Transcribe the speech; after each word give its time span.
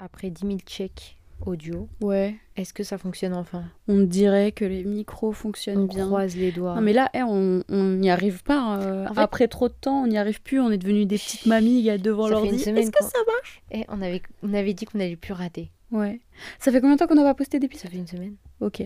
après 0.00 0.30
10 0.30 0.46
000 0.46 0.58
checks 0.66 1.16
audio, 1.46 1.88
Ouais. 2.02 2.34
est-ce 2.56 2.74
que 2.74 2.82
ça 2.82 2.98
fonctionne 2.98 3.32
enfin? 3.34 3.64
On 3.88 4.00
dirait 4.00 4.52
que 4.52 4.64
les 4.66 4.84
micros 4.84 5.32
fonctionnent 5.32 5.78
On 5.78 5.84
bien. 5.94 6.06
croise 6.06 6.36
les 6.36 6.52
doigts. 6.52 6.74
Non 6.74 6.82
mais 6.82 6.92
là, 6.92 7.08
eh, 7.14 7.22
on 7.22 7.62
on 7.70 7.82
n'y 7.94 8.10
arrive 8.10 8.42
pas. 8.42 8.78
euh, 8.80 9.06
En 9.08 9.14
fait- 9.14 9.20
Après 9.20 9.48
trop 9.48 9.68
de 9.68 9.74
temps, 9.74 10.02
on 10.02 10.06
n'y 10.06 10.18
arrive 10.18 10.42
plus. 10.42 10.60
On 10.60 10.70
est 10.70 10.76
devenus 10.78 11.06
des 11.06 11.16
petites 11.16 11.46
mamies 11.46 11.82
devant 11.98 12.28
l'ordi. 12.28 12.56
Est-ce 12.56 12.90
que 12.90 13.04
ça 13.04 13.18
marche? 13.26 13.62
Eh, 13.70 13.84
on, 13.88 14.02
avait, 14.02 14.20
on 14.42 14.52
avait 14.52 14.74
dit 14.74 14.84
qu'on 14.84 14.98
n'allait 14.98 15.16
plus 15.16 15.32
rater. 15.32 15.70
Ouais. 15.90 16.20
Ça 16.58 16.70
fait 16.70 16.80
combien 16.80 16.96
de 16.96 17.00
temps 17.00 17.06
qu'on 17.06 17.14
n'a 17.14 17.22
pas 17.22 17.34
posté 17.34 17.58
d'épisode? 17.58 17.84
Ça 17.84 17.88
fait 17.90 17.96
une 17.98 18.06
semaine. 18.06 18.36
Ok. 18.60 18.82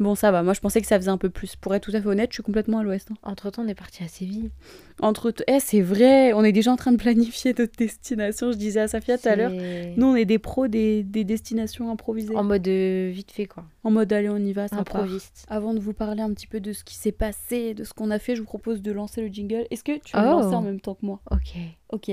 Bon, 0.00 0.14
ça 0.14 0.30
va. 0.30 0.44
Moi, 0.44 0.54
je 0.54 0.60
pensais 0.60 0.80
que 0.80 0.86
ça 0.86 0.96
faisait 0.96 1.10
un 1.10 1.18
peu 1.18 1.28
plus. 1.28 1.56
Pour 1.56 1.74
être 1.74 1.82
tout 1.90 1.96
à 1.96 2.00
fait 2.00 2.06
honnête, 2.06 2.30
je 2.30 2.34
suis 2.36 2.42
complètement 2.44 2.78
à 2.78 2.82
l'ouest. 2.84 3.10
hein. 3.10 3.14
Entre 3.24 3.50
temps, 3.50 3.62
on 3.64 3.68
est 3.68 3.74
parti 3.74 4.04
à 4.04 4.08
Séville. 4.08 4.50
Entre 5.00 5.32
t- 5.32 5.42
eh, 5.48 5.58
c'est 5.58 5.80
vrai. 5.80 6.32
On 6.34 6.44
est 6.44 6.52
déjà 6.52 6.70
en 6.70 6.76
train 6.76 6.92
de 6.92 6.96
planifier 6.98 7.52
notre 7.58 7.76
destination. 7.76 8.52
Je 8.52 8.56
disais 8.56 8.78
à 8.80 8.86
Safia 8.88 9.18
tout 9.18 9.28
à 9.28 9.34
l'heure. 9.34 9.50
C'est 9.50 9.94
Nous, 9.96 10.06
on 10.06 10.14
est 10.14 10.24
des 10.24 10.38
pros 10.38 10.68
des, 10.68 11.02
des 11.02 11.24
destinations 11.24 11.90
improvisées. 11.90 12.36
En 12.36 12.44
mode 12.44 12.68
euh, 12.68 13.10
vite 13.12 13.32
fait, 13.32 13.46
quoi. 13.46 13.64
En 13.82 13.90
mode 13.90 14.12
allez, 14.12 14.28
on 14.28 14.36
y 14.36 14.52
va, 14.52 14.68
ça 14.68 14.76
part. 14.84 15.02
Improviste. 15.02 15.44
Avant 15.48 15.74
de 15.74 15.80
vous 15.80 15.92
parler 15.94 16.22
un 16.22 16.32
petit 16.32 16.46
peu 16.46 16.60
de 16.60 16.72
ce 16.72 16.84
qui 16.84 16.94
s'est 16.94 17.10
passé, 17.10 17.74
de 17.74 17.82
ce 17.82 17.92
qu'on 17.92 18.10
a 18.12 18.20
fait, 18.20 18.36
je 18.36 18.40
vous 18.42 18.46
propose 18.46 18.82
de 18.82 18.92
lancer 18.92 19.20
le 19.20 19.28
jingle. 19.28 19.66
Est-ce 19.72 19.82
que 19.82 19.98
tu 19.98 20.16
veux 20.16 20.22
le 20.22 20.28
Oh. 20.28 20.40
lancer 20.40 20.54
en 20.54 20.62
même 20.62 20.80
temps 20.80 20.94
que 20.94 21.04
moi? 21.06 21.20
Ok. 21.32 21.56
Ok. 21.90 22.10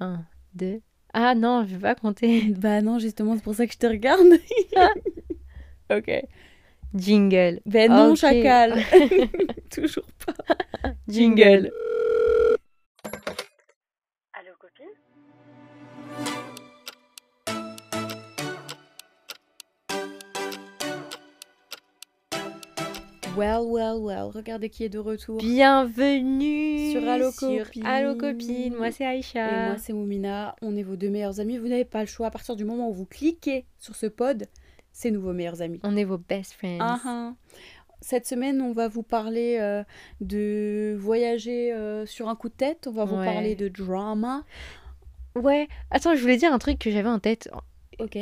Un, 0.00 0.24
deux. 0.54 0.80
Ah 1.14 1.36
non, 1.36 1.64
je 1.68 1.74
vais 1.76 1.80
pas 1.82 1.94
compter. 1.94 2.52
Bah 2.58 2.80
non, 2.82 2.98
justement, 2.98 3.36
c'est 3.36 3.44
pour 3.44 3.54
ça 3.54 3.66
que 3.68 3.72
je 3.74 3.78
te 3.78 3.86
regarde. 3.86 4.26
ok. 5.90 6.24
Jingle. 6.94 7.60
Ben 7.66 7.90
non, 7.90 8.14
chacal. 8.14 8.82
Toujours 9.70 10.08
pas. 10.26 10.34
Jingle. 11.08 11.70
Allô 14.34 14.52
copine? 14.58 14.92
Well, 23.36 23.64
well, 23.66 23.96
well. 23.98 24.30
Regardez 24.34 24.68
qui 24.68 24.84
est 24.84 24.90
de 24.90 24.98
retour. 24.98 25.38
Bienvenue 25.38 26.92
Sur 26.92 27.08
Allo 27.08 27.30
Copine. 27.32 27.86
Allo 27.86 28.14
Copine. 28.14 28.74
Moi, 28.76 28.90
c'est 28.92 29.04
Et 29.04 29.06
Aïcha. 29.06 29.68
moi, 29.68 29.76
c'est 29.78 29.94
Moumina. 29.94 30.54
On 30.60 30.76
est 30.76 30.82
vos 30.82 30.96
deux 30.96 31.08
meilleurs 31.08 31.40
amis. 31.40 31.56
Vous 31.56 31.68
n'avez 31.68 31.86
pas 31.86 32.00
le 32.00 32.06
choix. 32.06 32.26
À 32.26 32.30
partir 32.30 32.56
du 32.56 32.64
moment 32.66 32.90
où 32.90 32.92
vous 32.92 33.06
cliquez 33.06 33.64
sur 33.78 33.96
ce 33.96 34.06
pod, 34.06 34.46
c'est 34.92 35.10
nous 35.10 35.20
vos 35.20 35.32
meilleurs 35.32 35.62
amis. 35.62 35.80
On 35.82 35.96
est 35.96 36.04
vos 36.04 36.18
best 36.18 36.52
friends. 36.52 36.78
Ah, 36.80 37.00
ah. 37.04 37.32
Cette 38.00 38.26
semaine, 38.26 38.60
on 38.60 38.72
va 38.72 38.88
vous 38.88 39.02
parler 39.02 39.58
euh, 39.60 39.84
de 40.20 40.96
voyager 40.98 41.72
euh, 41.72 42.04
sur 42.06 42.28
un 42.28 42.34
coup 42.36 42.48
de 42.48 42.54
tête. 42.54 42.86
On 42.88 42.92
va 42.92 43.04
vous 43.04 43.16
Ouais. 43.16 43.24
parler 43.24 43.54
de 43.54 43.68
drama. 43.68 44.44
Ouais. 45.36 45.68
Attends, 45.90 46.14
je 46.16 46.20
voulais 46.20 46.36
dire 46.36 46.52
un 46.52 46.58
truc 46.58 46.78
que 46.78 46.90
j'avais 46.90 47.08
en 47.08 47.20
tête 47.20 47.48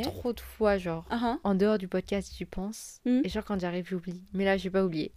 trop 0.03 0.33
de 0.33 0.39
fois, 0.39 0.77
genre. 0.77 1.05
Ah. 1.09 1.37
En 1.43 1.55
dehors 1.55 1.77
du 1.77 1.87
podcast, 1.87 2.33
j'y 2.37 2.45
pense. 2.45 2.99
Mm. 3.05 3.21
Et 3.23 3.29
genre, 3.29 3.43
quand 3.43 3.59
j'arrive, 3.59 3.87
j'oublie. 3.87 4.23
Mais 4.33 4.45
là, 4.45 4.57
j'ai 4.57 4.69
pas 4.69 4.83
oublié. 4.83 5.11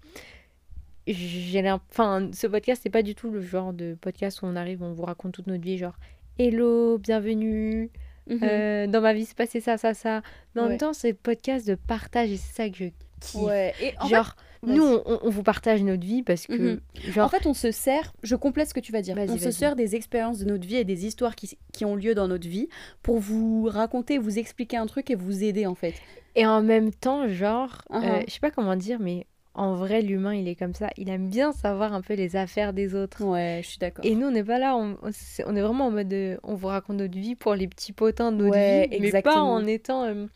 J'ai 1.07 1.71
Enfin, 1.71 2.31
ce 2.33 2.47
podcast, 2.47 2.81
c'est 2.83 2.91
pas 2.91 3.03
du 3.03 3.15
tout 3.15 3.31
le 3.31 3.41
genre 3.43 3.73
de 3.73 3.97
podcast 4.01 4.43
où 4.43 4.47
on 4.47 4.57
arrive, 4.57 4.83
on 4.83 4.93
vous 4.93 5.05
raconte 5.05 5.33
toute 5.33 5.47
notre 5.47 5.63
vie, 5.63 5.77
genre 5.77 5.97
Hello, 6.39 6.99
bienvenue. 6.99 7.91
Mhm. 8.29 8.39
euh, 8.43 8.87
dans 8.87 9.01
ma 9.01 9.13
vie, 9.13 9.25
c'est 9.27 9.37
passé 9.37 9.61
ça, 9.61 9.77
ça, 9.79 9.95
ça. 9.95 10.23
Mais 10.55 10.61
en 10.61 10.65
Ouais. 10.65 10.71
même 10.71 10.79
temps, 10.79 10.93
c'est 10.93 11.09
le 11.11 11.15
podcast 11.15 11.67
de 11.67 11.75
partage 11.75 12.31
et 12.31 12.37
c'est 12.37 12.55
ça 12.55 12.69
que 12.71 12.77
je 12.77 12.85
kiffe. 13.21 13.35
Ouais. 13.43 13.75
Et 13.81 13.93
en 14.01 14.07
genre, 14.09 14.37
fait, 14.65 14.67
nous, 14.73 14.83
on, 14.85 15.19
on 15.23 15.29
vous 15.31 15.43
partage 15.43 15.83
notre 15.83 16.05
vie 16.07 16.23
parce 16.23 16.47
que, 16.47 16.55
Mhm. 16.55 16.81
genre, 17.13 17.27
En 17.27 17.29
fait, 17.29 17.47
on 17.47 17.53
se 17.55 17.71
sert, 17.71 18.13
je 18.23 18.35
complète 18.35 18.69
ce 18.69 18.75
que 18.75 18.81
tu 18.81 18.93
vas 18.93 19.03
dire, 19.03 19.15
on 19.19 19.37
se 19.39 19.51
sert 19.51 19.77
des 19.77 19.95
expériences 19.95 20.39
de 20.39 20.47
notre 20.47 20.67
vie 20.67 20.77
et 20.77 20.85
des 20.85 21.05
histoires 21.07 21.37
qui, 21.37 21.59
qui 21.73 21.85
ont 21.85 21.97
lieu 21.97 22.15
dans 22.15 22.29
notre 22.29 22.49
vie 22.49 22.69
pour 23.03 23.19
vous 23.19 23.65
raconter, 23.71 24.17
vous 24.19 24.39
expliquer 24.39 24.79
un 24.79 24.87
truc 24.87 25.11
et 25.11 25.15
vous 25.17 25.45
aider 25.45 25.67
en 25.67 25.75
fait. 25.75 25.95
Et 26.35 26.47
en 26.47 26.63
même 26.63 26.93
temps, 26.93 27.29
genre, 27.29 27.83
euh, 27.93 27.99
Uh-huh. 28.01 28.25
je 28.27 28.33
sais 28.33 28.41
pas 28.41 28.51
comment 28.51 28.75
dire, 28.77 28.99
mais 29.01 29.27
en 29.55 29.75
vrai, 29.77 30.03
l'humain, 30.03 30.35
il 30.35 30.49
est 30.49 30.57
comme 30.57 30.75
ça. 30.75 30.89
Il 30.97 31.09
aime 31.09 31.29
bien 31.29 31.53
savoir 31.53 31.93
un 31.93 32.01
peu 32.01 32.15
les 32.15 32.35
affaires 32.37 32.73
des 32.73 32.95
autres. 32.95 33.23
Ouais, 33.25 33.61
je 33.63 33.69
suis 33.69 33.79
d'accord. 33.79 34.05
Et 34.05 34.15
nous, 34.15 34.27
on 34.27 34.31
n'est 34.33 34.43
pas 34.45 34.59
là, 34.59 34.77
on, 34.77 34.97
est 35.07 35.61
vraiment 35.61 35.87
en 35.87 35.91
mode 35.91 36.13
euh, 36.13 36.37
on 36.43 36.55
vous 36.55 36.67
raconte 36.69 36.97
notre 36.97 37.17
vie 37.19 37.35
pour 37.37 37.55
les 37.55 37.69
petits 37.69 37.93
potins 37.93 38.33
de 38.33 38.39
notre 38.39 38.51
Ouais, 38.57 38.89
vie, 38.91 38.99
mais 39.01 39.11
pas 39.11 39.19
exactement. 39.19 39.53
en 39.53 39.65
étant. 39.67 40.05
euh, 40.05 40.27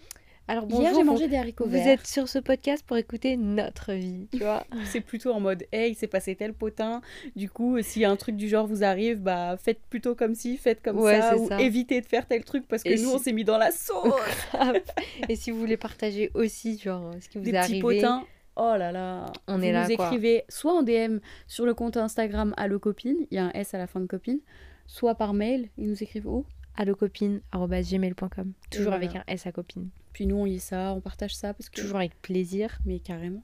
Alors 0.47 0.67
bonjour, 0.67 0.83
Hier, 0.83 0.93
j'ai 0.95 1.03
vous- 1.03 1.11
mangé 1.11 1.27
des 1.29 1.37
haricots 1.37 1.65
vous, 1.65 1.71
verts. 1.73 1.89
êtes 1.89 2.07
sur 2.07 2.29
ce 2.29 2.39
podcast 2.39 2.85
pour 2.87 2.97
écouter 2.97 3.37
notre 3.37 3.93
vie, 3.93 4.29
tu 4.33 4.39
vois. 4.39 4.65
C'est 4.87 5.01
plutôt 5.03 5.33
en 5.33 5.41
mode, 5.41 5.65
hey, 5.73 5.91
il 5.91 5.95
s'est 5.95 6.07
passé 6.07 6.37
tel 6.37 6.55
potin. 6.55 7.01
Du 7.37 7.51
coup, 7.51 7.77
si 7.83 8.05
un 8.05 8.15
truc 8.17 8.37
du 8.37 8.49
genre 8.49 8.67
vous 8.69 8.83
arrive, 8.85 9.19
bah 9.19 9.57
faites 9.63 9.81
plutôt 9.91 10.15
comme 10.15 10.35
ci, 10.37 10.57
faites 10.57 10.81
comme 10.81 10.99
Ouais, 10.99 11.21
ça, 11.21 11.37
ou 11.37 11.49
ça. 11.49 11.61
évitez 11.61 12.01
de 12.01 12.07
faire 12.07 12.25
tel 12.27 12.45
truc 12.45 12.67
parce 12.69 12.83
que 12.85 12.89
Et 12.91 12.95
nous, 12.97 13.09
si- 13.11 13.15
on 13.17 13.19
s'est 13.19 13.33
mis 13.33 13.45
dans 13.45 13.59
la 13.59 13.73
sauce. 13.73 14.15
Et 15.29 15.37
si 15.37 15.51
vous 15.51 15.59
voulez 15.59 15.77
partager 15.77 16.31
aussi, 16.35 16.79
genre, 16.79 17.13
ce 17.21 17.29
qui 17.29 17.39
vous 17.39 17.45
des 17.45 17.51
est 17.51 17.61
petits 17.61 17.81
arrivé, 17.81 17.81
potins. 17.83 18.25
Oh 18.59 18.75
là 18.77 18.91
là. 18.93 19.27
On 19.47 19.59
Vous 19.59 19.65
est 19.65 19.73
là, 19.73 19.89
écrivez 19.89 20.45
soit 20.49 20.73
en 20.73 20.83
DM 20.83 21.19
sur 21.47 21.65
le 21.65 21.75
compte 21.75 21.97
Instagram 21.97 22.53
Allo 22.57 22.79
Copine, 22.79 23.17
il 23.31 23.35
y 23.37 23.39
a 23.39 23.45
un 23.47 23.51
S 23.53 23.73
à 23.73 23.79
la 23.79 23.87
fin 23.87 24.01
de 24.01 24.07
copine, 24.07 24.41
soit 24.87 25.15
par 25.15 25.33
mail, 25.33 25.69
ils 25.79 25.89
nous 25.89 26.03
écrivent 26.03 26.27
où? 26.27 26.45
Allocopine.gmail.com. 26.77 28.53
Toujours 28.71 28.91
voilà. 28.91 28.97
avec 28.97 29.17
un 29.17 29.25
S 29.27 29.47
à 29.47 29.53
copine. 29.53 29.91
Puis 30.13 30.27
nous, 30.27 30.37
on 30.37 30.45
lit 30.45 30.61
ça, 30.61 30.93
on 30.93 31.01
partage 31.01 31.35
ça 31.35 31.55
parce 31.55 31.71
que. 31.71 31.81
Toujours 31.81 31.97
avec 31.97 32.21
plaisir. 32.21 32.79
Mais 32.85 32.99
carrément. 33.01 33.43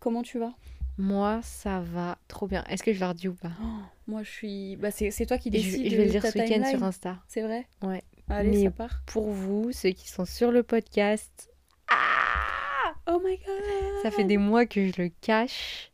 Comment 0.00 0.22
tu 0.22 0.38
vas? 0.38 0.52
Moi, 0.98 1.40
ça 1.42 1.80
va 1.80 2.18
trop 2.28 2.46
bien. 2.46 2.64
Est-ce 2.68 2.82
que 2.82 2.92
je 2.92 3.00
leur 3.00 3.14
dis 3.14 3.28
ou 3.28 3.34
pas? 3.34 3.52
Moi, 4.06 4.22
je 4.22 4.30
suis. 4.30 4.76
Bah, 4.76 4.90
c'est 4.90 5.26
toi 5.26 5.38
qui 5.38 5.48
je, 5.48 5.56
décides. 5.56 5.90
je 5.90 5.96
vais 5.96 6.02
de 6.02 6.12
le 6.12 6.20
dire 6.20 6.26
ce 6.26 6.38
week-end 6.38 6.64
sur 6.68 6.82
Insta. 6.84 7.18
C'est 7.26 7.42
vrai? 7.42 7.66
Ouais. 7.82 8.02
Allez, 8.28 8.50
Mais- 8.50 8.64
ça 8.64 8.70
part. 8.70 9.02
Pour 9.06 9.30
vous, 9.30 9.72
ceux 9.72 9.90
qui 9.90 10.08
sont 10.08 10.24
sur 10.24 10.50
le 10.50 10.62
podcast, 10.62 11.50
Oh 13.06 13.20
my 13.24 13.36
god 13.36 14.02
ça 14.02 14.10
fait 14.10 14.24
des 14.24 14.36
mois 14.36 14.66
que 14.66 14.86
je 14.88 15.02
le 15.02 15.10
cache. 15.20 15.90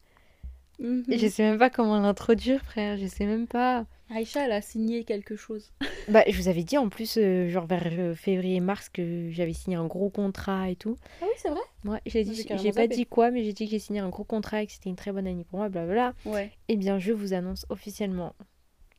Mhm. 0.80 1.04
Et 1.10 1.18
je 1.18 1.28
sais 1.28 1.42
même 1.42 1.58
pas 1.58 1.70
comment 1.70 2.00
l'introduire, 2.00 2.62
frère. 2.62 2.96
Je 2.96 3.06
sais 3.06 3.26
même 3.26 3.46
pas. 3.46 3.86
Aïcha, 4.12 4.44
elle 4.44 4.52
a 4.52 4.60
signé 4.60 5.04
quelque 5.04 5.36
chose. 5.36 5.70
Bah, 6.08 6.24
je 6.26 6.36
vous 6.36 6.48
avais 6.48 6.64
dit 6.64 6.76
en 6.76 6.88
plus, 6.88 7.18
euh, 7.18 7.48
genre 7.48 7.66
vers 7.66 7.86
euh, 7.86 8.14
février-mars, 8.16 8.88
que 8.88 9.30
j'avais 9.30 9.52
signé 9.52 9.76
un 9.76 9.86
gros 9.86 10.10
contrat 10.10 10.68
et 10.68 10.74
tout. 10.74 10.96
Ah 11.22 11.26
oui, 11.26 11.34
c'est 11.36 11.50
vrai? 11.50 11.60
Ouais, 11.84 12.00
j'ai 12.04 12.24
Moi, 12.24 12.34
dit, 12.34 12.46
j'ai 12.60 12.72
pas 12.72 12.88
dit 12.88 13.06
quoi, 13.06 13.30
mais 13.30 13.44
j'ai 13.44 13.52
dit 13.52 13.66
que 13.66 13.70
j'ai 13.70 13.78
signé 13.78 14.00
un 14.00 14.08
gros 14.08 14.24
contrat 14.24 14.62
et 14.62 14.66
que 14.66 14.72
c'était 14.72 14.88
une 14.90 14.96
très 14.96 15.12
bonne 15.12 15.28
année 15.28 15.44
pour 15.44 15.60
moi, 15.60 15.68
blablabla. 15.68 16.14
Ouais. 16.24 16.50
Eh 16.66 16.74
bien, 16.76 16.98
je 16.98 17.12
vous 17.12 17.32
annonce 17.32 17.64
officiellement 17.68 18.34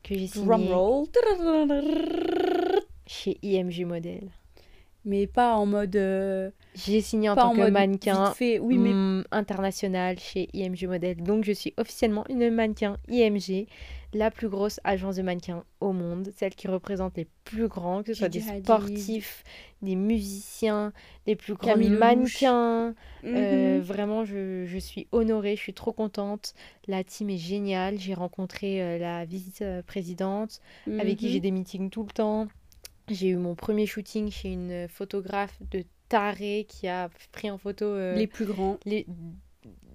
que 0.02 0.14
j'ai 0.16 0.26
signé 0.26 0.46
Drumroll. 0.46 1.06
chez 3.06 3.38
IMG 3.42 3.84
Model. 3.84 4.30
Mais 5.04 5.26
pas 5.26 5.54
en 5.56 5.66
mode. 5.66 5.96
euh, 5.96 6.50
J'ai 6.74 7.00
signé 7.00 7.28
en 7.28 7.34
tant 7.36 7.50
en 7.50 7.54
que 7.54 7.70
mannequin 7.70 8.32
fait. 8.32 8.58
Oui, 8.58 8.78
mais. 8.78 8.92
mm, 8.94 9.24
international 9.32 10.18
chez 10.18 10.48
IMG 10.52 10.86
Model. 10.86 11.22
Donc, 11.22 11.44
je 11.44 11.52
suis 11.52 11.74
officiellement 11.76 12.24
une 12.28 12.48
mannequin 12.50 12.96
IMG, 13.08 13.66
la 14.14 14.30
plus 14.30 14.48
grosse 14.48 14.78
agence 14.84 15.16
de 15.16 15.22
mannequins 15.22 15.64
au 15.80 15.92
monde, 15.92 16.30
celle 16.36 16.54
qui 16.54 16.68
représente 16.68 17.16
les 17.16 17.26
plus 17.44 17.66
grands, 17.66 18.02
que 18.02 18.12
ce 18.14 18.20
soit 18.20 18.28
des 18.28 18.40
Hadid. 18.42 18.64
sportifs, 18.64 19.42
des 19.82 19.96
musiciens, 19.96 20.92
les 21.26 21.34
plus 21.34 21.54
grands 21.54 21.70
Camille 21.72 21.90
mannequins. 21.90 22.94
Euh, 23.24 23.78
Mhm. 23.78 23.82
vraiment, 23.82 24.24
je, 24.24 24.64
je 24.66 24.78
suis 24.78 25.08
honorée, 25.12 25.56
je 25.56 25.62
suis 25.62 25.74
trop 25.74 25.92
contente. 25.92 26.54
La 26.86 27.02
team 27.04 27.30
est 27.30 27.38
géniale. 27.38 27.98
J'ai 27.98 28.14
rencontré 28.14 28.82
euh, 28.82 28.98
la 28.98 29.24
vice-présidente 29.24 30.60
avec 31.00 31.18
qui 31.18 31.30
j'ai 31.30 31.40
des 31.40 31.50
meetings 31.50 31.90
tout 31.90 32.02
le 32.04 32.12
temps. 32.12 32.48
J'ai 33.08 33.28
eu 33.28 33.36
mon 33.36 33.54
premier 33.54 33.86
shooting 33.86 34.30
chez 34.30 34.50
une 34.52 34.88
photographe 34.88 35.58
de 35.70 35.84
taré 36.08 36.66
qui 36.68 36.88
a 36.88 37.10
pris 37.32 37.50
en 37.50 37.58
photo 37.58 37.84
euh, 37.84 38.14
Les 38.16 38.26
plus 38.26 38.44
grands. 38.46 38.78
les 38.84 39.06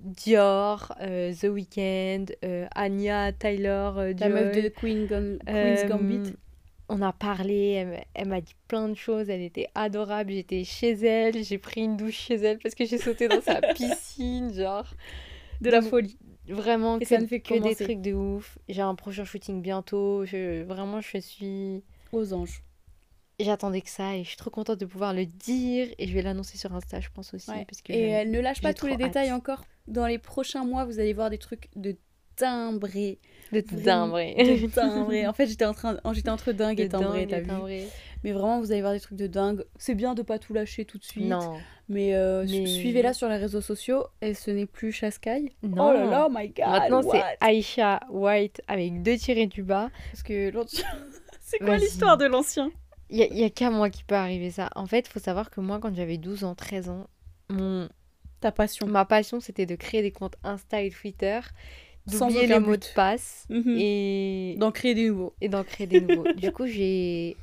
Dior, 0.03 0.93
euh, 1.01 1.33
The 1.33 1.45
Weeknd, 1.45 2.25
euh, 2.45 2.67
Anya, 2.75 3.33
Tyler, 3.33 3.91
euh, 3.97 4.13
La 4.19 4.29
meuf 4.29 4.55
de 4.55 4.69
Queen 4.69 5.05
Gun- 5.05 5.37
Queen's 5.45 5.85
Gambit. 5.85 6.33
On 6.89 7.01
a 7.01 7.11
parlé, 7.11 7.71
elle, 7.71 7.87
m'a- 7.89 8.03
elle 8.13 8.27
m'a 8.29 8.39
dit 8.41 8.55
plein 8.69 8.87
de 8.87 8.93
choses, 8.93 9.29
elle 9.29 9.41
était 9.41 9.67
adorable, 9.75 10.31
j'étais 10.31 10.63
chez 10.63 10.91
elle, 10.91 11.43
j'ai 11.43 11.57
pris 11.57 11.81
une 11.81 11.97
douche 11.97 12.15
chez 12.17 12.35
elle 12.35 12.59
parce 12.59 12.75
que 12.75 12.85
j'ai 12.85 12.97
sauté 12.97 13.27
dans 13.27 13.41
sa 13.41 13.59
piscine, 13.75 14.53
genre. 14.53 14.85
De 15.59 15.69
la 15.69 15.81
Donc, 15.81 15.89
folie. 15.89 16.17
Vraiment, 16.47 16.95
Et 16.97 17.01
que, 17.01 17.05
ça 17.07 17.19
ne 17.19 17.27
fait 17.27 17.41
que 17.41 17.55
des 17.61 17.75
trucs 17.75 17.99
de 18.01 18.13
ouf. 18.13 18.57
J'ai 18.69 18.81
un 18.81 18.95
prochain 18.95 19.25
shooting 19.25 19.61
bientôt, 19.61 20.23
je, 20.25 20.63
vraiment 20.63 21.01
je 21.01 21.17
suis... 21.17 21.83
Aux 22.13 22.31
anges. 22.33 22.61
J'attendais 23.39 23.81
que 23.81 23.89
ça 23.89 24.15
et 24.15 24.23
je 24.23 24.29
suis 24.29 24.37
trop 24.37 24.49
contente 24.49 24.79
de 24.79 24.85
pouvoir 24.85 25.13
le 25.13 25.25
dire 25.27 25.87
et 25.99 26.07
je 26.07 26.13
vais 26.13 26.23
l'annoncer 26.23 26.57
sur 26.57 26.73
Insta, 26.73 26.99
je 26.99 27.09
pense 27.13 27.33
aussi. 27.35 27.51
Ouais. 27.51 27.65
Parce 27.69 27.81
que 27.83 27.93
Et 27.93 28.25
ne 28.25 28.39
lâche 28.39 28.61
pas 28.61 28.73
tous 28.73 28.87
les 28.87 28.97
détails 28.97 29.31
encore. 29.31 29.63
Dans 29.87 30.07
les 30.07 30.17
prochains 30.17 30.65
mois, 30.65 30.85
vous 30.85 30.99
allez 30.99 31.13
voir 31.13 31.29
des 31.29 31.37
trucs 31.37 31.69
de 31.75 31.95
timbré. 32.35 33.19
de 33.51 33.61
timbré. 33.61 34.33
De 34.37 34.67
timbré. 34.67 35.27
En 35.27 35.33
fait, 35.33 35.45
j'étais 35.47 35.65
en 35.65 35.73
train, 35.73 35.97
j'étais 36.13 36.29
entre 36.31 36.51
dingue 36.51 36.79
et 36.79 36.89
timbré, 36.89 37.27
t'as 37.27 37.41
vu. 37.41 37.47
timbré. 37.47 37.87
Mais 38.23 38.31
vraiment, 38.31 38.59
vous 38.59 38.71
allez 38.71 38.81
voir 38.81 38.93
des 38.93 38.99
trucs 38.99 39.17
de 39.19 39.27
dingue. 39.27 39.63
C'est 39.77 39.93
bien 39.93 40.15
de 40.15 40.23
pas 40.23 40.39
tout 40.39 40.53
lâcher 40.55 40.85
tout 40.85 40.97
de 40.97 41.03
suite. 41.03 41.25
Non. 41.27 41.57
Mais, 41.89 42.15
euh, 42.15 42.43
Mais- 42.49 42.65
suivez-la 42.65 43.13
sur 43.13 43.29
les 43.29 43.37
réseaux 43.37 43.61
sociaux 43.61 44.07
et 44.21 44.33
ce 44.33 44.49
n'est 44.49 44.65
plus 44.65 44.91
Chascaille. 44.91 45.51
Non. 45.61 45.89
Oh 45.89 45.93
là 45.93 46.05
là, 46.05 46.27
my 46.31 46.49
god. 46.49 46.65
Maintenant 46.67 47.01
c'est 47.03 47.21
Aisha 47.47 47.99
White 48.09 48.61
avec 48.67 49.03
deux 49.03 49.15
tirés 49.17 49.45
du 49.45 49.61
bas. 49.61 49.91
Parce 50.11 50.23
que 50.23 50.49
l'autre- 50.49 50.71
c'est 51.41 51.59
quoi 51.59 51.77
l'histoire 51.77 52.17
de 52.17 52.25
l'ancien? 52.25 52.71
Il 53.09 53.17
y, 53.17 53.43
a- 53.43 53.45
a 53.45 53.49
qu'à 53.49 53.69
moi 53.69 53.89
qui 53.89 54.03
peut 54.03 54.15
arriver 54.15 54.51
ça. 54.51 54.69
En 54.75 54.85
fait, 54.85 55.05
il 55.07 55.09
faut 55.09 55.19
savoir 55.19 55.49
que 55.49 55.61
moi, 55.61 55.79
quand 55.79 55.95
j'avais 55.95 56.17
12 56.17 56.43
ans, 56.43 56.55
13 56.55 56.89
ans, 56.89 57.07
mon, 57.49 57.87
Ta 58.41 58.51
passion. 58.51 58.85
ma 58.87 59.05
passion, 59.05 59.39
c'était 59.39 59.65
de 59.65 59.75
créer 59.75 60.01
des 60.01 60.11
comptes 60.11 60.35
Insta 60.43 60.81
et 60.81 60.89
Twitter, 60.91 61.39
d'oublier 62.05 62.47
les 62.47 62.59
mots 62.59 62.75
de 62.77 62.85
passe 62.95 63.45
Mhm. 63.49 63.75
et, 63.77 64.55
D'en 64.57 64.71
créer 64.71 64.93
des 64.93 65.09
nouveaux. 65.09 65.33
et 65.41 65.49
d'en 65.49 65.63
créer 65.63 65.87
des 65.87 66.01
nouveaux. 66.01 66.25
du 66.35 66.51
coup, 66.51 66.67
j'ai 66.67 67.37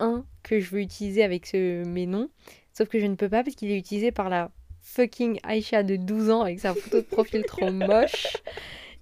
un 0.00 0.24
que 0.42 0.60
je 0.60 0.70
veux 0.70 0.80
utiliser 0.80 1.22
avec 1.22 1.46
ce, 1.46 1.84
mes 1.84 2.06
noms, 2.06 2.30
sauf 2.72 2.88
que 2.88 2.98
je 2.98 3.06
ne 3.06 3.14
peux 3.16 3.28
pas 3.28 3.42
parce 3.44 3.56
qu'il 3.56 3.70
est 3.70 3.76
utilisé 3.78 4.10
par 4.12 4.28
la 4.30 4.50
fucking 4.80 5.38
Aïcha 5.42 5.82
de 5.82 5.96
12 5.96 6.30
ans 6.30 6.42
avec 6.42 6.60
sa 6.60 6.72
photo 6.74 6.98
de 6.98 7.06
profil 7.06 7.44
trop 7.44 7.70
moche. 7.72 8.36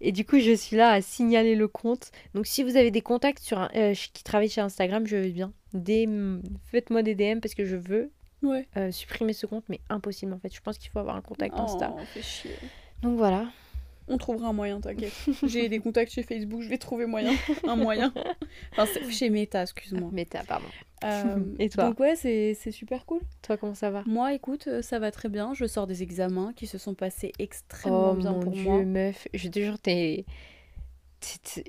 Et 0.01 0.13
du 0.13 0.25
coup, 0.27 0.39
je 0.39 0.55
suis 0.55 0.77
là 0.77 0.91
à 0.91 1.01
signaler 1.01 1.55
le 1.55 1.69
compte. 1.69 2.11
Donc, 2.35 2.47
si 2.47 2.63
vous 2.63 2.77
avez 2.77 2.91
des 2.91 3.01
contacts 3.01 3.43
sur 3.43 3.59
un- 3.59 3.71
euh, 3.77 3.95
qui 3.95 4.23
travaillent 4.25 4.51
chez 4.51 4.61
Instagram, 4.61 5.07
je 5.07 5.17
veux 5.17 5.31
bien. 5.31 5.53
Des... 5.83 6.09
Faites-moi 6.71 7.03
des 7.03 7.15
DM 7.15 7.41
parce 7.41 7.55
que 7.55 7.65
je 7.65 7.77
veux 7.77 8.11
Ouais. 8.43 8.67
euh, 8.77 8.91
supprimer 8.93 9.33
ce 9.33 9.47
compte, 9.47 9.65
mais 9.69 9.81
impossible 9.89 10.33
en 10.33 10.39
fait. 10.39 10.55
Je 10.55 10.61
pense 10.61 10.79
qu'il 10.79 10.91
faut 10.91 10.99
avoir 10.99 11.17
un 11.17 11.23
contact 11.23 11.59
Insta. 11.59 11.95
Oh, 11.97 12.21
chier. 12.21 12.51
Donc 13.03 13.17
voilà. 13.17 13.49
On 14.09 14.19
trouvera 14.19 14.49
un 14.49 14.53
moyen, 14.53 14.81
t'inquiète. 14.81 15.13
J'ai 15.43 15.69
des 15.69 15.81
contacts 15.81 16.13
chez 16.13 16.23
Facebook, 16.23 16.61
je 16.63 16.69
vais 16.69 16.79
trouver 16.79 17.07
moyen. 17.07 17.33
Un 17.67 17.75
moyen. 17.75 18.13
Enfin, 18.77 18.87
chez 19.11 19.31
Meta, 19.31 19.63
excuse-moi. 19.63 20.11
Meta, 20.13 20.45
pardon. 20.47 20.67
Euh, 21.03 21.39
Et 21.59 21.69
toi 21.71 21.89
Donc 21.89 21.99
ouais, 21.99 22.15
c'est 22.15 22.55
super 22.71 23.05
cool. 23.05 23.21
Toi, 23.43 23.57
comment 23.57 23.75
ça 23.75 23.91
va? 23.91 24.05
Moi, 24.07 24.33
écoute, 24.35 24.69
euh, 24.69 24.81
ça 24.81 25.01
va 25.01 25.11
très 25.11 25.29
bien. 25.29 25.55
Je 25.55 25.65
sors 25.67 25.89
des 25.89 26.05
examens 26.05 26.53
qui 26.55 26.69
se 26.69 26.79
sont 26.79 26.95
passés 26.95 27.33
extrêmement 27.41 28.13
Oh 28.13 28.15
bien 28.15 28.31
mon 28.33 28.41
pour 28.41 28.53
dieu, 28.53 28.63
moi. 28.63 28.83
meuf. 28.85 29.27
Je 29.35 29.49
te 29.49 29.59
jure, 29.59 29.79
t'es. 29.81 30.25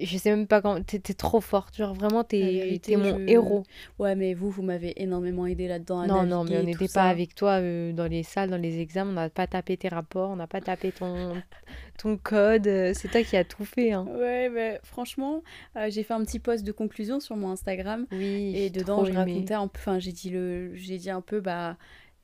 Je 0.02 0.18
sais 0.18 0.30
même 0.30 0.48
pas 0.48 0.62
comment. 0.62 0.82
T'es 0.82 1.00
trop 1.00 1.42
forte. 1.42 1.76
Genre, 1.76 1.94
vraiment, 1.94 2.24
t'es 2.24 2.80
t'es 2.82 2.96
mon 2.96 3.18
je- 3.20 3.30
héros. 3.32 3.64
Ouais, 4.00 4.16
mais 4.16 4.34
vous, 4.34 4.50
vous 4.50 4.62
m'avez 4.62 5.02
énormément 5.02 5.46
aidé 5.46 5.68
là-dedans 5.68 6.06
Non, 6.06 6.24
non, 6.24 6.44
mais 6.44 6.58
on 6.60 6.64
n'était 6.64 6.88
pas 6.88 7.04
avec 7.10 7.34
toi 7.36 7.60
euh, 7.60 7.92
dans 7.94 8.08
les 8.08 8.24
salles, 8.24 8.50
dans 8.50 8.58
les 8.58 8.80
examens. 8.80 9.10
On 9.12 9.14
n'a 9.14 9.30
pas 9.30 9.48
tapé 9.48 9.78
tes 9.78 9.88
rapports, 9.90 10.30
on 10.30 10.36
n'a 10.36 10.48
pas 10.48 10.62
tapé 10.62 10.92
ton, 10.92 11.34
ton 11.98 12.18
code. 12.18 12.68
euh, 12.68 12.92
C'est 12.96 13.08
toi 13.10 13.24
qui 13.24 13.36
as 13.38 13.44
tout 13.46 13.66
fait. 13.66 13.92
Hein. 13.94 14.06
Ouais, 14.18 14.50
mais 14.50 14.80
franchement, 14.84 15.42
euh, 15.76 15.88
j'ai 15.90 16.04
fait 16.04 16.14
un 16.14 16.24
petit 16.24 16.40
post 16.40 16.64
de 16.64 16.72
conclusion 16.72 17.20
sur 17.20 17.36
mon 17.36 17.50
Instagram 17.52 18.06
Oui, 18.12 18.54
et 18.56 18.70
dedans, 18.70 19.04
je 19.06 19.12
aimé. 19.12 19.18
racontais 19.18 19.54
un 19.54 19.68
peu, 19.68 19.80
enfin, 19.80 20.00
j'ai 20.00 20.12
dit 20.12 20.30
le, 20.30 20.76
j'ai 20.76 20.98
dit 20.98 21.10
un 21.10 21.22
peu, 21.22 21.40
bah, 21.40 21.78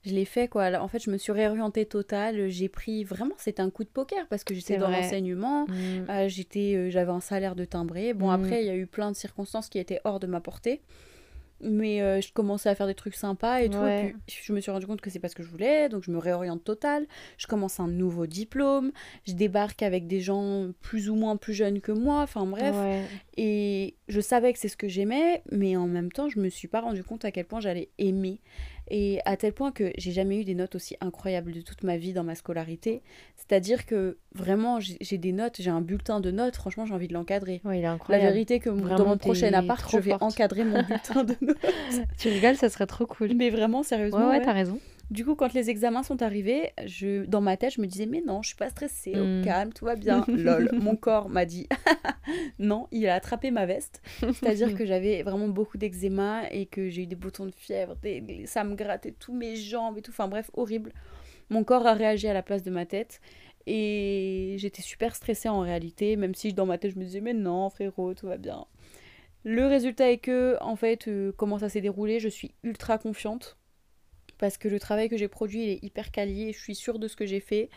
je 0.06 0.14
l'ai 0.14 0.26
fait 0.26 0.48
quoi. 0.48 0.70
En 0.82 0.88
fait, 0.88 1.00
je 1.04 1.10
me 1.10 1.18
suis 1.18 1.32
réorientée 1.32 1.86
totale. 1.86 2.50
J'ai 2.50 2.70
pris 2.70 3.04
vraiment, 3.04 3.36
c'était 3.38 3.62
un 3.62 3.70
coup 3.70 3.84
de 3.84 3.90
poker 3.90 4.28
parce 4.30 4.44
que 4.44 4.54
j'étais 4.54 4.78
dans 4.78 4.90
l'enseignement. 4.90 5.66
Mm. 5.68 5.74
Euh, 6.10 6.28
j'étais, 6.28 6.76
euh, 6.76 6.90
j'avais 6.90 7.12
un 7.12 7.22
salaire 7.22 7.56
de 7.56 7.66
timbré. 7.66 8.14
Bon, 8.14 8.28
Mm. 8.28 8.44
après, 8.44 8.62
il 8.64 8.68
y 8.68 8.70
a 8.70 8.76
eu 8.76 8.86
plein 8.88 9.12
de 9.12 9.16
circonstances 9.16 9.70
qui 9.70 9.80
étaient 9.80 10.00
hors 10.04 10.20
de 10.20 10.28
ma 10.28 10.42
portée. 10.42 10.82
Mais 11.66 12.02
euh, 12.02 12.20
je 12.20 12.34
commençais 12.34 12.68
à 12.68 12.76
faire 12.76 12.88
des 12.88 12.94
trucs 12.96 13.16
sympas 13.16 13.62
et 13.62 13.70
tout. 13.70 13.78
Ouais. 13.78 14.08
Et 14.10 14.16
puis, 14.28 14.42
je 14.44 14.52
me 14.52 14.60
suis 14.60 14.70
rendu 14.70 14.86
compte 14.86 15.00
que 15.00 15.10
c'est 15.10 15.20
pas 15.20 15.30
ce 15.30 15.36
que 15.36 15.44
je 15.44 15.48
voulais. 15.48 15.88
Donc, 15.88 16.04
je 16.04 16.12
me 16.12 16.18
réoriente 16.18 16.62
total. 16.66 17.06
Je 17.38 17.48
commence 17.48 17.80
un 17.80 17.88
nouveau 17.88 18.28
diplôme. 18.28 18.92
Je 19.26 19.32
débarque 19.32 19.82
avec 19.82 20.06
des 20.06 20.20
gens 20.20 20.72
plus 20.82 21.10
ou 21.10 21.16
moins 21.16 21.38
plus 21.38 21.54
jeunes 21.54 21.80
que 21.80 21.94
moi. 21.94 22.20
Enfin, 22.22 22.46
bref. 22.46 22.76
Ouais. 22.76 23.04
Et 23.38 23.96
je 24.10 24.20
savais 24.20 24.52
que 24.52 24.60
c'est 24.60 24.68
ce 24.68 24.76
que 24.76 24.90
j'aimais. 24.90 25.42
Mais 25.54 25.78
en 25.78 25.88
même 25.88 26.12
temps, 26.12 26.28
je 26.28 26.40
me 26.42 26.50
suis 26.50 26.68
pas 26.68 26.82
rendu 26.82 27.02
compte 27.02 27.24
à 27.24 27.32
quel 27.32 27.46
point 27.46 27.62
j'allais 27.62 27.88
aimer. 27.98 28.42
Et 28.90 29.20
à 29.26 29.38
tel 29.38 29.54
point 29.54 29.72
que 29.72 29.92
j'ai 29.98 30.12
jamais 30.12 30.40
eu 30.40 30.44
des 30.44 30.56
notes 30.56 30.76
aussi 30.76 30.96
incroyables 31.02 31.52
de 31.54 31.62
toute 31.62 31.84
ma 31.84 31.98
vie 31.98 32.14
dans 32.14 32.24
ma 32.24 32.36
scolarité. 32.36 33.02
C'est-à-dire 33.36 33.86
que 33.86 34.18
vraiment, 34.36 34.80
j'ai 34.80 35.18
des 35.18 35.32
notes, 35.32 35.56
j'ai 35.60 35.70
un 35.70 35.82
bulletin 35.82 36.20
de 36.20 36.32
notes. 36.32 36.56
Franchement, 36.56 36.86
j'ai 36.86 36.94
envie 36.94 37.08
de 37.08 37.14
l'encadrer. 37.14 37.62
Ouais, 37.64 37.78
il 37.78 37.80
est 37.80 37.84
La 37.84 37.92
incroyable. 37.94 38.34
vérité 38.34 38.60
que 38.60 38.70
mon- 38.70 38.96
dans 38.96 39.06
mon 39.06 39.18
prochain 39.18 39.54
appart, 39.54 39.90
je 39.92 39.98
vais 39.98 40.10
forte. 40.12 40.24
encadrer 40.24 40.64
mon 40.66 40.82
bulletin 40.84 41.24
de 41.24 41.36
notes. 41.42 41.58
Tu 42.18 42.28
rigoles, 42.30 42.56
ça 42.58 42.70
serait 42.70 42.88
trop 42.88 43.06
cool. 43.06 43.34
Mais 43.36 43.50
vraiment, 43.50 43.80
Ouais, 43.80 43.84
sérieusement. 43.86 44.30
ouais, 44.30 44.38
ouais. 44.40 44.46
t'as 44.46 44.54
raison. 44.54 44.80
Du 45.12 45.26
coup, 45.26 45.36
quand 45.36 45.54
les 45.54 45.70
examens 45.70 46.02
sont 46.02 46.22
arrivés, 46.24 46.72
je, 46.86 47.26
dans 47.26 47.42
ma 47.42 47.56
tête, 47.56 47.74
je 47.74 47.82
me 47.82 47.86
disais, 47.88 48.06
mais 48.08 48.22
non, 48.26 48.42
je 48.42 48.48
suis 48.48 48.56
pas 48.58 48.70
stressée, 48.70 49.20
au 49.20 49.26
Mm. 49.26 49.42
calme, 49.44 49.74
tout 49.74 49.86
va 49.86 49.96
bien. 49.96 50.26
Lol, 50.34 50.70
mon 50.80 50.96
corps 50.96 51.30
m'a 51.30 51.46
dit, 51.46 51.68
non, 52.60 52.88
il 52.92 53.08
a 53.08 53.16
attrapé 53.16 53.52
ma 53.52 53.66
veste. 53.66 54.02
C'est-à-dire 54.20 54.74
que 54.74 54.86
j'avais 54.86 55.22
vraiment 55.22 55.48
beaucoup 55.50 55.78
d'eczéma 55.78 56.50
et 56.52 56.66
que 56.66 56.90
j'ai 56.90 57.04
eu 57.04 57.08
des 57.08 57.16
boutons 57.16 57.46
de 57.46 57.54
fièvre, 57.56 57.96
des- 58.02 58.46
ça 58.48 58.64
me 58.64 58.76
grattait 58.76 59.12
tous 59.12 59.34
mes 59.34 59.56
jambes 59.56 59.98
et 59.98 60.02
tout. 60.02 60.12
Enfin 60.12 60.28
bref, 60.28 60.50
horrible. 60.54 60.94
Mon 61.50 61.64
corps 61.64 61.86
a 61.86 61.94
réagi 61.94 62.28
à 62.28 62.34
la 62.34 62.42
place 62.42 62.64
de 62.64 62.72
ma 62.72 62.86
tête. 62.86 63.22
Et 63.68 64.56
j'étais 64.58 64.82
super 64.82 65.16
stressée 65.16 65.48
en 65.50 65.60
réalité, 65.62 66.16
même 66.18 66.36
si 66.36 66.54
dans 66.54 66.66
ma 66.66 66.78
tête 66.78 66.92
je 66.94 67.00
me 67.00 67.06
disais, 67.06 67.22
mais 67.22 67.34
non, 67.34 67.70
frérot, 67.70 68.14
tout 68.14 68.28
va 68.28 68.38
bien. 68.38 68.66
Le 69.46 69.68
résultat 69.68 70.12
est 70.12 70.18
que, 70.18 70.58
en 70.62 70.76
fait, 70.76 71.08
euh, 71.08 71.32
comment 71.38 71.60
ça 71.60 71.70
s'est 71.70 71.82
déroulé, 71.82 72.20
je 72.20 72.30
suis 72.30 72.56
ultra 72.64 72.98
confiante. 72.98 73.58
Parce 74.44 74.58
que 74.58 74.68
le 74.68 74.78
travail 74.78 75.08
que 75.08 75.16
j'ai 75.16 75.30
produit, 75.30 75.64
il 75.64 75.70
est 75.70 75.84
hyper 75.86 76.12
quali, 76.12 76.50
et 76.50 76.52
je 76.52 76.60
suis 76.60 76.76
sûre 76.76 77.00
de 77.00 77.08
ce 77.08 77.16
que 77.16 77.26
j'ai 77.26 77.40
fait. 77.40 77.70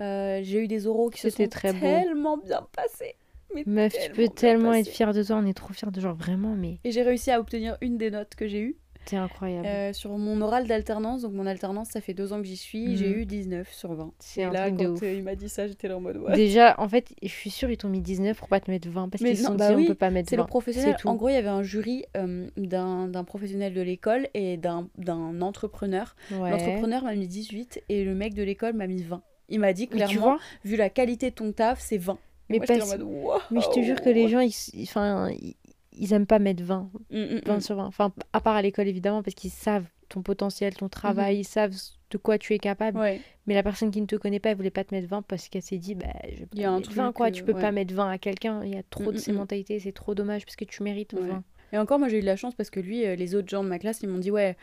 Euh, 0.00 0.40
j'ai 0.42 0.64
eu 0.64 0.66
des 0.66 0.86
oraux 0.86 1.10
qui 1.10 1.20
se 1.20 1.28
sont 1.28 1.46
très 1.46 1.74
beau. 1.74 1.80
tellement 1.80 2.38
bien 2.38 2.66
passés. 2.74 3.16
mais 3.54 3.64
Meuf, 3.66 3.92
tu 3.92 4.12
peux 4.12 4.28
tellement 4.28 4.72
être 4.72 4.88
fière 4.88 5.12
de 5.12 5.22
toi. 5.22 5.36
On 5.36 5.44
est 5.44 5.52
trop 5.52 5.74
fiers 5.74 5.90
de 5.90 6.00
genre 6.00 6.14
vraiment, 6.14 6.54
mais 6.54 6.78
Et 6.84 6.90
j'ai 6.90 7.02
réussi 7.02 7.30
à 7.30 7.38
obtenir 7.38 7.76
une 7.82 7.98
des 7.98 8.10
notes 8.10 8.34
que 8.34 8.48
j'ai 8.48 8.60
eues. 8.60 8.78
T'es 9.06 9.16
incroyable. 9.16 9.66
Euh, 9.66 9.92
sur 9.92 10.10
mon 10.18 10.40
oral 10.42 10.66
d'alternance, 10.66 11.22
donc 11.22 11.32
mon 11.32 11.46
alternance, 11.46 11.88
ça 11.90 12.00
fait 12.00 12.12
deux 12.14 12.32
ans 12.32 12.38
que 12.40 12.46
j'y 12.46 12.56
suis, 12.56 12.96
j'ai 12.96 13.08
Mhm. 13.08 13.18
eu 13.20 13.24
19 13.26 13.72
sur 13.72 13.94
20. 13.94 14.12
C'est 14.18 14.42
un 14.44 14.50
là, 14.52 14.66
truc 14.66 14.76
de 14.78 14.84
quand 14.86 14.92
ouf. 14.92 15.02
euh, 15.02 15.12
il 15.14 15.22
m'a 15.22 15.34
dit 15.34 15.48
ça, 15.48 15.66
j'étais 15.66 15.88
là 15.88 15.96
en 15.96 16.00
mode 16.00 16.18
ouais. 16.18 16.34
Déjà, 16.34 16.74
en 16.78 16.88
fait, 16.88 17.14
je 17.22 17.28
suis 17.28 17.50
sûre 17.50 17.70
ils 17.70 17.76
t'ont 17.78 17.88
mis 17.88 18.00
19 18.02 18.36
pour 18.38 18.48
pas 18.48 18.60
te 18.60 18.70
mettre 18.70 18.88
20 18.88 19.08
parce 19.08 19.22
qu'ils 19.24 19.36
sont 19.38 19.54
bah 19.54 19.70
dit 19.70 19.74
oui, 19.76 19.84
on 19.84 19.86
peut 19.88 19.94
pas 19.94 20.10
mettre 20.10 20.28
C'est 20.28 20.36
le 20.36 20.42
20. 20.42 20.46
professionnel. 20.48 20.94
C'est 20.96 21.02
tout. 21.02 21.08
En 21.08 21.14
gros, 21.14 21.28
il 21.30 21.34
y 21.34 21.36
avait 21.36 21.48
un 21.48 21.62
jury 21.62 22.04
euh, 22.16 22.48
d'un 22.56 23.24
professionnel 23.24 23.72
de 23.72 23.80
l'école 23.80 24.28
et 24.34 24.56
d'un 24.56 24.88
entrepreneur. 25.40 26.14
Ouais. 26.32 26.50
L'entrepreneur 26.50 27.04
m'a 27.04 27.14
mis 27.14 27.28
18 27.28 27.82
et 27.88 28.04
le 28.04 28.14
mec 28.14 28.34
de 28.34 28.42
l'école 28.42 28.74
m'a 28.74 28.86
mis 28.86 29.02
20. 29.02 29.22
Il 29.48 29.60
m'a 29.60 29.72
dit 29.72 29.86
clairement, 29.86 30.38
vu 30.64 30.74
la 30.76 30.90
qualité 30.90 31.30
de 31.30 31.34
ton 31.36 31.52
taf, 31.52 31.80
c'est 31.80 31.98
20. 31.98 32.18
mais, 32.48 32.58
Moi, 32.58 32.66
j'étais 32.68 32.78
parce- 32.80 32.92
en 32.92 32.98
mode, 32.98 33.06
Wow. 33.08 33.32
mais 33.50 33.60
je 33.60 33.68
te 33.70 33.80
jure 33.82 34.00
que 34.00 34.08
les 34.08 34.28
gens, 34.28 34.40
ils, 34.40 34.52
enfin, 34.82 35.30
ils, 35.30 35.54
ils 35.96 36.12
aiment 36.12 36.26
pas 36.26 36.38
mettre 36.38 36.62
20, 36.62 36.90
Mm, 37.10 37.16
mm, 37.18 37.40
20 37.46 37.56
mm. 37.56 37.60
sur 37.60 37.76
20. 37.76 37.86
Enfin, 37.86 38.12
à 38.32 38.40
part 38.40 38.54
à 38.56 38.62
l'école 38.62 38.88
évidemment, 38.88 39.22
parce 39.22 39.34
qu'ils 39.34 39.50
savent 39.50 39.86
ton 40.08 40.22
potentiel, 40.22 40.74
ton 40.74 40.88
travail, 40.88 41.38
ils 41.38 41.44
savent 41.44 41.74
de 42.10 42.18
quoi 42.18 42.38
tu 42.38 42.54
es 42.54 42.58
capable. 42.58 42.98
Ouais. 42.98 43.20
Mais 43.46 43.54
la 43.54 43.62
personne 43.64 43.90
qui 43.90 44.00
ne 44.00 44.06
te 44.06 44.14
connaît 44.16 44.38
pas, 44.38 44.50
elle 44.50 44.56
voulait 44.56 44.70
pas 44.70 44.84
te 44.84 44.94
mettre 44.94 45.08
20 45.08 45.22
parce 45.22 45.48
qu'elle 45.48 45.62
s'est 45.62 45.78
dit, 45.78 45.94
bah, 45.96 46.06
je 46.28 46.42
y 46.42 46.62
pas 46.62 46.70
mettre 46.76 46.92
20 46.92 47.04
truc, 47.06 47.16
quoi. 47.16 47.26
euh, 47.26 47.30
Tu 47.32 47.42
peux 47.42 47.52
ouais. 47.52 47.60
pas 47.60 47.72
mettre 47.72 47.92
20 47.94 48.08
à 48.10 48.18
quelqu'un. 48.18 48.62
Il 48.64 48.72
y 48.74 48.78
a 48.78 48.82
trop 48.84 49.04
Mm, 49.04 49.12
de 49.12 49.16
mm, 49.16 49.18
ces 49.18 49.32
mm. 49.32 49.36
mentalités, 49.36 49.78
c'est 49.80 49.92
trop 49.92 50.14
dommage 50.14 50.44
parce 50.44 50.54
que 50.56 50.64
tu 50.64 50.82
mérites 50.84 51.12
Ouais. 51.14 51.26
20. 51.28 51.42
Et 51.72 51.78
encore, 51.78 51.98
moi 51.98 52.08
j'ai 52.08 52.18
eu 52.18 52.20
de 52.20 52.26
la 52.26 52.36
chance 52.36 52.54
parce 52.54 52.70
que 52.70 52.80
lui, 52.80 53.04
euh, 53.06 53.16
les 53.16 53.34
autres 53.34 53.48
gens 53.48 53.64
de 53.64 53.68
ma 53.68 53.78
classe, 53.78 54.00
ils 54.02 54.08
m'ont 54.08 54.18
dit 54.18 54.30
Ouais, 54.30 54.56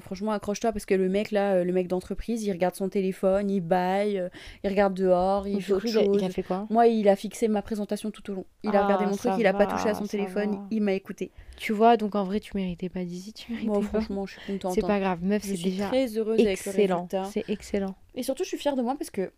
franchement, 0.00 0.32
accroche-toi 0.32 0.72
parce 0.72 0.84
que 0.86 0.94
le 0.94 1.08
mec 1.08 1.30
là, 1.30 1.54
euh, 1.54 1.64
le 1.64 1.72
mec 1.72 1.88
d'entreprise, 1.88 2.44
il 2.44 2.52
regarde 2.52 2.74
son 2.74 2.88
téléphone, 2.88 3.50
il 3.50 3.60
baille, 3.60 4.18
euh, 4.18 4.28
il 4.62 4.70
regarde 4.70 4.94
dehors, 4.94 5.48
il 5.48 5.62
fait 5.62 5.72
autre 5.72 5.86
chose. 5.86 6.08
il 6.14 6.24
a 6.24 6.28
fait 6.30 6.42
quoi? 6.42 6.66
Moi, 6.70 6.86
il 6.86 7.08
a 7.08 7.16
fixé 7.16 7.48
ma 7.48 7.62
présentation 7.62 8.10
tout 8.10 8.30
au 8.30 8.34
long. 8.34 8.44
Il 8.62 8.74
a 8.76 8.80
Ah, 8.80 8.84
regardé 8.84 9.06
mon 9.06 9.16
truc, 9.16 9.32
il 9.38 9.46
a 9.46 9.52
pas 9.54 9.66
touché 9.66 9.88
à 9.88 9.94
son 9.94 10.06
téléphone, 10.06 10.52
va. 10.52 10.66
il 10.70 10.82
m'a 10.82 10.92
écouté. 10.92 11.30
Tu 11.56 11.72
vois, 11.72 11.96
donc 11.96 12.14
en 12.14 12.24
vrai, 12.24 12.40
tu 12.40 12.50
méritais 12.56 12.88
pas 12.88 13.04
18, 13.04 13.32
tu 13.32 13.52
méritais 13.52 13.68
Moi, 13.68 13.80
pas. 13.80 13.86
franchement, 13.86 14.26
je 14.26 14.32
suis 14.38 14.52
contente. 14.52 14.74
C'est 14.74 14.84
hein. 14.84 14.88
pas 14.88 15.00
grave, 15.00 15.22
meuf, 15.22 15.42
Je 15.42 15.48
c'est 15.48 15.56
suis 15.56 15.70
déjà 15.70 15.86
très 15.86 16.06
heureuse 16.18 16.40
excellent. 16.40 17.08
C'est 17.30 17.44
excellent. 17.48 17.94
Et 18.14 18.22
surtout, 18.22 18.42
je 18.44 18.48
suis 18.48 18.58
fière 18.58 18.76
de 18.76 18.82
moi 18.82 18.94
parce 18.98 19.10
que 19.10 19.32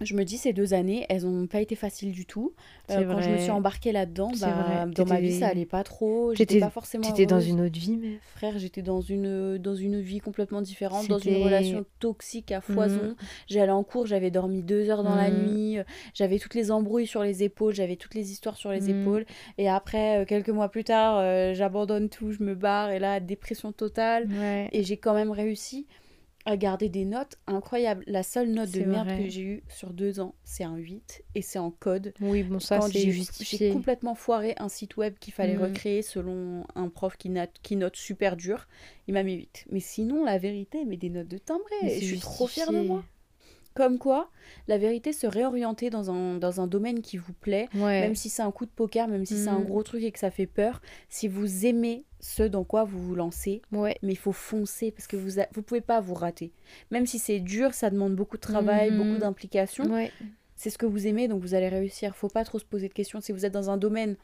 je 0.00 0.14
me 0.14 0.24
dis, 0.24 0.36
ces 0.36 0.52
deux 0.52 0.74
années, 0.74 1.06
elles 1.08 1.22
n'ont 1.24 1.46
pas 1.46 1.60
été 1.60 1.74
faciles 1.74 2.12
du 2.12 2.26
tout. 2.26 2.52
Euh, 2.90 3.04
quand 3.10 3.20
je 3.20 3.30
me 3.30 3.38
suis 3.38 3.50
embarquée 3.50 3.92
là-dedans, 3.92 4.30
bah, 4.40 4.86
dans 4.86 5.04
ma 5.06 5.20
vie, 5.20 5.32
ça 5.38 5.48
allait 5.48 5.64
pas 5.66 5.84
trop. 5.84 6.34
J'étais 6.34 6.60
pas 6.60 6.70
forcément 6.70 7.02
T'étais 7.02 7.26
dans 7.26 7.40
une 7.40 7.60
autre 7.62 7.78
vie, 7.78 7.96
meuf. 7.96 8.20
Frère, 8.34 8.58
j'étais 8.58 8.82
dans 8.82 9.00
une, 9.00 9.56
dans 9.56 9.74
une 9.74 10.00
vie 10.00 10.18
complètement 10.18 10.60
différente, 10.60 11.08
dans 11.08 11.18
une 11.18 11.42
relation 11.42 11.84
toxique 12.00 12.52
à 12.52 12.60
foison. 12.60 13.02
Mhm. 13.02 13.16
J'allais 13.48 13.72
en 13.72 13.82
cours, 13.82 14.06
j'avais 14.06 14.30
dormi 14.30 14.62
deux 14.62 14.90
heures 14.90 15.02
dans 15.02 15.14
la 15.16 15.30
Mhm. 15.30 15.36
nuit, 15.38 15.78
j'avais 16.14 16.38
toutes 16.38 16.54
les 16.54 16.70
embrouilles 16.70 17.06
sur 17.06 17.22
les 17.22 17.42
épaules, 17.42 17.74
j'avais 17.74 17.96
toutes 17.96 18.14
les 18.14 18.30
histoires 18.32 18.56
sur 18.56 18.70
les 18.70 18.90
Mhm. 18.90 19.00
épaules. 19.00 19.26
Et 19.56 19.68
après, 19.70 20.18
euh, 20.18 20.24
quelques 20.26 20.50
mois 20.50 20.68
plus 20.68 20.84
tard, 20.84 21.16
euh, 21.18 21.54
j'abandonne 21.54 22.10
tout, 22.10 22.32
je 22.32 22.42
me 22.42 22.54
barre, 22.54 22.90
et 22.90 22.98
là, 22.98 23.20
dépression 23.20 23.72
totale. 23.72 24.28
Ouais. 24.30 24.68
Et 24.72 24.82
j'ai 24.82 24.98
quand 24.98 25.14
même 25.14 25.30
réussi 25.30 25.86
à 26.46 26.56
garder 26.56 26.88
des 26.88 27.04
notes 27.04 27.36
incroyables. 27.46 28.04
La 28.06 28.22
seule 28.22 28.48
note 28.50 28.70
de 28.70 28.80
merde 28.84 29.06
vrai. 29.08 29.18
que 29.24 29.28
j'ai 29.28 29.42
eue 29.42 29.62
sur 29.68 29.92
deux 29.92 30.20
ans, 30.20 30.34
c'est 30.44 30.64
un 30.64 30.76
8, 30.76 31.22
et 31.34 31.42
c'est 31.42 31.58
en 31.58 31.70
code. 31.70 32.14
Oui, 32.20 32.42
bon, 32.44 32.58
ça, 32.60 32.80
c'est 32.80 33.10
justifié. 33.10 33.58
J'ai 33.68 33.72
complètement 33.72 34.14
foiré 34.14 34.54
un 34.58 34.68
site 34.68 34.96
web 34.96 35.14
qu'il 35.18 35.32
fallait 35.34 35.56
Mhm. 35.56 35.62
recréer 35.62 36.02
selon 36.02 36.64
un 36.74 36.88
prof 36.88 37.16
qui 37.16 37.28
note, 37.30 37.50
qui 37.62 37.76
note 37.76 37.96
super 37.96 38.36
dur. 38.36 38.66
Il 39.08 39.14
m'a 39.14 39.22
mis 39.22 39.34
8. 39.34 39.66
Mais 39.70 39.80
sinon, 39.80 40.24
la 40.24 40.38
vérité, 40.38 40.84
mais 40.84 40.96
des 40.96 41.10
notes 41.10 41.28
de 41.28 41.38
timbré. 41.38 41.74
Et 41.84 42.00
je 42.00 42.06
suis 42.06 42.20
trop 42.20 42.46
fière 42.46 42.72
de 42.72 42.80
moi. 42.80 43.04
Comme 43.76 43.98
quoi, 43.98 44.30
la 44.68 44.78
vérité, 44.78 45.12
se 45.12 45.26
réorienter 45.26 45.90
dans 45.90 46.10
un, 46.10 46.36
dans 46.38 46.60
un 46.60 46.66
domaine 46.66 47.02
qui 47.02 47.18
vous 47.18 47.32
plaît, 47.34 47.68
Ouais. 47.74 48.00
même 48.00 48.14
si 48.14 48.28
c'est 48.30 48.42
un 48.42 48.50
coup 48.50 48.64
de 48.64 48.70
poker, 48.70 49.06
même 49.06 49.24
si 49.26 49.36
c'est 49.36 49.48
un 49.50 49.58
Mhm. 49.58 49.66
gros 49.66 49.82
truc 49.82 50.02
et 50.02 50.10
que 50.10 50.18
ça 50.18 50.30
fait 50.30 50.46
peur, 50.46 50.80
si 51.08 51.28
vous 51.28 51.66
aimez 51.66 52.04
ce 52.20 52.42
dans 52.42 52.64
quoi 52.64 52.84
vous 52.84 52.98
vous 53.00 53.14
lancez, 53.14 53.60
Ouais. 53.72 53.96
mais 54.02 54.12
il 54.12 54.18
faut 54.18 54.32
foncer 54.32 54.90
parce 54.90 55.06
que 55.06 55.16
vous, 55.16 55.38
a- 55.40 55.46
vous 55.52 55.62
pouvez 55.62 55.82
pas 55.82 56.00
vous 56.00 56.14
rater. 56.14 56.52
Même 56.90 57.06
si 57.06 57.18
c'est 57.18 57.38
dur, 57.38 57.74
ça 57.74 57.90
demande 57.90 58.14
beaucoup 58.16 58.36
de 58.36 58.42
travail, 58.42 58.90
Mhm. 58.90 58.96
beaucoup 58.96 59.20
d'implication 59.20 59.84
Ouais. 59.84 60.10
c'est 60.54 60.70
ce 60.70 60.78
que 60.78 60.86
vous 60.86 61.06
aimez, 61.06 61.28
donc 61.28 61.42
vous 61.42 61.54
allez 61.54 61.68
réussir. 61.68 62.16
Faut 62.16 62.28
pas 62.28 62.44
trop 62.44 62.58
se 62.58 62.64
poser 62.64 62.88
de 62.88 62.94
questions. 62.94 63.20
Si 63.20 63.30
vous 63.32 63.44
êtes 63.44 63.52
dans 63.52 63.68
un 63.70 63.76
domaine 63.76 64.16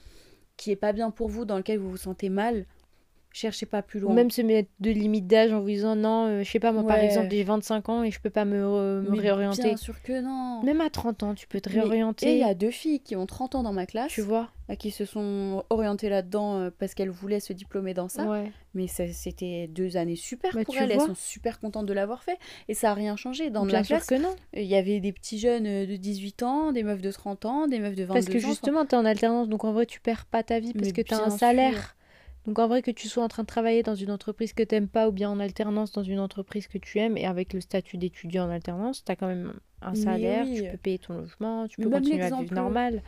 qui 0.57 0.71
est 0.71 0.77
pas 0.77 0.93
bien 0.93 1.11
pour 1.11 1.29
vous, 1.29 1.45
dans 1.45 1.57
lequel 1.59 1.79
vous 1.79 1.91
vous 1.91 1.97
sentez 1.99 2.29
mal, 2.31 2.65
cherchez 3.33 3.67
pas 3.67 3.83
plus 3.83 3.99
Ou 4.01 4.07
loin. 4.07 4.15
même 4.15 4.31
se 4.31 4.43
mettre 4.43 4.69
de 4.81 4.91
limite 4.91 5.27
d'âge 5.27 5.53
en 5.53 5.61
vous 5.61 5.69
disant 5.69 5.97
non, 5.97 6.27
euh, 6.27 6.43
je 6.43 6.51
sais 6.51 6.61
pas, 6.61 6.73
moi 6.73 6.87
par 6.87 6.99
exemple, 6.99 7.29
j'ai 7.31 7.43
25 7.45 7.89
ans 7.89 8.03
et 8.03 8.11
je 8.11 8.21
peux 8.21 8.31
pas 8.31 8.45
me, 8.45 8.59
me 9.03 9.21
réorienter. 9.21 9.63
Bien 9.63 9.77
sûr 9.77 10.01
que 10.03 10.21
non. 10.21 10.63
Même 10.63 10.81
à 10.81 10.91
30 10.91 11.23
ans, 11.23 11.35
tu 11.35 11.47
peux 11.47 11.61
te 11.61 11.69
Mais- 11.69 11.77
Et 11.77 11.79
il 11.79 11.83
réorienter. 11.83 12.39
y 12.39 12.43
a 12.45 12.55
deux 12.55 12.71
filles 12.71 13.01
qui 13.01 13.17
ont 13.17 13.27
30 13.27 13.55
ans 13.55 13.63
dans 13.63 13.73
ma 13.73 13.87
classe, 13.87 14.13
Tu 14.13 14.21
vois 14.21 14.51
euh, 14.71 14.75
qui 14.75 14.91
se 14.91 15.05
sont 15.05 15.65
orientées 15.71 16.09
là-dedans 16.09 16.59
euh, 16.59 16.71
parce 16.79 16.95
qu'elles 16.95 17.11
voulaient 17.11 17.41
se 17.41 17.53
diplômer 17.53 17.95
dans 17.95 18.09
ça. 18.09 18.25
Ouais. 18.25 18.51
Mais 18.75 18.87
c'était 18.87 19.67
deux 19.69 19.97
années 19.97 20.17
super 20.17 20.53
Bah, 20.55 20.65
pour 20.65 20.77
elles. 20.77 20.91
Elles 20.93 21.01
sont 21.01 21.15
super 21.15 21.61
contentes 21.61 21.87
de 21.87 21.93
l'avoir 21.93 22.23
fait. 22.23 22.39
Et 22.69 22.75
ça 22.75 22.91
a 22.93 22.95
rien 22.95 23.17
changé. 23.17 23.51
Dans 23.51 23.67
Bien 23.67 23.79
ma 23.79 23.85
sûr 23.85 23.97
classe, 23.97 24.07
que 24.09 24.15
non. 24.15 24.35
il 24.55 24.65
y 24.65 24.75
avait 24.77 25.01
des 25.01 25.13
petits 25.13 25.39
jeunes 25.39 25.67
euh, 25.67 25.87
de 25.87 25.97
18 25.97 26.43
ans, 26.43 26.73
des 26.73 26.83
meufs 26.83 27.03
de 27.03 27.11
30 27.11 27.45
ans, 27.45 27.67
des 27.67 27.81
meufs 27.81 27.95
de 27.97 28.05
22 28.05 28.15
Parce 28.15 28.27
que 28.27 28.39
ans. 28.39 28.49
justement, 28.49 28.87
tu 28.87 28.95
es 28.95 28.99
en 28.99 29.05
alternance, 29.05 29.49
donc 29.49 29.65
en 29.65 29.73
vrai, 29.73 29.85
tu 29.87 30.01
perds 30.01 30.25
pas 30.27 30.43
ta 30.43 30.59
vie 30.61 30.73
parce 30.73 30.87
Mais 30.87 30.93
que 30.93 31.03
tu 31.03 31.13
as 31.15 31.23
un 31.23 31.31
sûr. 31.31 31.39
Donc 32.47 32.59
en 32.59 32.67
vrai, 32.67 32.83
que 32.83 32.91
tu 32.91 33.09
sois 33.09 33.23
en 33.23 33.29
train 33.29 33.43
de 33.43 33.49
travailler 33.49 33.83
dans 33.83 33.95
une 33.95 34.11
entreprise 34.11 34.53
que 34.53 34.63
t'aimes 34.63 34.89
pas 34.89 35.09
ou 35.09 35.13
bien 35.13 35.31
en 35.31 35.39
alternance 35.39 35.93
dans 35.93 36.03
une 36.03 36.19
entreprise 36.19 36.67
que 36.67 36.79
tu 36.79 36.99
aimes 36.99 37.17
et 37.17 37.27
avec 37.27 37.53
le 37.53 37.61
statut 37.61 37.99
d'étudiant 37.99 38.47
en 38.47 38.51
alternance, 38.51 39.05
tu 39.05 39.13
as 39.13 39.17
quand 39.17 39.29
même 39.29 39.55
un 39.81 39.95
salaire, 39.95 40.45
oui. 40.47 40.63
tu 40.63 40.71
peux 40.71 40.77
payer 40.77 40.99
ton 40.99 41.15
logement, 41.15 41.69
tu 41.69 41.81
peux 41.81 41.89
même 41.89 42.03
continuer 42.03 42.23
à 42.23 42.31
vivre 42.31 42.55
normal. 42.55 43.03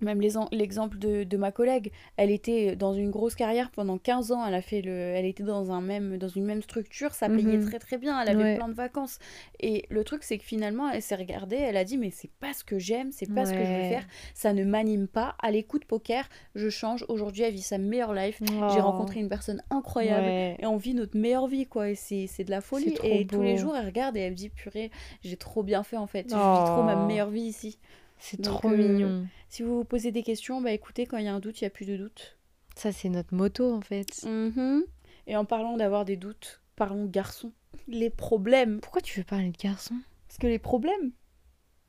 Même 0.00 0.20
l'exemple 0.20 0.98
de, 0.98 1.24
de 1.24 1.36
ma 1.38 1.52
collègue, 1.52 1.90
elle 2.18 2.30
était 2.30 2.76
dans 2.76 2.92
une 2.92 3.10
grosse 3.10 3.34
carrière 3.34 3.70
pendant 3.70 3.96
15 3.96 4.30
ans, 4.32 4.44
elle 4.46 4.54
a 4.54 4.60
fait 4.60 4.82
le 4.82 4.90
elle 4.90 5.24
était 5.24 5.42
dans 5.42 5.70
un 5.72 5.80
même 5.80 6.18
dans 6.18 6.28
une 6.28 6.44
même 6.44 6.60
structure, 6.62 7.14
ça 7.14 7.28
payait 7.28 7.56
Mhm. 7.56 7.64
très 7.66 7.78
très 7.78 7.96
bien, 7.96 8.20
elle 8.20 8.28
avait 8.28 8.42
Ouais. 8.42 8.56
plein 8.56 8.68
de 8.68 8.74
vacances. 8.74 9.18
Et 9.58 9.86
le 9.88 10.04
truc 10.04 10.22
c'est 10.22 10.36
que 10.36 10.44
finalement, 10.44 10.90
elle 10.90 11.00
s'est 11.00 11.14
regardée, 11.14 11.56
elle 11.56 11.76
a 11.78 11.84
dit 11.84 11.96
mais 11.96 12.10
c'est 12.10 12.30
pas 12.40 12.52
ce 12.52 12.62
que 12.62 12.78
j'aime, 12.78 13.10
c'est 13.10 13.32
pas 13.32 13.46
ce 13.46 13.52
que 13.52 13.58
je 13.58 13.72
veux 13.72 13.88
faire, 13.88 14.04
ça 14.34 14.52
ne 14.52 14.64
m'anime 14.64 15.08
pas. 15.08 15.34
À 15.42 15.50
l'écoute 15.50 15.86
poker, 15.86 16.28
je 16.54 16.68
change. 16.68 17.04
Aujourd'hui, 17.08 17.44
elle 17.44 17.54
vit 17.54 17.62
sa 17.62 17.78
meilleure 17.78 18.12
life. 18.12 18.38
J'ai 18.46 18.52
Oh. 18.80 18.82
rencontré 18.82 19.20
une 19.20 19.28
personne 19.30 19.62
incroyable. 19.70 20.26
Ouais. 20.26 20.56
Et 20.58 20.66
on 20.66 20.76
vit 20.76 20.92
notre 20.94 21.16
meilleure 21.16 21.46
vie, 21.46 21.66
quoi. 21.66 21.88
Et 21.88 21.94
c'est 21.94 22.44
de 22.44 22.50
la 22.50 22.60
folie. 22.60 22.94
Et 23.02 23.26
tous 23.26 23.40
les 23.42 23.56
jours, 23.56 23.74
elle 23.76 23.86
regarde 23.86 24.16
et 24.16 24.20
elle 24.20 24.32
me 24.32 24.36
dit 24.36 24.50
Purée, 24.50 24.90
j'ai 25.22 25.36
trop 25.38 25.62
bien 25.62 25.82
fait 25.82 25.96
en 25.96 26.06
fait. 26.06 26.26
Je 26.28 26.34
vis 26.34 26.40
Oh. 26.42 26.64
trop 26.66 26.82
ma 26.82 26.96
meilleure 27.06 27.30
vie 27.30 27.40
ici. 27.42 27.78
C'est 28.18 28.40
trop 28.42 28.70
euh, 28.70 28.76
mignon. 28.76 29.26
Si 29.48 29.62
vous 29.62 29.78
vous 29.78 29.84
posez 29.84 30.10
des 30.10 30.22
questions, 30.22 30.60
bah 30.60 30.72
écoutez, 30.72 31.06
quand 31.06 31.18
il 31.18 31.24
y 31.24 31.28
a 31.28 31.34
un 31.34 31.40
doute, 31.40 31.60
il 31.60 31.64
n'y 31.64 31.68
a 31.68 31.70
plus 31.70 31.86
de 31.86 31.96
doute. 31.96 32.36
Ça, 32.74 32.92
c'est 32.92 33.08
notre 33.08 33.34
moto 33.34 33.72
en 33.72 33.80
fait. 33.80 34.24
Mhm. 34.24 34.84
Et 35.26 35.36
en 35.36 35.44
parlant 35.44 35.76
d'avoir 35.76 36.04
des 36.04 36.16
doutes, 36.16 36.60
parlons 36.76 37.06
garçons. 37.06 37.52
Les 37.88 38.10
problèmes. 38.10 38.80
Pourquoi 38.80 39.02
tu 39.02 39.20
veux 39.20 39.24
parler 39.24 39.50
de 39.50 39.56
garçon 39.56 39.94
Parce 40.28 40.38
que 40.38 40.46
les 40.46 40.58
problèmes, 40.58 41.12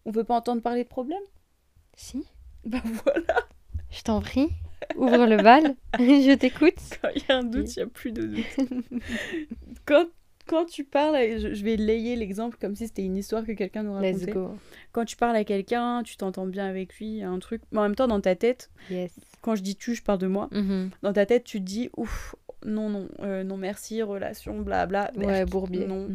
on 0.06 0.12
veut 0.12 0.24
pas 0.24 0.36
entendre 0.36 0.62
parler 0.62 0.84
de 0.84 0.90
problèmes? 0.90 1.18
Si 1.96 2.26
Bah 2.66 2.82
voilà. 3.04 3.48
Je 3.90 4.02
t'en 4.02 4.22
prie. 4.22 4.50
Ouvre 4.96 5.26
le 5.26 5.38
bal. 5.38 5.76
Je 6.00 6.36
t'écoute. 6.36 6.80
Quand 7.02 7.10
il 7.16 7.24
y 7.28 7.32
a 7.32 7.38
un 7.38 7.44
doute, 7.44 7.76
il 7.76 7.80
n'y 7.80 7.84
a 7.84 7.88
plus 7.88 8.12
de 8.12 8.24
doute. 8.24 9.02
quand, 9.86 10.06
quand 10.48 10.66
tu 10.66 10.84
parles, 10.84 11.16
je, 11.38 11.64
vais 11.64 11.76
layer 11.76 12.16
l'exemple 12.16 12.58
comme 12.60 12.76
si 12.76 12.88
c'était 12.88 13.04
une 13.04 13.18
histoire 13.18 13.46
que 13.46 13.52
quelqu'un 13.52 13.84
nous 13.84 14.00
Let's 14.00 14.14
racontait. 14.22 14.32
go. 14.32 14.56
Quand 14.92 15.06
tu 15.06 15.16
parles 15.16 15.36
à 15.36 15.44
quelqu'un, 15.44 16.02
tu 16.04 16.18
t'entends 16.18 16.48
bien 16.48 16.66
avec 16.66 16.96
lui, 16.98 17.06
il 17.08 17.18
y 17.18 17.24
a 17.24 17.30
un 17.30 17.40
truc. 17.40 17.62
Mais 17.72 17.80
en 17.80 17.84
même 17.84 17.96
temps, 17.96 18.08
dans 18.08 18.22
ta 18.22 18.36
tête, 18.36 18.70
Yes. 18.90 19.14
quand 19.42 19.56
je 19.56 19.62
dis 19.62 19.76
tu, 19.76 19.94
je 19.96 20.02
parle 20.04 20.20
de 20.20 20.28
moi. 20.28 20.50
Mhm. 20.52 20.90
Dans 21.04 21.14
ta 21.14 21.26
tête, 21.26 21.44
tu 21.44 21.60
te 21.60 21.66
dis 21.66 21.90
ouf, 21.98 22.36
non, 22.66 22.90
non, 22.90 23.08
euh, 23.22 23.44
non, 23.44 23.58
merci, 23.58 24.02
relation, 24.02 24.60
blabla. 24.62 25.12
Ouais, 25.16 25.46
bourbier. 25.46 25.86
Non, 25.86 26.08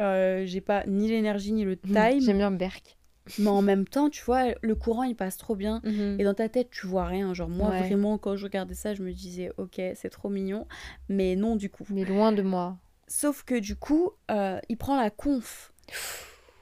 Euh, 0.00 0.44
j'ai 0.46 0.60
pas 0.62 0.84
ni 0.86 1.08
l'énergie 1.08 1.52
ni 1.52 1.64
le 1.64 1.72
Mhm. 1.72 1.92
time. 1.94 2.20
J'aime 2.20 2.38
bien 2.38 2.50
Berk. 2.50 2.96
mais 3.38 3.48
en 3.48 3.60
même 3.62 3.86
temps, 3.86 4.08
tu 4.08 4.24
vois, 4.24 4.54
le 4.62 4.74
courant 4.74 5.02
il 5.04 5.14
passe 5.14 5.36
trop 5.36 5.54
bien. 5.54 5.80
Mhm. 5.84 6.16
Et 6.18 6.24
dans 6.24 6.32
ta 6.34 6.48
tête, 6.48 6.70
tu 6.70 6.86
vois 6.86 7.04
rien. 7.04 7.34
Genre, 7.34 7.48
moi, 7.50 7.68
Ouais. 7.70 7.80
vraiment, 7.80 8.16
quand 8.18 8.34
je 8.36 8.44
regardais 8.44 8.74
ça, 8.74 8.94
je 8.94 9.02
me 9.02 9.12
disais, 9.12 9.50
ok, 9.58 9.80
c'est 9.94 10.08
trop 10.10 10.28
mignon. 10.30 10.66
Mais 11.08 11.36
non, 11.36 11.54
du 11.54 11.68
coup. 11.70 11.84
Mais 11.90 12.04
loin 12.04 12.32
de 12.32 12.42
moi. 12.42 12.76
Sauf 13.12 13.42
que 13.42 13.58
du 13.58 13.74
coup, 13.76 14.12
euh, 14.30 14.60
il 14.68 14.76
prend 14.76 14.96
la 14.96 15.10
conf. 15.10 15.72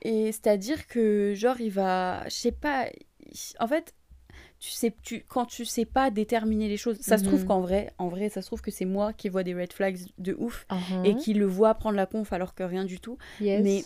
Et 0.03 0.33
c'est-à-dire 0.33 0.87
que, 0.87 1.35
genre, 1.37 1.61
il 1.61 1.71
va. 1.71 2.25
Je 2.25 2.35
sais 2.35 2.53
pas. 2.53 2.87
En 3.61 3.69
fait, 3.69 3.95
tu 4.59 4.71
sais, 4.71 4.95
tu, 5.03 5.25
quand 5.29 5.45
tu 5.45 5.65
sais 5.67 5.85
pas 5.85 6.11
déterminer 6.11 6.69
les 6.69 6.79
choses, 6.79 6.99
ça 7.01 7.19
se 7.19 7.25
trouve 7.25 7.43
Mhm. 7.43 7.47
qu'en 7.49 7.61
vrai, 7.61 7.93
en 7.99 8.09
vrai, 8.09 8.29
ça 8.31 8.41
se 8.41 8.47
trouve 8.47 8.63
que 8.63 8.71
c'est 8.71 8.87
moi 8.87 9.13
qui 9.13 9.29
vois 9.29 9.43
des 9.43 9.55
red 9.55 9.73
flags 9.73 9.99
de 10.17 10.35
ouf 10.39 10.67
Mhm. 10.71 11.05
et 11.05 11.17
qui 11.17 11.35
le 11.35 11.45
vois 11.45 11.75
prendre 11.75 11.97
la 11.97 12.07
conf 12.07 12.33
alors 12.33 12.55
que 12.55 12.63
rien 12.63 12.85
du 12.87 12.99
tout. 12.99 13.19
Yes. 13.41 13.63
Mais 13.63 13.85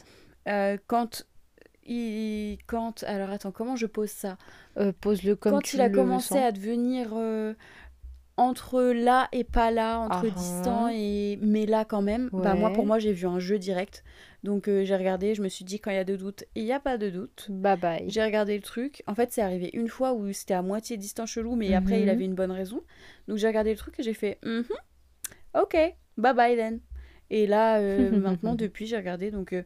euh, 0.52 0.76
quand. 0.86 1.26
Il, 1.84 2.58
quand 2.68 3.02
alors 3.02 3.30
attends 3.30 3.50
comment 3.50 3.74
je 3.74 3.86
pose 3.86 4.08
ça? 4.10 4.38
Euh, 4.76 4.92
Pose-le 5.00 5.34
comme 5.34 5.54
quand 5.54 5.62
tu 5.62 5.74
il 5.74 5.80
a 5.80 5.88
le 5.88 5.94
commencé 5.96 6.28
sens. 6.28 6.38
à 6.38 6.52
devenir 6.52 7.10
euh, 7.12 7.54
entre 8.36 8.82
là 8.82 9.28
et 9.32 9.44
pas 9.44 9.70
là, 9.70 9.98
entre 9.98 10.26
Ah 10.26 10.28
distant 10.28 10.88
et 10.88 11.38
mais 11.42 11.66
là 11.66 11.84
quand 11.84 12.02
même, 12.02 12.30
bah 12.36 12.54
moi 12.56 12.70
pour 12.70 12.86
moi 12.86 12.98
j'ai 12.98 13.12
vu 13.12 13.26
un 13.26 13.38
jeu 13.38 13.58
direct. 13.58 14.04
Donc 14.42 14.68
euh, 14.68 14.84
j'ai 14.84 14.96
regardé, 14.96 15.34
je 15.34 15.42
me 15.42 15.48
suis 15.48 15.64
dit 15.64 15.78
quand 15.80 15.90
il 15.90 15.94
y 15.94 15.98
a 15.98 16.04
de 16.04 16.16
doute, 16.16 16.44
il 16.54 16.64
n'y 16.64 16.72
a 16.72 16.80
pas 16.80 16.98
de 16.98 17.10
doute. 17.10 17.46
Bye 17.50 17.76
bye. 17.76 18.04
J'ai 18.08 18.22
regardé 18.24 18.56
le 18.56 18.62
truc. 18.62 19.02
En 19.06 19.14
fait, 19.14 19.32
c'est 19.32 19.42
arrivé 19.42 19.70
une 19.74 19.88
fois 19.88 20.12
où 20.14 20.32
c'était 20.32 20.54
à 20.54 20.62
moitié 20.62 20.96
distant 20.96 21.26
chelou, 21.26 21.54
mais 21.56 21.74
après 21.74 22.02
il 22.02 22.06
Mhm. 22.06 22.08
avait 22.08 22.24
une 22.24 22.34
bonne 22.34 22.50
raison. 22.52 22.82
Donc 23.28 23.36
j'ai 23.38 23.46
regardé 23.46 23.70
le 23.70 23.76
truc 23.76 23.98
et 24.00 24.02
j'ai 24.02 24.14
fait 24.14 24.38
Mhm, 24.44 24.64
OK, 25.54 25.76
bye 26.16 26.34
bye 26.34 26.56
then. 26.56 26.80
Et 27.30 27.46
là 27.46 27.78
euh, 27.80 28.12
maintenant 28.20 28.54
depuis 28.54 28.86
j'ai 28.86 28.96
regardé 28.96 29.30
donc 29.30 29.52
euh, 29.52 29.62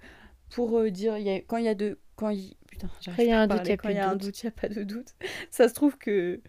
pour 0.51 0.83
dire 0.91 1.17
il 1.19 1.25
y 1.27 1.31
a- 1.31 1.41
quand 1.41 1.57
il 1.57 1.65
y 1.65 1.69
a 1.69 1.75
de 1.75 1.99
quand 2.17 2.31
il 2.31 2.57
putain, 2.71 2.89
j'arrive 3.01 3.29
pas 3.29 3.39
à 3.39 3.43
parler. 3.43 3.77
Quand 3.77 3.89
il 3.89 3.97
y 3.97 3.99
a 3.99 4.09
un 4.11 4.17
doute, 4.17 4.43
il 4.43 4.47
n'y 4.47 4.49
a 4.49 4.53
pas 4.53 4.69
de 4.69 4.83
doute. 4.83 5.15
Ça 5.51 5.69
se 5.69 5.75
trouve 5.75 5.99
que 5.99 6.41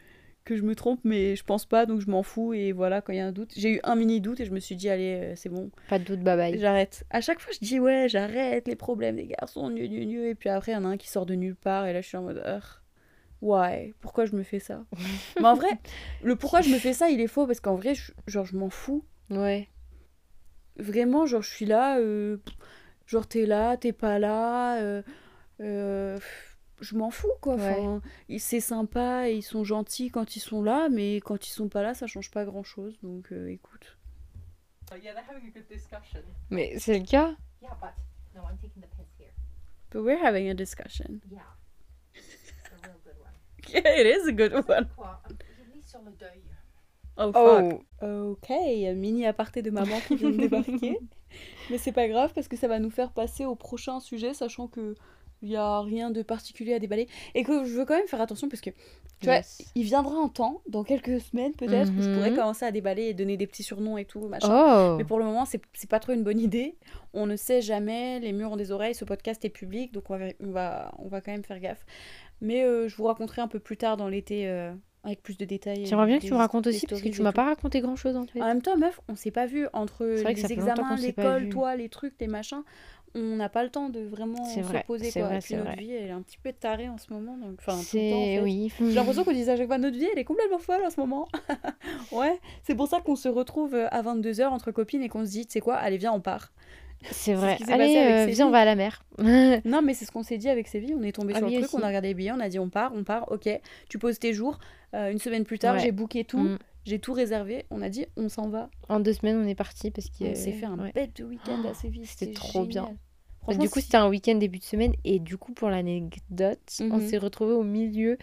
que 0.47 0.55
je 0.57 0.63
me 0.63 0.73
trompe 0.75 0.99
mais 1.03 1.35
je 1.35 1.43
pense 1.43 1.65
pas 1.65 1.85
donc 1.85 1.99
je 2.01 2.09
m'en 2.09 2.23
fous 2.23 2.53
et 2.53 2.71
voilà 2.71 3.01
quand 3.01 3.13
il 3.13 3.17
y 3.17 3.19
a 3.19 3.27
un 3.27 3.31
doute, 3.31 3.53
j'ai 3.55 3.75
eu 3.75 3.79
un 3.83 3.95
mini 3.95 4.21
doute 4.21 4.39
et 4.39 4.45
je 4.45 4.51
me 4.51 4.59
suis 4.59 4.75
dit 4.75 4.89
allez, 4.89 5.19
euh, 5.21 5.33
c'est 5.35 5.49
bon, 5.49 5.69
Pas 5.89 5.99
de 5.99 6.03
doute, 6.05 6.21
bye 6.21 6.35
bye. 6.37 6.57
J'arrête. 6.59 7.05
À 7.09 7.21
chaque 7.21 7.39
fois, 7.39 7.51
je 7.53 7.59
dis 7.65 7.79
ouais, 7.79 8.07
j'arrête 8.09 8.67
les 8.67 8.75
problèmes 8.75 9.17
des 9.17 9.27
garçons, 9.27 9.69
mieux, 9.69 9.87
mieux, 9.87 10.05
mieux. 10.05 10.27
Et 10.27 10.35
puis 10.35 10.49
après, 10.49 10.71
il 10.71 10.75
y 10.75 10.77
en 10.77 10.85
a 10.85 10.87
un 10.87 10.97
qui 10.97 11.09
sort 11.09 11.25
de 11.25 11.35
nulle 11.35 11.55
part. 11.55 11.85
Et 11.85 11.93
là, 11.93 12.01
je 12.01 12.07
suis 12.07 12.17
en 12.17 12.23
mode, 12.23 12.41
ouais, 13.41 13.93
pourquoi 14.01 14.25
je 14.25 14.35
me 14.35 14.43
fais 14.43 14.59
ça? 14.59 14.85
Mais 15.39 15.45
en 15.47 15.55
vrai, 15.55 15.69
le 16.23 16.35
pourquoi 16.35 16.61
je 16.61 16.69
me 16.69 16.79
fais 16.79 16.93
ça, 16.93 17.09
il 17.09 17.21
est 17.21 17.27
faux 17.27 17.45
parce 17.45 17.59
qu'en 17.59 17.75
vrai, 17.75 17.93
je- 17.95 18.11
genre, 18.27 18.45
je 18.45 18.55
m'en 18.55 18.69
fous. 18.69 19.03
Ouais. 19.29 19.67
Vraiment, 20.77 21.25
genre, 21.25 21.41
je 21.41 21.49
suis 21.49 21.65
là, 21.65 21.97
euh, 21.99 22.37
genre, 23.07 23.27
t'es 23.27 23.45
là, 23.45 23.77
t'es 23.77 23.93
pas 23.93 24.19
là. 24.19 24.77
euh, 24.81 25.01
euh, 25.61 26.17
je 26.79 26.95
m'en 26.95 27.09
fous, 27.11 27.27
quoi. 27.41 27.55
Ouais. 27.55 27.71
Enfin, 27.79 28.01
ils- 28.29 28.39
c'est 28.39 28.59
sympa 28.59 29.29
et 29.29 29.35
ils 29.35 29.41
sont 29.43 29.63
gentils 29.63 30.09
quand 30.09 30.35
ils 30.35 30.39
sont 30.39 30.61
là, 30.63 30.89
mais 30.89 31.17
quand 31.17 31.47
ils 31.47 31.51
sont 31.51 31.69
pas 31.69 31.81
là, 31.81 31.93
ça 31.93 32.07
change 32.07 32.31
pas 32.31 32.45
grand 32.45 32.63
chose. 32.63 32.97
Donc, 33.03 33.31
euh, 33.31 33.47
écoute. 33.49 33.97
Yeah, 35.03 35.13
they're 35.13 35.23
having 35.29 35.47
a 35.49 35.51
good 35.51 35.67
discussion. 35.69 36.21
Mais 36.49 36.79
c'est 36.79 36.97
le 36.99 37.05
cas. 37.05 37.35
Yeah, 37.61 37.69
but 37.81 37.89
no, 38.35 38.41
I'm 38.49 38.57
taking 38.57 38.81
the 38.81 38.87
piss 38.95 39.07
here. 39.19 39.33
But 39.91 40.01
we're 40.03 40.23
having 40.23 40.49
a 40.49 40.53
discussion. 40.53 41.19
Yeah. 41.29 41.39
It's 42.15 42.71
a 42.71 42.87
real 42.87 42.95
good 43.03 43.15
one. 43.19 43.73
Yeah, 43.83 43.99
it 43.99 44.05
is 44.17 44.27
a 44.27 44.31
good 44.31 44.53
one. 44.53 44.87
Sur 45.85 46.01
le 46.03 46.11
deuil. 46.11 46.41
Oh, 47.17 47.31
fuck. 47.33 47.81
Ok, 48.01 48.49
mini 48.95 49.25
aparté 49.25 49.61
de 49.61 49.71
maman 49.71 49.99
qui 50.07 50.15
vient 50.15 50.29
de 50.29 50.37
débarquer. 50.37 50.99
Mais 51.69 51.77
c'est 51.77 51.91
pas 51.91 52.07
grave 52.07 52.31
parce 52.33 52.47
que 52.47 52.55
ça 52.55 52.67
va 52.67 52.79
nous 52.79 52.91
faire 52.91 53.11
passer 53.11 53.43
au 53.45 53.55
prochain 53.55 53.99
sujet, 53.99 54.33
sachant 54.33 54.67
que 54.67 54.95
il 55.41 55.49
y 55.49 55.55
a 55.55 55.81
rien 55.81 56.09
de 56.11 56.21
particulier 56.21 56.73
à 56.73 56.79
déballer. 56.79 57.07
Et 57.35 57.43
que 57.43 57.63
je 57.65 57.73
veux 57.73 57.85
quand 57.85 57.95
même 57.95 58.07
faire 58.07 58.21
attention 58.21 58.49
parce 58.49 58.61
que, 58.61 58.69
tu 59.19 59.25
vois, 59.25 59.39
il 59.75 59.83
viendra 59.83 60.15
un 60.15 60.29
temps, 60.29 60.61
dans 60.67 60.83
quelques 60.83 61.19
semaines 61.21 61.53
peut-être, 61.53 61.91
où 61.97 62.01
je 62.01 62.13
pourrais 62.13 62.31
Mhm. 62.31 62.35
commencer 62.37 62.65
à 62.65 62.71
déballer 62.71 63.03
et 63.03 63.13
donner 63.13 63.37
des 63.37 63.47
petits 63.47 63.63
surnoms 63.63 63.97
et 63.97 64.05
tout, 64.05 64.27
machin. 64.27 64.47
Oh. 64.93 64.95
Mais 64.97 65.03
pour 65.03 65.19
le 65.19 65.25
moment, 65.25 65.45
c'est 65.45 65.61
pas 65.89 65.99
trop 65.99 66.13
une 66.13 66.23
bonne 66.23 66.39
idée. 66.39 66.75
On 67.13 67.25
ne 67.25 67.35
sait 67.35 67.61
jamais, 67.61 68.19
les 68.19 68.31
murs 68.33 68.51
ont 68.51 68.57
des 68.57 68.71
oreilles, 68.71 68.95
ce 68.95 69.05
podcast 69.05 69.43
est 69.45 69.49
public, 69.49 69.91
donc 69.93 70.09
on 70.09 70.17
va, 70.17 70.25
on 70.39 70.51
va, 70.51 70.91
on 70.99 71.07
va 71.07 71.21
quand 71.21 71.31
même 71.31 71.43
faire 71.43 71.59
gaffe. 71.59 71.85
Mais 72.41 72.63
euh, 72.63 72.87
je 72.87 72.95
vous 72.95 73.05
raconterai 73.05 73.41
un 73.41 73.47
peu 73.47 73.59
plus 73.59 73.77
tard 73.77 73.97
dans 73.97 74.07
l'été 74.07 74.47
euh, 74.47 74.71
avec 75.03 75.23
plus 75.23 75.37
de 75.37 75.45
détails. 75.45 75.85
J'aimerais 75.87 76.05
bien 76.05 76.19
que 76.19 76.25
tu 76.25 76.33
me 76.33 76.37
racontes 76.37 76.67
aussi 76.67 76.85
parce 76.85 77.01
que 77.01 77.09
tu 77.09 77.21
m'as 77.23 77.31
pas 77.31 77.45
raconté 77.45 77.79
grand 77.81 77.95
chose 77.95 78.15
en 78.15 78.25
fait. 78.27 78.41
En 78.41 78.45
même 78.45 78.61
temps, 78.61 78.77
meuf, 78.77 78.99
on 79.07 79.15
s'est 79.15 79.31
pas 79.31 79.45
vu 79.47 79.67
entre 79.73 80.05
les 80.05 80.51
examens, 80.51 80.95
l'école, 80.97 81.49
toi, 81.49 81.75
les 81.75 81.89
trucs, 81.89 82.13
les 82.19 82.27
machins. 82.27 82.61
On 83.15 83.35
n'a 83.37 83.49
pas 83.49 83.63
le 83.63 83.69
temps 83.69 83.89
de 83.89 84.01
vraiment 84.01 84.43
se 84.45 84.59
vrai, 84.59 84.83
poser 84.85 85.11
quoi. 85.11 85.23
vrai, 85.23 85.37
Et 85.37 85.39
puis 85.41 85.55
notre 85.55 85.71
vrai. 85.71 85.79
vie, 85.79 85.91
elle 85.93 86.07
est 86.09 86.11
un 86.11 86.21
petit 86.21 86.37
peu 86.37 86.51
tarée 86.53 86.87
en 86.89 86.97
ce 86.97 87.11
moment. 87.11 87.35
Donc, 87.37 87.55
enfin, 87.59 87.73
en 87.73 87.81
fait. 87.81 88.39
oui. 88.43 88.71
J'ai 88.79 88.93
l'impression 88.93 89.23
qu'on 89.23 89.31
dit 89.31 89.49
à 89.49 89.57
chaque 89.57 89.67
fois 89.67 89.77
notre 89.77 89.97
vie, 89.97 90.07
elle 90.11 90.19
est 90.19 90.23
complètement 90.23 90.59
folle 90.59 90.83
en 90.85 90.89
ce 90.89 90.99
moment. 90.99 91.27
ouais, 92.11 92.39
c'est 92.63 92.75
pour 92.75 92.87
ça 92.87 93.01
qu'on 93.01 93.15
se 93.15 93.27
retrouve 93.27 93.73
euh, 93.75 93.87
à 93.91 94.01
22h 94.03 94.45
entre 94.47 94.71
copines 94.71 95.01
et 95.01 95.09
qu'on 95.09 95.25
se 95.25 95.31
dit, 95.31 95.45
tu 95.45 95.53
sais 95.53 95.59
quoi, 95.61 95.75
allez, 95.75 95.97
viens, 95.97 96.11
on 96.13 96.19
part. 96.21 96.51
C'est 97.11 97.33
vrai. 97.35 97.57
ce 97.65 97.71
Allez, 97.71 97.95
euh, 97.97 98.25
viens, 98.27 98.47
on 98.47 98.51
va 98.51 98.59
à 98.59 98.65
la 98.65 98.75
mer. 98.75 99.03
Non, 99.65 99.81
mais 99.83 99.93
c'est 99.93 100.05
ce 100.05 100.11
qu'on 100.11 100.23
s'est 100.23 100.37
dit 100.37 100.49
avec 100.49 100.67
Séville. 100.67 100.95
On 100.97 101.03
est 101.03 101.11
tombé 101.11 101.33
Ah 101.35 101.39
sur 101.39 101.47
le 101.47 101.53
truc, 101.53 101.65
aussi. 101.65 101.75
on 101.75 101.81
a 101.83 101.87
regardé 101.87 102.07
les 102.09 102.13
billets, 102.13 102.31
on 102.31 102.39
a 102.39 102.49
dit 102.49 102.59
on 102.59 102.69
part, 102.69 102.91
on 102.95 103.03
part, 103.03 103.31
ok. 103.31 103.47
Tu 103.89 103.97
poses 103.99 104.19
tes 104.19 104.33
jours. 104.33 104.59
Euh, 104.95 105.11
une 105.11 105.19
semaine 105.19 105.43
plus 105.43 105.59
tard, 105.59 105.75
Ouais. 105.75 105.81
j'ai 105.81 105.91
booké 105.91 106.23
tout, 106.23 106.39
Mm. 106.39 106.57
J'ai 106.87 106.99
tout 106.99 107.13
réservé. 107.13 107.65
On 107.69 107.81
a 107.81 107.89
dit 107.89 108.05
on 108.15 108.29
s'en 108.29 108.49
va. 108.49 108.69
En 108.89 108.99
deux 108.99 109.13
semaines, 109.13 109.37
on 109.37 109.47
est 109.47 109.55
parti 109.55 109.91
parce 109.91 110.07
On 110.19 110.25
qu'on 110.25 110.35
s'est 110.35 110.51
fait 110.53 110.65
un 110.65 110.79
ouais. 110.79 110.91
bête 110.93 111.15
de 111.17 111.23
week-end 111.25 111.63
à 111.69 111.73
Séville. 111.73 112.05
c'était 112.05 112.33
trop 112.33 112.65
bien. 112.65 112.95
Bah, 113.47 113.53
du 113.55 113.69
coup, 113.69 113.79
c'était 113.79 113.97
un 113.97 114.09
week-end 114.09 114.35
début 114.35 114.57
de 114.59 114.63
semaine 114.63 114.93
et 115.05 115.19
du 115.19 115.37
coup, 115.37 115.53
pour 115.53 115.69
l'anecdote, 115.69 116.59
on 116.81 116.97
Mhm. 116.97 117.07
s'est 117.07 117.17
retrouvés 117.17 117.53
au 117.53 117.63
milieu 117.63 118.17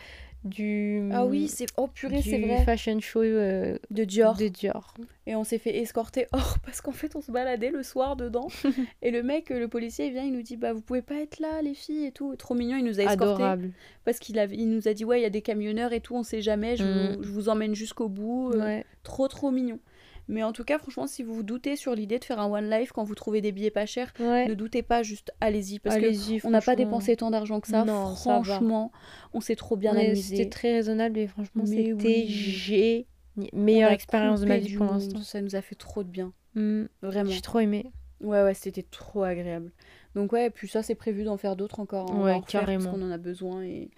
du. 0.45 1.09
Ah 1.13 1.25
oui, 1.25 1.49
c'est. 1.49 1.67
Oh 1.77 1.87
purée, 1.87 2.23
c'est 2.23 2.39
vrai. 2.39 2.65
fashion 2.65 3.01
show 3.01 3.21
euh, 3.23 3.77
De 3.91 4.05
Dior. 4.05 4.37
de 4.37 4.49
Dior. 4.49 4.95
Et 5.27 5.35
on 5.35 5.45
s'est 5.45 5.59
fait 5.59 5.79
escorter 5.79 6.27
hors 6.33 6.59
parce 6.65 6.81
qu'en 6.81 6.93
fait, 6.93 7.17
on 7.17 7.21
se 7.23 7.31
baladait 7.33 7.71
le 7.71 7.83
soir 7.83 8.17
dedans. 8.17 8.49
et 9.03 9.11
le 9.11 9.23
mec, 9.23 9.51
le 9.51 9.69
policier, 9.69 10.07
il 10.07 10.13
vient, 10.13 10.23
il 10.25 10.33
nous 10.33 10.43
dit 10.43 10.57
Bah, 10.57 10.73
vous 10.73 10.81
pouvez 10.83 11.03
pas 11.03 11.17
être 11.17 11.41
là, 11.41 11.63
les 11.63 11.75
filles 11.75 12.07
et 12.07 12.13
tout. 12.13 12.37
Trop 12.37 12.55
mignon, 12.55 12.77
il 12.77 12.85
nous 12.85 13.01
a 13.01 13.05
escortés. 13.05 13.25
Adorable. 13.43 13.71
Parce 14.05 14.19
qu'il 14.19 14.39
avait... 14.39 14.57
il 14.57 14.69
nous 14.71 14.87
a 14.87 14.93
dit 14.95 15.05
Ouais, 15.05 15.19
il 15.21 15.23
y 15.23 15.27
a 15.27 15.31
des 15.31 15.43
camionneurs 15.43 15.93
et 15.93 16.01
tout, 16.01 16.15
on 16.15 16.23
sait 16.23 16.43
jamais, 16.43 16.77
je, 16.77 16.85
Mm. 16.85 17.17
vous... 17.17 17.23
je 17.23 17.29
vous 17.31 17.49
emmène 17.49 17.75
jusqu'au 17.75 18.09
bout. 18.09 18.51
Euh, 18.55 18.59
Ouais. 18.65 18.85
Trop, 19.03 19.29
trop 19.29 19.51
mignon. 19.51 19.79
Mais 20.29 20.43
en 20.43 20.53
tout 20.53 20.65
cas, 20.65 20.79
franchement, 20.79 21.07
si 21.07 21.23
vous 21.23 21.35
vous 21.35 21.43
doutez 21.43 21.77
sur 21.77 21.95
l'idée 21.95 22.19
de 22.19 22.25
faire 22.25 22.41
un 22.41 22.51
One 22.51 22.71
Life 22.71 22.93
quand 22.93 23.05
vous 23.05 23.15
trouvez 23.15 23.41
des 23.43 23.53
billets 23.53 23.71
pas 23.71 23.85
chers, 23.87 24.13
Ouais. 24.19 24.47
ne 24.49 24.55
doutez 24.55 24.83
pas, 24.83 25.03
juste 25.03 25.33
allez-y. 25.41 25.79
Parce 25.81 25.97
que 25.97 26.01
Allez-y, 26.05 26.41
on 26.45 26.51
n'a 26.51 26.61
pas 26.63 26.77
dépensé 26.77 27.15
tant 27.17 27.31
d'argent 27.31 27.61
que 27.61 27.69
ça. 27.69 27.85
Non, 27.85 28.15
ça 28.17 28.43
franchement, 28.43 28.91
on 29.35 29.41
s'est 29.41 29.57
trop 29.57 29.77
bien 29.77 29.95
Ouais, 29.95 30.07
amusé. 30.07 30.37
C'était 30.37 30.49
très 30.49 30.73
raisonnable 30.73 31.19
et 31.19 31.27
franchement, 31.27 31.67
c'était 31.67 31.93
oui. 31.93 32.27
génial. 32.29 33.05
Meilleure 33.53 33.91
expérience 33.91 34.41
de 34.41 34.47
ma 34.47 34.59
vie 34.59 34.77
pour 34.77 34.87
l'instant. 34.87 35.21
Ça 35.21 35.43
nous 35.43 35.57
a 35.57 35.61
fait 35.61 35.75
trop 35.75 36.03
de 36.05 36.09
bien. 36.09 36.33
Mm. 36.55 36.85
Vraiment. 37.03 37.31
J'ai 37.31 37.41
trop 37.41 37.59
aimé. 37.59 37.91
Ouais, 38.21 38.43
ouais, 38.43 38.55
c'était 38.55 38.85
trop 38.85 39.25
agréable. 39.25 39.73
Donc, 40.15 40.33
ouais, 40.33 40.47
et 40.47 40.51
puis 40.51 40.69
ça, 40.69 40.83
c'est 40.83 40.95
prévu 40.95 41.25
d'en 41.25 41.37
faire 41.37 41.57
d'autres 41.57 41.81
encore. 41.81 42.11
hein. 42.13 42.23
Ouais, 42.23 42.33
en 42.33 42.41
carrément. 42.41 42.85
Parce 42.85 42.97
qu'on 42.97 43.03
en 43.03 43.11
a 43.11 43.19
besoin. 43.19 43.63
Et... 43.65 43.91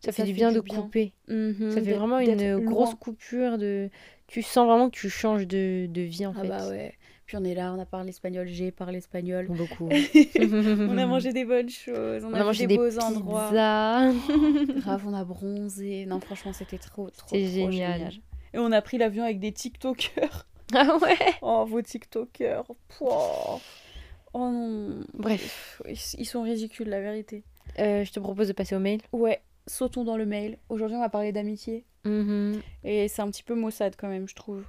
Ça 0.00 0.12
fait 0.12 0.22
du 0.22 0.32
bien 0.32 0.52
de 0.52 0.60
couper. 0.60 1.12
Mhm, 1.28 1.70
Ça 1.72 1.82
fait 1.82 1.94
vraiment 1.94 2.20
une 2.20 2.64
grosse 2.64 2.94
coupure 2.94 3.58
de. 3.58 3.90
Tu 4.28 4.42
sens 4.42 4.66
vraiment 4.66 4.90
que 4.90 4.96
tu 4.96 5.08
changes 5.10 5.46
de, 5.46 5.86
de 5.88 6.00
vie 6.02 6.26
en 6.26 6.34
Ah 6.36 6.42
fait. 6.42 6.48
bah 6.48 6.68
ouais. 6.68 6.94
Puis 7.26 7.36
on 7.36 7.44
est 7.44 7.54
là, 7.54 7.72
on 7.76 7.80
a 7.80 7.86
parlé 7.86 8.10
espagnol, 8.10 8.46
j'ai 8.48 8.70
parlé 8.70 8.98
espagnol. 8.98 9.46
Beaucoup. 9.48 9.88
on 10.38 10.98
a 10.98 11.06
mangé 11.06 11.32
des 11.32 11.44
bonnes 11.44 11.68
choses, 11.68 12.24
on, 12.24 12.30
On 12.30 12.34
a 12.34 12.44
mangé 12.44 12.66
des 12.66 12.76
beaux 12.76 12.98
endroits. 13.00 13.48
pizzas. 13.48 14.12
Grave, 14.80 15.02
on 15.06 15.14
a 15.14 15.24
bronzé. 15.24 16.06
Non, 16.06 16.20
franchement, 16.20 16.52
c'était 16.52 16.78
trop, 16.78 17.10
trop, 17.10 17.26
trop 17.28 17.36
génial. 17.36 18.12
Et 18.54 18.58
on 18.58 18.70
a 18.72 18.80
pris 18.80 18.96
l'avion 18.98 19.24
avec 19.24 19.40
des 19.40 19.50
TikTokers. 19.52 20.46
ah 20.74 20.98
ouais. 21.02 21.16
Oh, 21.42 21.64
vos 21.68 21.82
TikTokers. 21.82 22.64
Pouah. 22.96 23.60
Oh 24.32 24.50
non. 24.50 25.00
Bref, 25.14 25.82
Ils 25.88 25.96
ils 26.18 26.24
sont 26.26 26.42
ridicules, 26.42 26.88
la 26.88 27.00
vérité. 27.00 27.42
euh, 27.80 28.04
je 28.04 28.12
te 28.12 28.20
propose 28.20 28.48
de 28.48 28.52
passer 28.52 28.76
au 28.76 28.80
mail. 28.80 29.00
Ouais, 29.12 29.40
sautons 29.66 30.04
dans 30.04 30.16
le 30.16 30.26
mail. 30.26 30.58
Aujourd'hui, 30.68 30.96
on 30.96 31.00
va 31.00 31.08
parler 31.08 31.32
d'amitié. 31.32 31.84
Mhm. 32.04 32.60
Et 32.84 33.08
c'est 33.08 33.22
un 33.22 33.30
petit 33.30 33.42
peu 33.42 33.54
maussade 33.54 33.94
quand 33.96 34.08
même, 34.08 34.28
je 34.28 34.34
trouve. 34.34 34.64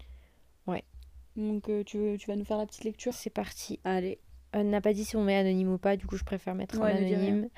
Ouais. 0.65 0.83
Donc, 1.35 1.69
euh, 1.69 1.83
tu, 1.83 1.97
veux, 1.97 2.17
tu 2.17 2.27
vas 2.27 2.35
nous 2.35 2.45
faire 2.45 2.57
la 2.57 2.65
petite 2.65 2.83
lecture? 2.83 3.13
C'est 3.13 3.29
parti. 3.29 3.79
Allez. 3.83 4.19
On 4.53 4.63
n'a 4.63 4.81
pas 4.81 4.93
dit 4.93 5.05
si 5.05 5.15
on 5.15 5.23
met 5.23 5.35
anonyme 5.35 5.73
ou 5.73 5.77
pas, 5.77 5.97
du 5.97 6.05
coup 6.07 6.17
je 6.17 6.23
préfère 6.23 6.55
mettre 6.55 6.79
Ouais, 6.79 6.91
anonyme. 6.91 7.49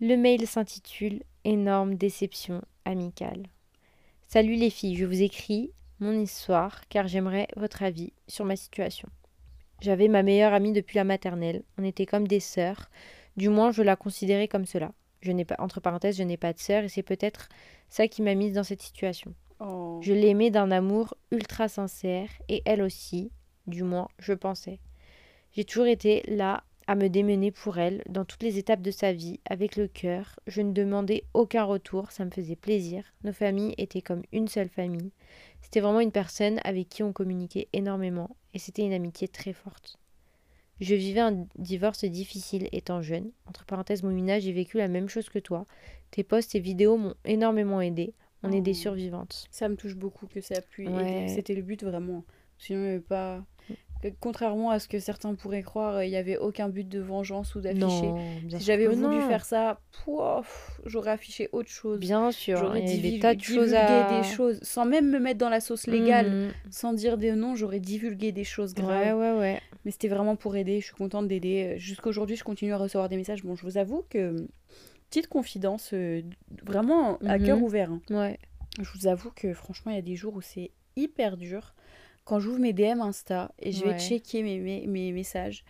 Le 0.00 0.16
mail 0.16 0.46
s'intitule 0.46 1.22
Énorme 1.44 1.94
déception 1.94 2.62
amicale. 2.84 3.46
Salut 4.26 4.56
les 4.56 4.70
filles, 4.70 4.96
je 4.96 5.06
vous 5.06 5.22
écris 5.22 5.70
mon 6.00 6.12
histoire 6.12 6.86
car 6.88 7.08
j'aimerais 7.08 7.48
votre 7.56 7.82
avis 7.82 8.12
sur 8.28 8.44
ma 8.44 8.56
situation. 8.56 9.08
J'avais 9.80 10.08
ma 10.08 10.22
meilleure 10.22 10.52
amie 10.52 10.72
depuis 10.72 10.96
la 10.96 11.04
maternelle, 11.04 11.62
on 11.78 11.84
était 11.84 12.06
comme 12.06 12.26
des 12.26 12.40
sœurs, 12.40 12.90
du 13.36 13.48
moins 13.48 13.70
je 13.70 13.82
la 13.82 13.96
considérais 13.96 14.48
comme 14.48 14.66
cela. 14.66 14.92
Je 15.20 15.32
n'ai 15.32 15.44
pas, 15.44 15.56
entre 15.58 15.80
parenthèses, 15.80 16.16
je 16.16 16.22
n'ai 16.22 16.36
pas 16.36 16.52
de 16.52 16.58
sœur 16.58 16.84
et 16.84 16.88
c'est 16.88 17.02
peut-être 17.02 17.48
ça 17.88 18.08
qui 18.08 18.22
m'a 18.22 18.34
mise 18.34 18.54
dans 18.54 18.64
cette 18.64 18.82
situation. 18.82 19.34
Oh. 19.60 19.98
Je 20.02 20.12
l'aimais 20.12 20.50
d'un 20.50 20.70
amour 20.70 21.14
ultra 21.30 21.68
sincère 21.68 22.28
et 22.48 22.62
elle 22.64 22.82
aussi, 22.82 23.30
du 23.66 23.82
moins, 23.82 24.08
je 24.18 24.32
pensais. 24.32 24.78
J'ai 25.52 25.64
toujours 25.64 25.86
été 25.86 26.22
là 26.28 26.64
à 26.86 26.94
me 26.94 27.08
démener 27.08 27.50
pour 27.50 27.78
elle 27.78 28.02
dans 28.08 28.24
toutes 28.24 28.42
les 28.42 28.58
étapes 28.58 28.82
de 28.82 28.90
sa 28.90 29.12
vie, 29.12 29.40
avec 29.48 29.76
le 29.76 29.88
cœur. 29.88 30.38
Je 30.46 30.62
ne 30.62 30.72
demandais 30.72 31.24
aucun 31.34 31.64
retour, 31.64 32.12
ça 32.12 32.24
me 32.24 32.30
faisait 32.30 32.56
plaisir. 32.56 33.04
Nos 33.24 33.32
familles 33.32 33.74
étaient 33.78 34.02
comme 34.02 34.22
une 34.32 34.48
seule 34.48 34.68
famille. 34.68 35.12
C'était 35.62 35.80
vraiment 35.80 36.00
une 36.00 36.12
personne 36.12 36.60
avec 36.62 36.88
qui 36.88 37.02
on 37.02 37.12
communiquait 37.12 37.68
énormément 37.72 38.36
et 38.54 38.58
c'était 38.58 38.84
une 38.84 38.92
amitié 38.92 39.26
très 39.26 39.52
forte. 39.52 39.98
Je 40.80 40.94
vivais 40.94 41.20
un 41.20 41.46
divorce 41.56 42.04
difficile 42.04 42.68
étant 42.72 43.00
jeune. 43.00 43.30
Entre 43.46 43.64
parenthèses, 43.64 44.02
Moumina, 44.02 44.38
j'ai 44.38 44.52
vécu 44.52 44.76
la 44.78 44.88
même 44.88 45.08
chose 45.08 45.28
que 45.28 45.38
toi. 45.38 45.66
Tes 46.10 46.22
posts 46.22 46.54
et 46.54 46.60
vidéos 46.60 46.96
m'ont 46.98 47.14
énormément 47.24 47.80
aidé. 47.80 48.12
On 48.42 48.52
est 48.52 48.60
des 48.60 48.72
Oh. 48.72 48.74
survivantes. 48.74 49.46
Ça 49.50 49.68
me 49.68 49.76
touche 49.76 49.96
beaucoup 49.96 50.26
que 50.26 50.40
ça 50.40 50.56
a 50.58 50.60
pu 50.60 50.86
Ouais. 50.86 51.22
aider. 51.24 51.28
C'était 51.34 51.54
le 51.54 51.62
but 51.62 51.82
vraiment. 51.82 52.24
Sinon, 52.58 52.80
il 52.80 52.82
n'y 52.82 52.88
avait 52.90 53.00
pas. 53.00 53.44
Que- 54.10 54.16
Contrairement 54.20 54.70
à 54.70 54.78
ce 54.78 54.88
que 54.88 54.98
certains 54.98 55.34
pourraient 55.34 55.62
croire, 55.62 56.02
il 56.02 56.10
n'y 56.10 56.16
avait 56.16 56.36
aucun 56.38 56.68
but 56.68 56.88
de 56.88 57.00
vengeance 57.00 57.54
ou 57.54 57.60
d'afficher. 57.60 58.10
Si 58.50 58.64
j'avais 58.64 58.86
voulu 58.86 59.16
non. 59.16 59.28
faire 59.28 59.44
ça, 59.44 59.80
j'aurais 60.84 61.10
affiché 61.10 61.48
autre 61.52 61.68
chose. 61.70 61.98
Bien 61.98 62.30
sûr, 62.30 62.58
J'aurais 62.58 62.82
a 62.82 62.86
des 62.86 62.98
divu- 62.98 63.20
tas 63.20 63.34
de 63.34 63.40
choses 63.42 63.70
divulgué 63.70 63.76
à... 63.76 64.20
des 64.20 64.26
choses 64.28 64.58
sans 64.62 64.84
même 64.84 65.10
me 65.10 65.18
mettre 65.18 65.38
dans 65.38 65.48
la 65.48 65.60
sauce 65.60 65.86
légale, 65.86 66.30
Mhm. 66.30 66.50
sans 66.70 66.92
dire 66.92 67.18
des 67.18 67.32
noms, 67.32 67.54
j'aurais 67.54 67.80
divulgué 67.80 68.32
des 68.32 68.44
choses 68.44 68.72
Ouais, 68.76 68.82
graves. 68.82 69.18
ouais, 69.18 69.32
ouais. 69.32 69.60
Mais 69.84 69.90
c'était 69.90 70.08
vraiment 70.08 70.36
pour 70.36 70.56
aider. 70.56 70.80
Je 70.80 70.86
suis 70.86 70.94
contente 70.94 71.28
d'aider. 71.28 71.74
Euh, 71.74 71.78
Jusqu'à 71.78 72.08
aujourd'hui, 72.08 72.36
je 72.36 72.44
continue 72.44 72.72
à 72.72 72.76
recevoir 72.78 73.08
des 73.08 73.16
messages. 73.16 73.44
Bon, 73.44 73.54
je 73.56 73.62
vous 73.62 73.78
avoue 73.78 74.04
que 74.10 74.46
petite 75.10 75.28
confidence, 75.28 75.90
euh, 75.92 76.22
vraiment 76.64 77.18
à 77.26 77.38
Mhm. 77.38 77.46
cœur 77.46 77.62
ouvert. 77.62 77.90
hein. 77.92 78.00
Ouais. 78.10 78.38
Je 78.80 78.88
vous 78.98 79.06
avoue 79.06 79.30
que 79.34 79.54
franchement, 79.54 79.92
il 79.92 79.94
y 79.94 79.98
a 79.98 80.02
des 80.02 80.16
jours 80.16 80.34
où 80.34 80.40
c'est 80.40 80.70
hyper 80.96 81.36
dur. 81.36 81.74
Quand 82.26 82.40
j'ouvre 82.40 82.58
mes 82.58 82.74
DM 82.74 83.00
Insta 83.00 83.52
et 83.58 83.72
je 83.72 83.84
vais 83.84 83.98
checker 83.98 84.42
mes, 84.42 84.58
mes, 84.58 84.86
mes 84.86 85.12
messages 85.12 85.64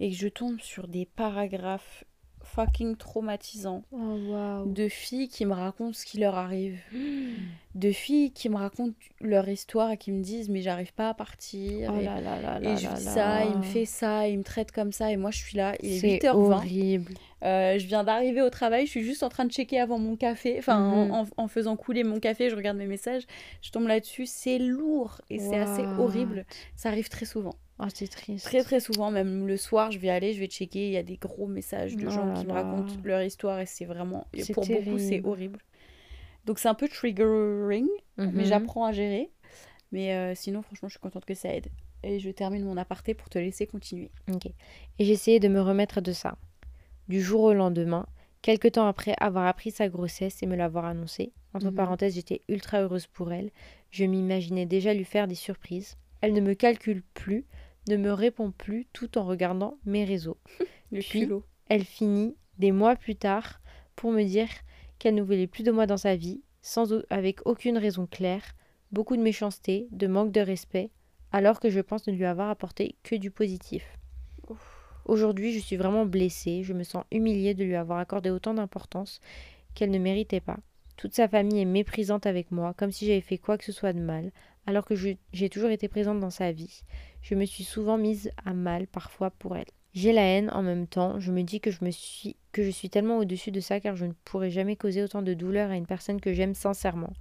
et 0.00 0.10
que 0.10 0.16
je 0.16 0.28
tombe 0.28 0.60
sur 0.60 0.88
des 0.88 1.04
paragraphes 1.04 2.04
fucking 2.44 2.96
traumatisants 2.96 3.82
Oh, 3.90 4.64
de 4.66 4.88
filles 4.88 5.28
qui 5.28 5.44
me 5.44 5.52
racontent 5.52 5.92
ce 5.92 6.06
qui 6.06 6.18
leur 6.18 6.36
arrive, 6.36 6.78
de 7.76 7.92
filles 7.92 8.32
qui 8.32 8.48
me 8.48 8.56
racontent 8.56 8.96
leur 9.20 9.48
histoire 9.48 9.90
et 9.92 9.96
qui 9.98 10.10
me 10.10 10.22
disent 10.22 10.48
mais 10.48 10.62
j'arrive 10.62 10.92
pas 10.94 11.10
à 11.10 11.14
partir 11.14 11.92
Oh 11.94 11.98
et, 12.00 12.04
là 12.04 12.20
là 12.20 12.40
là 12.40 12.58
et 12.60 12.64
là 12.64 12.74
je 12.76 12.86
là. 12.86 12.96
ça, 12.96 13.44
il 13.44 13.56
me 13.58 13.62
fait 13.62 13.84
ça, 13.84 14.26
il 14.28 14.38
me 14.38 14.42
traite 14.44 14.72
comme 14.72 14.92
ça 14.92 15.12
et 15.12 15.16
moi 15.16 15.30
je 15.30 15.38
suis 15.38 15.56
là, 15.56 15.74
il 15.82 15.92
est 15.92 15.98
C'est 16.00 16.08
8h20. 16.26 16.34
horrible. 16.56 17.12
Euh, 17.44 17.78
je 17.78 17.86
viens 17.86 18.02
d'arriver 18.02 18.40
au 18.40 18.48
travail, 18.50 18.86
je 18.86 18.90
suis 18.90 19.04
juste 19.04 19.22
en 19.22 19.28
train 19.28 19.44
de 19.44 19.52
checker 19.52 19.78
avant 19.78 19.98
mon 19.98 20.16
café, 20.16 20.56
enfin 20.58 20.78
en- 20.90 21.04
Mhm. 21.04 21.10
en, 21.12 21.26
en 21.44 21.48
faisant 21.48 21.76
couler 21.76 22.02
mon 22.02 22.18
café, 22.18 22.48
je 22.50 22.56
regarde 22.56 22.78
mes 22.78 22.86
messages, 22.86 23.24
je 23.62 23.70
tombe 23.70 23.86
là-dessus, 23.86 24.24
c'est 24.26 24.58
lourd 24.58 25.20
et 25.28 25.38
c'est 25.38 25.58
assez 25.58 25.86
horrible. 25.98 26.46
Ça 26.76 26.88
arrive 26.88 27.08
très 27.10 27.26
souvent. 27.26 27.54
Oh, 27.78 27.84
c'est 27.94 28.08
triste. 28.08 28.46
Très 28.46 28.64
très 28.64 28.80
souvent, 28.80 29.10
même 29.10 29.46
le 29.46 29.58
soir, 29.58 29.90
je 29.90 29.98
vais 29.98 30.08
aller, 30.08 30.32
je 30.32 30.40
vais 30.40 30.46
checker, 30.46 30.86
il 30.86 30.92
y 30.94 30.96
a 30.96 31.02
des 31.02 31.18
gros 31.18 31.46
messages 31.46 31.94
de 31.94 32.06
Oh 32.06 32.10
gens 32.10 32.32
qui 32.40 32.46
me 32.46 32.52
racontent 32.54 32.94
leur 33.04 33.22
histoire 33.22 33.60
et 33.60 33.66
c'est 33.66 33.84
vraiment, 33.84 34.26
pour 34.54 34.64
beaucoup, 34.66 34.96
c'est 34.98 35.20
horrible. 35.24 35.58
Donc 36.46 36.58
c'est 36.58 36.68
un 36.68 36.74
peu 36.74 36.88
triggering, 36.88 37.88
mais 38.16 38.26
Mhm. 38.26 38.44
j'apprends 38.44 38.84
à 38.84 38.92
gérer. 38.92 39.30
Mais 39.92 40.14
euh, 40.14 40.34
sinon, 40.34 40.62
franchement, 40.62 40.88
je 40.88 40.94
suis 40.94 41.00
contente 41.00 41.24
que 41.24 41.34
ça 41.34 41.52
aide. 41.54 41.68
Et 42.02 42.18
je 42.18 42.30
termine 42.30 42.64
mon 42.64 42.76
aparté 42.76 43.14
pour 43.14 43.28
te 43.28 43.38
laisser 43.38 43.66
continuer. 43.66 44.10
Ok. 44.32 44.46
Et 44.98 45.08
essayé 45.10 45.40
de 45.40 45.48
me 45.48 45.60
remettre 45.60 46.00
de 46.00 46.12
ça. 46.12 46.36
Du 47.08 47.20
jour 47.22 47.42
au 47.42 47.52
lendemain, 47.52 48.06
quelque 48.42 48.68
temps 48.68 48.86
après 48.86 49.14
avoir 49.18 49.46
appris 49.46 49.70
sa 49.70 49.88
grossesse 49.88 50.42
et 50.42 50.46
me 50.46 50.56
l'avoir 50.56 50.84
annoncée, 50.86 51.32
entre 51.54 51.66
Mhm. 51.70 51.74
parenthèses, 51.74 52.14
j'étais 52.14 52.42
ultra 52.48 52.80
heureuse 52.82 53.06
pour 53.06 53.32
elle. 53.32 53.50
Je 53.90 54.04
m'imaginais 54.04 54.66
déjà 54.66 54.92
lui 54.92 55.04
faire 55.04 55.26
des 55.28 55.34
surprises. 55.36 55.96
Elle 56.20 56.32
ne 56.32 56.40
me 56.40 56.54
calcule 56.54 57.02
plus, 57.14 57.44
ne 57.88 57.96
me 57.96 58.12
répond 58.12 58.50
plus 58.50 58.86
tout 58.92 59.18
en 59.18 59.24
regardant 59.24 59.78
mes 59.84 60.04
réseaux. 60.04 60.38
Le 60.92 61.00
Puis, 61.00 61.20
culot. 61.22 61.44
Elle 61.68 61.84
finit 61.84 62.36
des 62.58 62.72
mois 62.72 62.96
plus 62.96 63.16
tard 63.16 63.60
pour 63.96 64.12
me 64.12 64.22
dire 64.22 64.48
qu'elle 64.98 65.14
ne 65.14 65.22
voulait 65.22 65.46
plus 65.46 65.62
de 65.62 65.70
moi 65.70 65.86
dans 65.86 65.96
sa 65.96 66.16
vie, 66.16 66.42
sans 66.62 66.92
avec 67.10 67.46
aucune 67.46 67.78
raison 67.78 68.06
claire, 68.06 68.54
beaucoup 68.92 69.16
de 69.16 69.22
méchanceté, 69.22 69.88
de 69.90 70.06
manque 70.06 70.32
de 70.32 70.40
respect, 70.40 70.90
alors 71.32 71.60
que 71.60 71.70
je 71.70 71.80
pense 71.80 72.06
ne 72.06 72.12
lui 72.12 72.24
avoir 72.24 72.50
apporté 72.50 72.96
que 73.02 73.14
du 73.14 73.30
positif. 73.30 73.98
Aujourd'hui, 75.04 75.52
je 75.52 75.60
suis 75.60 75.76
vraiment 75.76 76.06
blessée, 76.06 76.62
je 76.64 76.72
me 76.72 76.82
sens 76.82 77.04
humiliée 77.12 77.54
de 77.54 77.64
lui 77.64 77.76
avoir 77.76 77.98
accordé 77.98 78.30
autant 78.30 78.54
d'importance 78.54 79.20
qu'elle 79.74 79.90
ne 79.90 79.98
méritait 79.98 80.40
pas. 80.40 80.58
Toute 80.96 81.14
sa 81.14 81.28
famille 81.28 81.60
est 81.60 81.66
méprisante 81.66 82.26
avec 82.26 82.50
moi, 82.50 82.74
comme 82.74 82.90
si 82.90 83.06
j'avais 83.06 83.20
fait 83.20 83.38
quoi 83.38 83.58
que 83.58 83.64
ce 83.64 83.72
soit 83.72 83.92
de 83.92 84.00
mal, 84.00 84.32
alors 84.66 84.84
que 84.84 84.94
j'ai 84.94 85.48
toujours 85.50 85.70
été 85.70 85.88
présente 85.88 86.20
dans 86.20 86.30
sa 86.30 86.50
vie. 86.52 86.82
Je 87.22 87.34
me 87.34 87.44
suis 87.44 87.64
souvent 87.64 87.98
mise 87.98 88.30
à 88.44 88.54
mal 88.54 88.86
parfois 88.86 89.30
pour 89.30 89.56
elle. 89.56 89.66
J'ai 89.96 90.12
la 90.12 90.26
haine 90.26 90.50
en 90.52 90.62
même 90.62 90.86
temps, 90.86 91.18
je 91.20 91.32
me 91.32 91.42
dis 91.42 91.58
que 91.58 91.70
je 91.70 91.82
me 91.82 91.90
suis 91.90 92.36
que 92.52 92.62
je 92.62 92.68
suis 92.68 92.90
tellement 92.90 93.16
au-dessus 93.16 93.50
de 93.50 93.60
ça 93.60 93.80
car 93.80 93.96
je 93.96 94.04
ne 94.04 94.12
pourrais 94.26 94.50
jamais 94.50 94.76
causer 94.76 95.02
autant 95.02 95.22
de 95.22 95.32
douleur 95.32 95.70
à 95.70 95.76
une 95.76 95.86
personne 95.86 96.20
que 96.20 96.34
j'aime 96.34 96.52
sincèrement. 96.52 97.14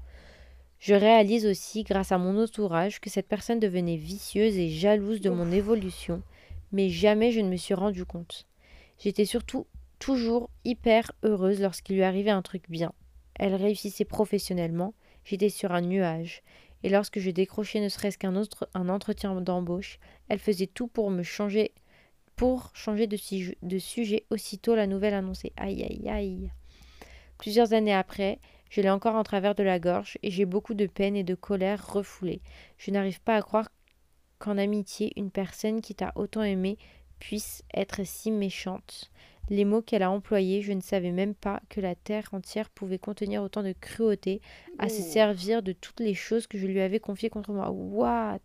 Je 0.79 0.93
réalise 0.93 1.45
aussi 1.45 1.83
grâce 1.83 2.11
à 2.11 2.17
mon 2.17 2.37
entourage 2.37 2.99
que 2.99 3.09
cette 3.09 3.29
personne 3.29 3.61
devenait 3.61 3.95
vicieuse 3.95 4.57
et 4.57 4.67
jalouse 4.67 5.21
de 5.21 5.29
mon 5.29 5.53
évolution, 5.53 6.21
mais 6.73 6.89
jamais 6.89 7.31
je 7.31 7.39
ne 7.39 7.47
me 7.47 7.55
suis 7.55 7.73
rendu 7.73 8.03
compte. 8.03 8.45
J'étais 8.99 9.23
surtout 9.23 9.67
toujours 9.97 10.49
hyper 10.65 11.13
heureuse 11.23 11.61
lorsqu'il 11.61 11.95
lui 11.95 12.03
arrivait 12.03 12.29
un 12.29 12.41
truc 12.41 12.69
bien. 12.69 12.91
Elle 13.35 13.55
réussissait 13.55 14.03
professionnellement, 14.03 14.93
j'étais 15.23 15.47
sur 15.47 15.71
un 15.71 15.81
nuage. 15.81 16.43
Et 16.83 16.89
lorsque 16.89 17.19
je 17.19 17.31
décrochais 17.31 17.79
ne 17.79 17.87
serait-ce 17.87 18.17
qu'un 18.17 18.35
autre 18.35 18.67
un 18.73 18.89
entretien 18.89 19.33
d'embauche, 19.39 19.97
elle 20.27 20.39
faisait 20.39 20.67
tout 20.67 20.87
pour 20.87 21.09
me 21.09 21.23
changer 21.23 21.71
pour 22.35 22.71
changer 22.73 23.07
de, 23.07 23.17
sujet 23.79 24.25
aussitôt 24.29 24.75
la 24.75 24.87
nouvelle 24.87 25.13
annoncée. 25.13 25.53
Aïe 25.57 25.83
aïe 25.83 26.09
aïe. 26.09 26.51
Plusieurs 27.37 27.73
années 27.73 27.93
après, 27.93 28.39
Je 28.69 28.81
l'ai 28.81 28.89
encore 28.89 29.15
en 29.15 29.23
travers 29.23 29.55
de 29.55 29.63
la 29.63 29.79
gorge 29.79 30.17
et 30.23 30.31
j'ai 30.31 30.43
beaucoup 30.45 30.73
de 30.73 30.87
peine 30.87 31.15
et 31.15 31.23
de 31.23 31.35
colère 31.35 31.93
refoulée. 31.93 32.41
Je 32.77 32.91
n'arrive 32.91 33.21
pas 33.21 33.35
à 33.35 33.41
croire 33.41 33.69
qu'en 34.39 34.57
amitié, 34.57 35.13
une 35.15 35.31
personne 35.31 35.81
qui 35.81 35.95
t'a 35.95 36.11
autant 36.15 36.41
aimé 36.43 36.77
puisse 37.19 37.63
être 37.73 38.05
si 38.05 38.31
méchante. 38.31 39.11
Les 39.49 39.63
mots 39.63 39.83
qu'elle 39.83 40.03
a 40.03 40.09
employés, 40.09 40.61
je 40.63 40.73
ne 40.73 40.81
savais 40.81 41.11
même 41.11 41.35
pas 41.35 41.61
que 41.69 41.79
la 41.79 41.93
terre 41.95 42.27
entière 42.33 42.69
pouvait 42.69 42.97
contenir 42.97 43.43
autant 43.43 43.61
de 43.61 43.73
cruauté 43.79 44.41
à 44.79 44.89
se 44.89 45.01
servir 45.03 45.61
de 45.61 45.71
toutes 45.71 45.99
les 45.99 46.15
choses 46.15 46.47
que 46.47 46.57
je 46.57 46.65
lui 46.65 46.81
avais 46.81 46.99
confiées 46.99 47.29
contre 47.29 47.51
moi. 47.53 47.69
What? 47.69 48.39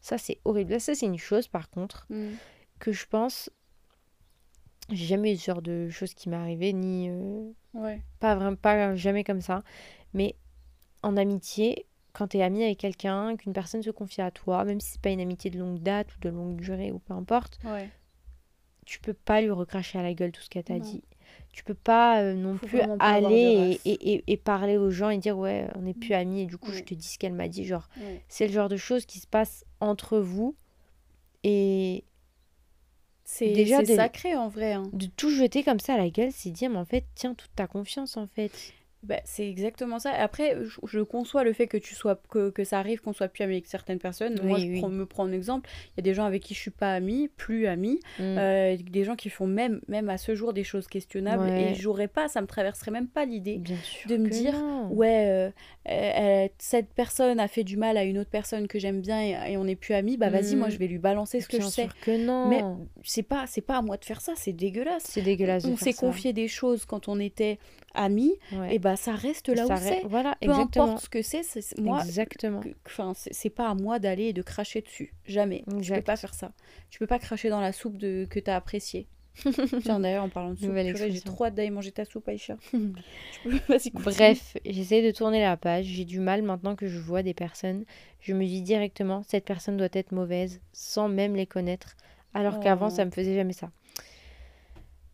Ça, 0.00 0.18
c'est 0.18 0.38
horrible. 0.44 0.78
Ça, 0.80 0.94
c'est 0.94 1.06
une 1.06 1.18
chose, 1.18 1.48
par 1.48 1.70
contre, 1.70 2.06
Mm. 2.10 2.32
Que 2.82 2.92
je 2.92 3.06
pense. 3.06 3.48
J'ai 4.90 5.06
jamais 5.06 5.32
eu 5.32 5.36
ce 5.36 5.44
genre 5.46 5.62
de 5.62 5.88
choses 5.88 6.12
qui 6.14 6.28
m'est 6.28 6.36
arrivé, 6.36 6.72
ni. 6.72 7.08
euh, 7.08 7.50
Ouais. 7.74 8.02
pas 8.20 8.34
vraiment, 8.34 8.56
pas 8.56 8.94
jamais 8.96 9.24
comme 9.24 9.40
ça. 9.40 9.62
Mais 10.12 10.34
en 11.02 11.16
amitié, 11.16 11.86
quand 12.12 12.28
tu 12.28 12.38
es 12.38 12.42
ami 12.42 12.62
avec 12.64 12.78
quelqu'un, 12.78 13.36
qu'une 13.36 13.52
personne 13.54 13.82
se 13.82 13.90
confie 13.90 14.20
à 14.20 14.30
toi, 14.30 14.64
même 14.64 14.80
si 14.80 14.90
c'est 14.92 15.00
pas 15.00 15.10
une 15.10 15.20
amitié 15.20 15.50
de 15.50 15.58
longue 15.58 15.78
date 15.80 16.14
ou 16.16 16.20
de 16.20 16.28
longue 16.28 16.60
durée 16.60 16.92
ou 16.92 16.98
peu 16.98 17.14
importe, 17.14 17.58
Ouais. 17.64 17.88
tu 18.84 18.98
peux 19.00 19.14
pas 19.14 19.40
lui 19.40 19.50
recracher 19.50 19.98
à 19.98 20.02
la 20.02 20.12
gueule 20.12 20.32
tout 20.32 20.42
ce 20.42 20.50
qu'elle 20.50 20.64
t'a 20.64 20.78
dit. 20.78 21.02
Tu 21.52 21.64
peux 21.64 21.74
pas 21.74 22.20
euh, 22.22 22.34
non 22.34 22.58
Faut 22.58 22.66
plus 22.66 22.80
aller 22.98 23.78
et, 23.84 23.90
et- 23.90 24.14
et- 24.14 24.24
et 24.26 24.36
parler 24.36 24.76
aux 24.76 24.90
gens 24.90 25.08
et 25.08 25.16
dire 25.18 25.38
ouais, 25.38 25.68
on 25.76 25.82
n'est 25.82 25.94
plus 25.94 26.12
amis 26.12 26.42
et 26.42 26.46
du 26.46 26.58
coup 26.58 26.72
je 26.72 26.78
Ouais. 26.78 26.82
te 26.84 26.92
dis 26.94 27.06
ce 27.06 27.18
qu'elle 27.18 27.32
m'a 27.32 27.48
dit. 27.48 27.64
Genre, 27.64 27.88
c'est 28.28 28.46
le 28.48 28.52
genre 28.52 28.68
de 28.68 28.76
choses 28.76 29.06
qui 29.06 29.18
se 29.20 29.26
passent 29.26 29.64
entre 29.80 30.18
vous 30.18 30.54
et 31.44 32.04
C'est 33.34 33.48
Déjà, 33.48 33.82
des- 33.82 33.96
sacré 33.96 34.36
en 34.36 34.48
vrai. 34.48 34.74
hein. 34.74 34.82
de 34.92 35.06
tout 35.06 35.30
jeter 35.30 35.62
comme 35.62 35.80
ça 35.80 35.94
à 35.94 35.96
la 35.96 36.10
gueule, 36.10 36.28
c'est 36.34 36.50
dire 36.50 36.68
mais 36.68 36.76
en 36.76 36.84
fait, 36.84 37.04
tiens 37.14 37.32
toute 37.32 37.50
ta 37.56 37.66
confiance 37.66 38.18
en 38.18 38.26
fait. 38.26 38.52
Bah, 39.02 39.16
c'est 39.24 39.48
exactement 39.48 39.98
ça. 39.98 40.12
Après, 40.12 40.56
je, 40.64 40.78
je 40.84 41.00
conçois 41.00 41.42
le 41.42 41.52
fait 41.52 41.66
que 41.66 41.76
tu 41.76 41.94
sois 41.94 42.20
que, 42.30 42.50
que 42.50 42.62
ça 42.62 42.78
arrive 42.78 43.00
qu'on 43.00 43.12
soit 43.12 43.26
plus 43.28 43.42
ami 43.42 43.54
avec 43.54 43.66
certaines 43.66 43.98
personnes. 43.98 44.40
Moi, 44.44 44.58
je 44.58 44.66
oui. 44.66 44.78
prends- 44.78 44.88
me 44.88 45.04
prends 45.06 45.24
un 45.24 45.32
exemple. 45.32 45.68
Il 45.88 45.92
y 45.98 46.00
a 46.00 46.02
des 46.02 46.14
gens 46.14 46.24
avec 46.24 46.42
qui 46.42 46.54
je 46.54 46.60
suis 46.60 46.70
pas 46.70 46.94
amie, 46.94 47.28
plus 47.36 47.66
amie, 47.66 47.98
Mm. 48.18 48.22
euh, 48.38 48.76
des 48.90 49.02
gens 49.04 49.16
qui 49.16 49.28
font 49.28 49.46
même 49.48 49.80
même 49.88 50.08
à 50.08 50.18
ce 50.18 50.34
jour 50.36 50.52
des 50.52 50.62
choses 50.64 50.86
questionnables 50.86 51.42
Ouais. 51.44 51.72
et 51.72 51.74
j'aurais 51.74 52.06
pas, 52.08 52.28
ça 52.28 52.40
me 52.40 52.46
traverserait 52.46 52.90
même 52.92 53.08
pas 53.08 53.24
l'idée. 53.24 53.60
De 54.08 54.16
me 54.16 54.28
dire, 54.28 54.52
non. 54.54 54.88
Ouais, 54.92 55.26
euh, 55.26 55.50
euh, 55.88 56.48
cette 56.58 56.92
personne 56.94 57.40
a 57.40 57.48
fait 57.48 57.64
du 57.64 57.76
mal 57.76 57.96
à 57.96 58.04
une 58.04 58.18
autre 58.18 58.30
personne 58.30 58.68
que 58.68 58.78
j'aime 58.78 59.00
bien 59.00 59.20
et, 59.20 59.52
et 59.52 59.56
on 59.56 59.64
n'est 59.64 59.76
plus 59.76 59.94
amis. 59.94 60.16
Bah 60.16 60.30
vas-y, 60.30 60.54
Mm. 60.54 60.58
moi 60.58 60.68
je 60.68 60.78
vais 60.78 60.86
lui 60.86 60.98
balancer 60.98 61.40
ce 61.40 61.48
que 61.48 61.60
je 61.60 61.66
sais. 61.66 61.88
que 62.02 62.16
non. 62.24 62.48
Mais 62.48 62.62
c'est 63.02 63.22
pas 63.22 63.46
c'est 63.48 63.60
pas 63.62 63.78
à 63.78 63.82
moi 63.82 63.96
de 63.96 64.04
faire 64.04 64.20
ça, 64.20 64.34
c'est 64.36 64.52
dégueulasse. 64.52 65.02
c'est 65.06 65.22
dégueulasse 65.22 65.64
On 65.64 65.76
s'est 65.76 65.92
confié 65.92 66.32
des 66.32 66.46
choses 66.48 66.84
quand 66.84 67.08
on 67.08 67.18
était 67.18 67.58
Ouais. 68.52 68.74
et 68.74 68.78
bah 68.78 68.96
ça 68.96 69.12
reste 69.12 69.48
là 69.48 69.66
Ça 69.66 69.74
où 69.74 69.78
c'est. 69.78 70.02
Voilà, 70.06 70.36
Peu 70.40 70.50
exactement. 70.50 70.84
importe 70.86 71.04
ce 71.04 71.08
que 71.08 71.22
c'est, 71.22 71.42
c'est 71.42 71.78
moi 71.78 72.02
exactement. 72.04 72.60
enfin 72.86 73.12
c'est 73.14 73.50
pas 73.50 73.68
à 73.68 73.74
moi 73.74 73.98
d'aller 73.98 74.24
et 74.24 74.32
de 74.32 74.42
cracher 74.42 74.80
dessus, 74.80 75.14
jamais. 75.26 75.60
Tu 75.66 75.70
peux 75.70 75.78
Exact. 75.78 76.06
pas 76.06 76.16
faire 76.16 76.34
ça. 76.34 76.52
Tu 76.90 76.98
peux 76.98 77.06
pas 77.06 77.18
cracher 77.18 77.48
dans 77.50 77.60
la 77.60 77.72
soupe 77.72 77.96
de 77.98 78.26
que 78.28 78.40
t'as 78.40 78.56
appréciée. 78.56 79.06
Tiens 79.82 80.00
d'ailleurs 80.00 80.24
en 80.24 80.28
parlant 80.28 80.50
de 80.50 80.56
soupe, 80.58 80.74
j'ai 80.76 81.20
trop 81.22 81.46
hâte 81.46 81.54
d'aller 81.54 81.70
manger 81.70 81.90
ta 81.90 82.04
soupe 82.04 82.28
Aïcha. 82.28 82.56
Peux-. 82.72 83.90
Bref, 83.94 84.56
j'essaie 84.64 85.02
de 85.02 85.10
tourner 85.10 85.40
la 85.40 85.56
page. 85.56 85.86
J'ai 85.86 86.04
du 86.04 86.20
mal 86.20 86.42
maintenant 86.42 86.76
que 86.76 86.86
je 86.86 86.98
vois 86.98 87.22
des 87.22 87.32
personnes. 87.34 87.84
Je 88.20 88.34
me 88.34 88.44
dis 88.44 88.60
directement, 88.62 89.22
cette 89.26 89.44
personne 89.46 89.76
doit 89.78 89.88
être 89.92 90.12
mauvaise, 90.12 90.60
sans 90.74 91.08
même 91.08 91.34
les 91.34 91.46
connaître. 91.46 91.96
Alors 92.34 92.60
qu'avant, 92.60 92.86
Oh. 92.88 92.90
ça 92.90 93.04
me 93.04 93.10
faisait 93.10 93.34
jamais 93.34 93.52
ça. 93.54 93.70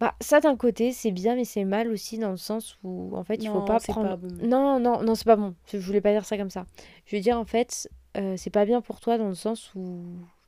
Bah, 0.00 0.14
ça 0.20 0.38
d'un 0.40 0.56
côté, 0.56 0.92
c'est 0.92 1.10
bien, 1.10 1.34
mais 1.34 1.44
c'est 1.44 1.64
mal 1.64 1.88
aussi 1.90 2.18
dans 2.18 2.30
le 2.30 2.36
sens 2.36 2.78
où, 2.84 3.16
en 3.16 3.24
fait, 3.24 3.36
il 3.42 3.48
faut 3.48 3.62
pas 3.62 3.80
prendre. 3.80 4.10
pas 4.10 4.16
bon. 4.16 4.28
Non, 4.46 4.78
non, 4.78 5.02
non, 5.02 5.14
c'est 5.16 5.24
pas 5.24 5.36
bon. 5.36 5.54
Je 5.72 5.78
voulais 5.78 6.00
pas 6.00 6.12
dire 6.12 6.24
ça 6.24 6.36
comme 6.38 6.50
ça. 6.50 6.66
Je 7.06 7.16
veux 7.16 7.22
dire, 7.22 7.36
en 7.38 7.44
fait, 7.44 7.90
euh, 8.16 8.34
c'est 8.36 8.50
pas 8.50 8.64
bien 8.64 8.80
pour 8.80 9.00
toi 9.00 9.18
dans 9.18 9.28
le 9.28 9.34
sens 9.34 9.72
où 9.74 10.04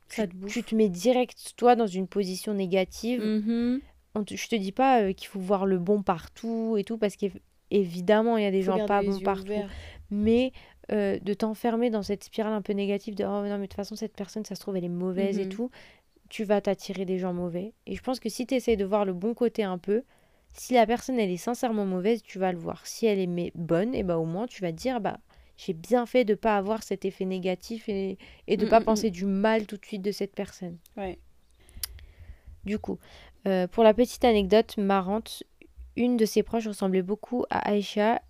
Ça 0.07 0.25
te 0.25 0.33
tu 0.47 0.63
te 0.63 0.73
mets 0.75 0.89
direct, 0.89 1.53
toi, 1.57 1.75
dans 1.75 1.87
une 1.87 2.07
position 2.07 2.53
négative. 2.53 3.21
Mhm. 3.21 3.81
On 4.15 4.23
te- 4.23 4.35
je 4.35 4.47
te 4.47 4.55
dis 4.55 4.71
pas 4.71 5.01
euh, 5.01 5.13
qu'il 5.13 5.27
faut 5.27 5.39
voir 5.39 5.65
le 5.65 5.77
bon 5.79 6.01
partout 6.01 6.75
et 6.77 6.83
tout, 6.83 6.97
parce 6.97 7.15
qu'évidemment, 7.69 8.37
il 8.37 8.43
y 8.43 8.47
a 8.47 8.51
des 8.51 8.61
Faut 8.61 8.77
gens 8.77 8.87
pas 8.87 9.01
bons 9.01 9.19
partout. 9.21 9.43
ouverts. 9.51 9.69
Mais 10.09 10.51
euh, 10.91 11.17
de 11.19 11.33
t'enfermer 11.33 11.89
dans 11.89 12.03
cette 12.03 12.23
spirale 12.25 12.51
un 12.53 12.61
peu 12.61 12.73
négative 12.73 13.15
de 13.15 13.23
oh 13.23 13.27
non, 13.27 13.43
mais 13.57 13.59
de 13.59 13.65
toute 13.67 13.73
façon, 13.75 13.95
cette 13.95 14.15
personne, 14.15 14.43
ça 14.43 14.55
se 14.55 14.59
trouve, 14.61 14.75
elle 14.75 14.83
est 14.85 14.89
mauvaise 14.89 15.37
et 15.39 15.43
Mhm. 15.43 15.49
tout, 15.49 15.71
tu 16.31 16.45
vas 16.45 16.61
t'attirer 16.61 17.03
des 17.03 17.19
gens 17.19 17.33
mauvais. 17.33 17.73
Et 17.85 17.95
je 17.95 18.01
pense 18.01 18.21
que 18.21 18.29
si 18.29 18.47
tu 18.47 18.55
essayes 18.55 18.77
de 18.77 18.85
voir 18.85 19.03
le 19.03 19.11
bon 19.11 19.33
côté 19.33 19.63
un 19.63 19.77
peu, 19.77 20.03
si 20.53 20.73
la 20.73 20.87
personne, 20.87 21.19
elle 21.19 21.29
est 21.29 21.35
sincèrement 21.35 21.85
mauvaise, 21.85 22.23
tu 22.23 22.39
vas 22.39 22.53
le 22.53 22.57
voir. 22.57 22.87
Si 22.87 23.05
elle 23.05 23.19
est 23.19 23.51
bonne, 23.53 23.93
et 23.93 24.03
bah 24.03 24.17
au 24.17 24.25
moins, 24.25 24.47
tu 24.47 24.61
vas 24.61 24.71
te 24.71 24.77
dire, 24.77 24.99
bah. 25.01 25.19
J'ai 25.57 25.73
bien 25.73 26.07
fait 26.07 26.25
de 26.25 26.33
pas 26.33 26.57
avoir 26.57 26.81
cet 26.81 27.05
effet 27.05 27.25
négatif 27.25 27.87
et, 27.87 28.17
et 28.47 28.57
de 28.57 28.65
Mm, 28.65 28.69
pas 28.69 28.79
mm, 28.79 28.81
mm. 28.81 28.85
penser 28.85 29.11
du 29.11 29.25
mal 29.25 29.67
tout 29.67 29.77
de 29.77 29.85
suite 29.85 30.01
de 30.01 30.11
cette 30.11 30.33
personne. 30.33 30.79
Ouais. 30.97 31.19
Du 32.63 32.79
coup, 32.79 32.97
euh, 33.47 33.67
pour 33.67 33.83
la 33.83 33.93
petite 33.93 34.25
anecdote 34.25 34.77
marrante, 34.77 35.43
une 35.95 36.17
de 36.17 36.25
ses 36.25 36.41
proches 36.41 36.65
ressemblait 36.65 37.03
beaucoup 37.03 37.45
à 37.51 37.59
Aïcha 37.69 38.23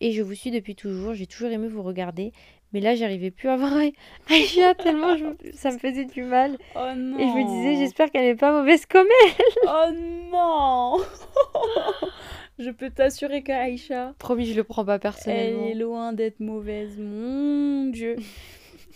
et 0.00 0.12
je 0.12 0.22
vous 0.22 0.34
suis 0.34 0.52
depuis 0.52 0.76
toujours. 0.76 1.14
J'ai 1.14 1.26
toujours 1.26 1.50
aimé 1.50 1.66
vous 1.66 1.82
regarder, 1.82 2.32
mais 2.72 2.80
là, 2.80 2.94
j'arrivais 2.94 3.30
plus 3.30 3.48
à 3.48 3.56
voir 3.56 3.72
Aïcha 4.30 4.74
tellement 4.74 5.16
je- 5.16 5.50
ça 5.54 5.70
me 5.72 5.78
faisait 5.78 6.04
du 6.04 6.22
mal. 6.22 6.56
Oh 6.76 6.78
non. 6.96 7.18
Et 7.18 7.22
je 7.26 7.32
me 7.32 7.44
disais, 7.46 7.76
j'espère 7.76 8.10
qu'elle 8.10 8.24
n'est 8.24 8.34
pas 8.36 8.52
mauvaise 8.52 8.86
comme 8.86 9.06
elle. 9.24 9.32
Oh 9.66 9.90
non 10.32 10.98
Je 12.58 12.70
peux 12.70 12.90
t'assurer 12.90 13.42
qu'Aïcha, 13.42 14.12
Promis, 14.18 14.44
je 14.46 14.54
le 14.54 14.64
prends 14.64 14.84
pas 14.84 14.94
elle 14.94 15.00
personnellement. 15.00 15.66
est 15.66 15.74
loin 15.74 16.12
d'être 16.12 16.40
mauvaise. 16.40 16.98
Mon 16.98 17.86
Dieu. 17.86 18.16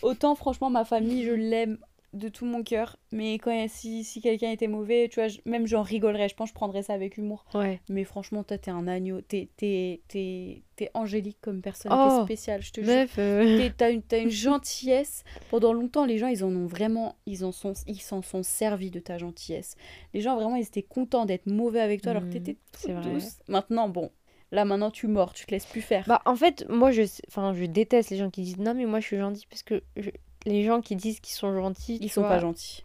Autant, 0.02 0.34
franchement, 0.34 0.68
ma 0.68 0.84
famille, 0.84 1.24
je 1.24 1.32
l'aime 1.32 1.78
de 2.14 2.28
tout 2.28 2.46
mon 2.46 2.62
cœur. 2.62 2.96
Mais 3.12 3.34
quand 3.38 3.66
si, 3.68 4.04
si 4.04 4.20
quelqu'un 4.20 4.50
était 4.50 4.66
mauvais, 4.68 5.08
tu 5.10 5.16
vois, 5.20 5.28
je- 5.28 5.38
même 5.44 5.66
j'en 5.66 5.82
rigolerais. 5.82 6.28
Je 6.28 6.34
pense 6.34 6.48
que 6.48 6.54
je 6.54 6.54
prendrais 6.54 6.82
ça 6.82 6.94
avec 6.94 7.16
humour. 7.18 7.44
Ouais. 7.54 7.80
Mais 7.88 8.04
franchement, 8.04 8.42
toi, 8.44 8.56
t'es 8.58 8.70
un 8.70 8.86
agneau. 8.88 9.20
T'es, 9.20 9.48
t'es, 9.56 10.00
t'es, 10.08 10.62
t'es 10.76 10.90
angélique 10.94 11.38
comme 11.40 11.60
personne. 11.60 11.92
Oh, 11.94 12.08
t'es 12.20 12.24
spéciale, 12.24 12.62
je 12.62 12.72
te 12.72 12.80
jure. 12.82 13.06
Euh, 13.18 13.68
T'as 13.76 13.90
une, 13.90 14.02
t'as 14.02 14.20
une 14.20 14.30
gentillesse. 14.64 15.24
Pendant 15.50 15.72
longtemps, 15.72 16.04
les 16.06 16.18
gens, 16.18 16.28
ils 16.28 16.44
en 16.44 16.54
ont 16.54 16.66
vraiment, 16.66 17.16
ils 17.26 17.44
en 17.44 17.52
sont, 17.52 17.74
ils 17.86 18.00
s'en 18.00 18.22
sont 18.22 18.42
servis 18.42 18.90
de 18.90 19.00
ta 19.00 19.18
gentillesse. 19.18 19.76
Les 20.14 20.20
gens, 20.20 20.34
vraiment, 20.36 20.56
ils 20.56 20.62
étaient 20.66 20.82
contents 20.82 21.26
d'être 21.26 21.46
mauvais 21.46 21.80
avec 21.80 22.02
toi 22.02 22.10
alors 22.12 22.22
que 22.22 22.28
Mm, 22.38 22.42
t'étais 22.42 22.56
c'est 22.76 22.88
toute 22.94 23.02
vrai. 23.02 23.12
douce. 23.12 23.36
Maintenant, 23.48 23.88
bon, 23.88 24.10
là, 24.52 24.64
maintenant, 24.64 24.90
tu 24.90 25.06
mords, 25.08 25.32
tu 25.34 25.46
te 25.46 25.50
laisses 25.50 25.66
plus 25.66 25.80
faire. 25.82 26.04
Bah, 26.06 26.22
en 26.26 26.36
fait, 26.36 26.64
moi, 26.68 26.90
je, 26.92 27.02
enfin, 27.28 27.52
je 27.54 27.64
déteste 27.64 28.10
les 28.10 28.16
gens 28.16 28.30
qui 28.30 28.42
disent 28.42 28.58
non, 28.58 28.74
mais 28.74 28.86
moi, 28.86 29.00
je 29.00 29.06
suis 29.06 29.16
gentille 29.18 29.46
parce 29.48 29.62
que 29.62 29.82
je- 29.96 30.10
les 30.46 30.64
gens 30.64 30.80
qui 30.80 30.96
disent 30.96 31.20
qu'ils 31.20 31.34
sont 31.34 31.54
gentils, 31.54 31.98
ils 32.00 32.10
sont 32.10 32.20
vois, 32.20 32.30
pas 32.30 32.38
gentils. 32.38 32.84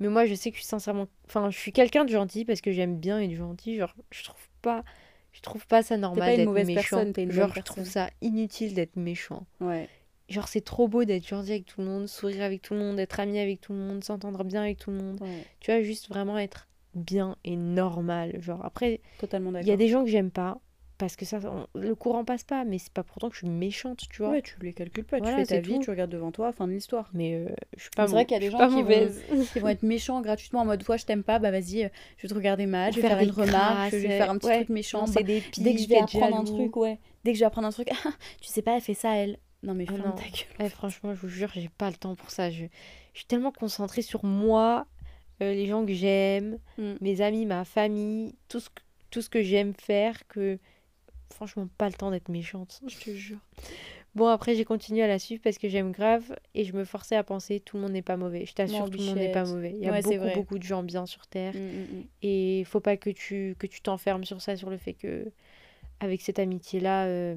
Mais 0.00 0.08
moi, 0.08 0.26
je 0.26 0.34
sais 0.34 0.50
que 0.50 0.56
je 0.56 0.62
suis 0.62 0.68
sincèrement. 0.68 1.06
Enfin, 1.26 1.50
je 1.50 1.58
suis 1.58 1.72
quelqu'un 1.72 2.04
de 2.04 2.10
gentil 2.10 2.44
parce 2.44 2.60
que 2.60 2.72
j'aime 2.72 2.96
bien 2.96 3.20
être 3.20 3.34
gentil. 3.34 3.76
Genre, 3.76 3.94
je 4.10 4.24
trouve 4.24 4.48
pas. 4.60 4.84
Je 5.32 5.40
trouve 5.40 5.66
pas 5.66 5.82
ça 5.82 5.96
normal 5.96 6.36
d'être 6.36 6.50
méchant. 6.50 6.74
personne, 6.74 7.12
une 7.16 7.30
Genre, 7.30 7.52
je 7.54 7.60
trouve 7.60 7.84
ça 7.84 8.10
inutile 8.20 8.74
d'être 8.74 8.96
méchant. 8.96 9.46
Ouais. 9.60 9.88
Genre, 10.28 10.46
c'est 10.48 10.60
trop 10.60 10.88
beau 10.88 11.04
d'être 11.04 11.26
gentil 11.26 11.52
avec 11.52 11.66
tout 11.66 11.80
le 11.80 11.86
monde, 11.86 12.06
sourire 12.06 12.42
avec 12.42 12.60
tout 12.62 12.74
le 12.74 12.80
monde, 12.80 12.98
être 12.98 13.18
ami 13.18 13.38
avec 13.38 13.60
tout 13.60 13.72
le 13.72 13.78
monde, 13.78 14.04
s'entendre 14.04 14.44
bien 14.44 14.62
avec 14.62 14.78
tout 14.78 14.90
le 14.90 14.98
monde. 14.98 15.20
ouais. 15.22 15.46
Tu 15.60 15.70
vois, 15.70 15.82
juste 15.82 16.08
vraiment 16.08 16.38
être 16.38 16.68
bien 16.94 17.36
et 17.44 17.56
normal. 17.56 18.40
Genre, 18.40 18.64
après, 18.64 19.00
Totalement 19.18 19.58
il 19.58 19.66
y 19.66 19.72
a 19.72 19.76
des 19.76 19.88
gens 19.88 20.04
que 20.04 20.10
j'aime 20.10 20.30
pas 20.30 20.58
parce 21.06 21.16
que 21.16 21.24
ça, 21.24 21.40
on- 21.44 21.66
le 21.78 21.94
courant 21.96 22.24
passe 22.24 22.44
pas, 22.44 22.64
mais 22.64 22.78
c'est 22.78 22.92
pas 22.92 23.02
pourtant 23.02 23.28
que 23.28 23.34
je 23.34 23.40
suis 23.40 23.48
méchante, 23.48 24.04
tu 24.08 24.22
vois. 24.22 24.30
Ouais, 24.30 24.42
tu 24.42 24.54
les 24.62 24.72
calcules 24.72 25.04
pas. 25.04 25.18
Voilà, 25.18 25.34
tu 25.36 25.40
fais 25.46 25.56
ta 25.56 25.60
vie, 25.60 25.74
tout. 25.74 25.80
tu 25.82 25.90
regardes 25.90 26.10
devant 26.10 26.30
toi, 26.30 26.52
fin 26.52 26.68
de 26.68 26.72
l'histoire. 26.72 27.10
Mais 27.12 27.34
euh, 27.34 27.48
je 27.76 27.82
suis 27.82 27.90
pas 27.90 28.06
C'est 28.06 28.12
vrai 28.12 28.24
qu'il 28.24 28.34
y 28.34 28.36
a 28.36 28.40
des 28.40 28.50
gens 28.50 28.58
qui 28.68 28.82
vont-. 28.82 29.10
Ils 29.56 29.60
vont 29.60 29.68
être 29.68 29.82
méchants 29.82 30.20
gratuitement 30.20 30.60
en 30.60 30.64
mode, 30.64 30.84
toi, 30.84 30.96
je 30.96 31.04
t'aime 31.04 31.24
pas, 31.24 31.38
bah 31.40 31.50
vas-y, 31.50 31.84
euh, 31.84 31.88
je 32.18 32.22
vais 32.22 32.28
te 32.28 32.34
regarder 32.34 32.66
mal, 32.66 32.92
je 32.92 33.00
vais 33.00 33.08
faire 33.08 33.18
des 33.18 33.24
une 33.24 33.30
remarque, 33.32 33.90
je 33.90 33.96
vais 33.96 34.08
faire 34.18 34.30
un 34.30 34.38
petit 34.38 34.46
ouais, 34.46 34.56
truc 34.58 34.68
méchant. 34.68 35.04
bah, 35.08 35.22
des 35.24 35.42
Dès 35.58 35.74
que 35.74 35.80
je 35.80 35.88
vais 35.88 35.98
apprendre 35.98 36.36
un 36.36 36.44
truc, 36.44 36.76
ouais. 36.76 36.98
Dès 37.24 37.32
que 37.32 37.36
je 37.38 37.40
vais 37.42 37.46
apprendre 37.46 37.66
un 37.66 37.72
truc, 37.72 37.88
ah, 37.92 38.10
tu 38.40 38.48
sais 38.48 38.62
pas, 38.62 38.76
elle 38.76 38.80
fait 38.80 38.94
ça, 38.94 39.16
elle. 39.16 39.38
Non, 39.64 39.74
mais 39.74 39.86
Ah 39.88 39.92
ferme 39.92 40.08
non. 40.08 40.14
ta 40.14 40.22
gueule. 40.22 40.46
Ouais, 40.60 40.68
franchement, 40.68 41.14
je 41.14 41.20
vous 41.20 41.28
jure, 41.28 41.50
j'ai 41.54 41.68
pas 41.78 41.88
le 41.90 41.96
temps 41.96 42.14
pour 42.16 42.30
ça. 42.30 42.50
Je, 42.50 42.64
je 43.12 43.18
suis 43.18 43.26
tellement 43.26 43.52
concentrée 43.52 44.02
sur 44.02 44.24
moi, 44.24 44.86
euh, 45.40 45.52
les 45.52 45.66
gens 45.66 45.84
que 45.84 45.92
j'aime, 45.92 46.58
Mm. 46.78 46.92
mes 47.00 47.20
amis, 47.20 47.46
ma 47.46 47.64
famille, 47.64 48.34
tout 48.48 48.58
ce 48.60 48.68
que, 48.70 48.82
tout 49.10 49.20
ce 49.22 49.28
que 49.28 49.42
j'aime 49.42 49.74
faire 49.74 50.26
que 50.26 50.58
franchement, 51.32 51.68
pas 51.78 51.88
le 51.88 51.94
temps 51.94 52.10
d'être 52.10 52.28
méchante, 52.28 52.80
je 52.86 52.96
te 52.98 53.10
jure. 53.10 53.38
Bon, 54.14 54.26
après, 54.26 54.54
j'ai 54.54 54.64
continué 54.66 55.02
à 55.02 55.06
la 55.06 55.18
suivre 55.18 55.40
parce 55.42 55.56
que 55.56 55.68
j'aime 55.68 55.90
grave 55.90 56.36
et 56.54 56.64
je 56.64 56.74
me 56.74 56.84
forçais 56.84 57.16
à 57.16 57.22
penser 57.24 57.60
tout 57.60 57.76
le 57.78 57.82
monde 57.82 57.92
n'est 57.92 58.02
pas 58.02 58.18
mauvais. 58.18 58.44
Je 58.44 58.52
t'assure, 58.52 58.90
tout 58.90 58.98
le 58.98 59.04
monde 59.06 59.16
n'est 59.16 59.32
pas 59.32 59.44
mauvais. 59.44 59.70
Il 59.74 59.78
y 59.82 59.88
a 59.88 59.92
Ouais, 59.92 60.02
beaucoup, 60.02 60.34
beaucoup 60.34 60.58
de 60.58 60.62
gens 60.64 60.82
bien 60.82 61.06
sur 61.06 61.26
Terre 61.26 61.54
Mm, 61.54 61.58
mm, 61.58 61.98
mm. 62.00 62.04
et 62.22 62.64
faut 62.64 62.80
pas 62.80 62.96
que 62.98 63.08
tu 63.10 63.56
que 63.58 63.66
tu 63.66 63.80
t'enfermes 63.80 64.24
sur 64.24 64.42
ça, 64.42 64.54
sur 64.56 64.68
le 64.68 64.76
fait 64.76 64.92
que 64.92 65.32
avec 66.00 66.20
cette 66.20 66.38
amitié-là, 66.38 67.06
euh, 67.06 67.36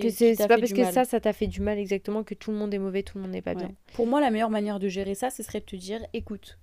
que 0.00 0.08
c'est 0.10 0.36
pas 0.36 0.48
parce 0.58 0.72
que 0.72 0.80
mal. 0.82 0.92
ça, 0.92 1.04
ça 1.04 1.20
t'a 1.20 1.32
fait 1.32 1.46
du 1.46 1.60
mal 1.60 1.78
exactement 1.78 2.24
que 2.24 2.34
tout 2.34 2.50
le 2.50 2.56
monde 2.58 2.72
est 2.74 2.78
mauvais, 2.78 3.02
tout 3.02 3.18
le 3.18 3.22
monde 3.22 3.32
n'est 3.32 3.42
pas 3.42 3.52
Ouais. 3.52 3.66
bien. 3.66 3.72
Pour 3.94 4.06
moi, 4.06 4.20
la 4.20 4.30
meilleure 4.30 4.50
manière 4.50 4.78
de 4.78 4.88
gérer 4.88 5.14
ça, 5.14 5.30
ce 5.30 5.42
serait 5.42 5.60
de 5.60 5.64
te 5.66 5.76
dire, 5.76 6.00
écoute, 6.12 6.58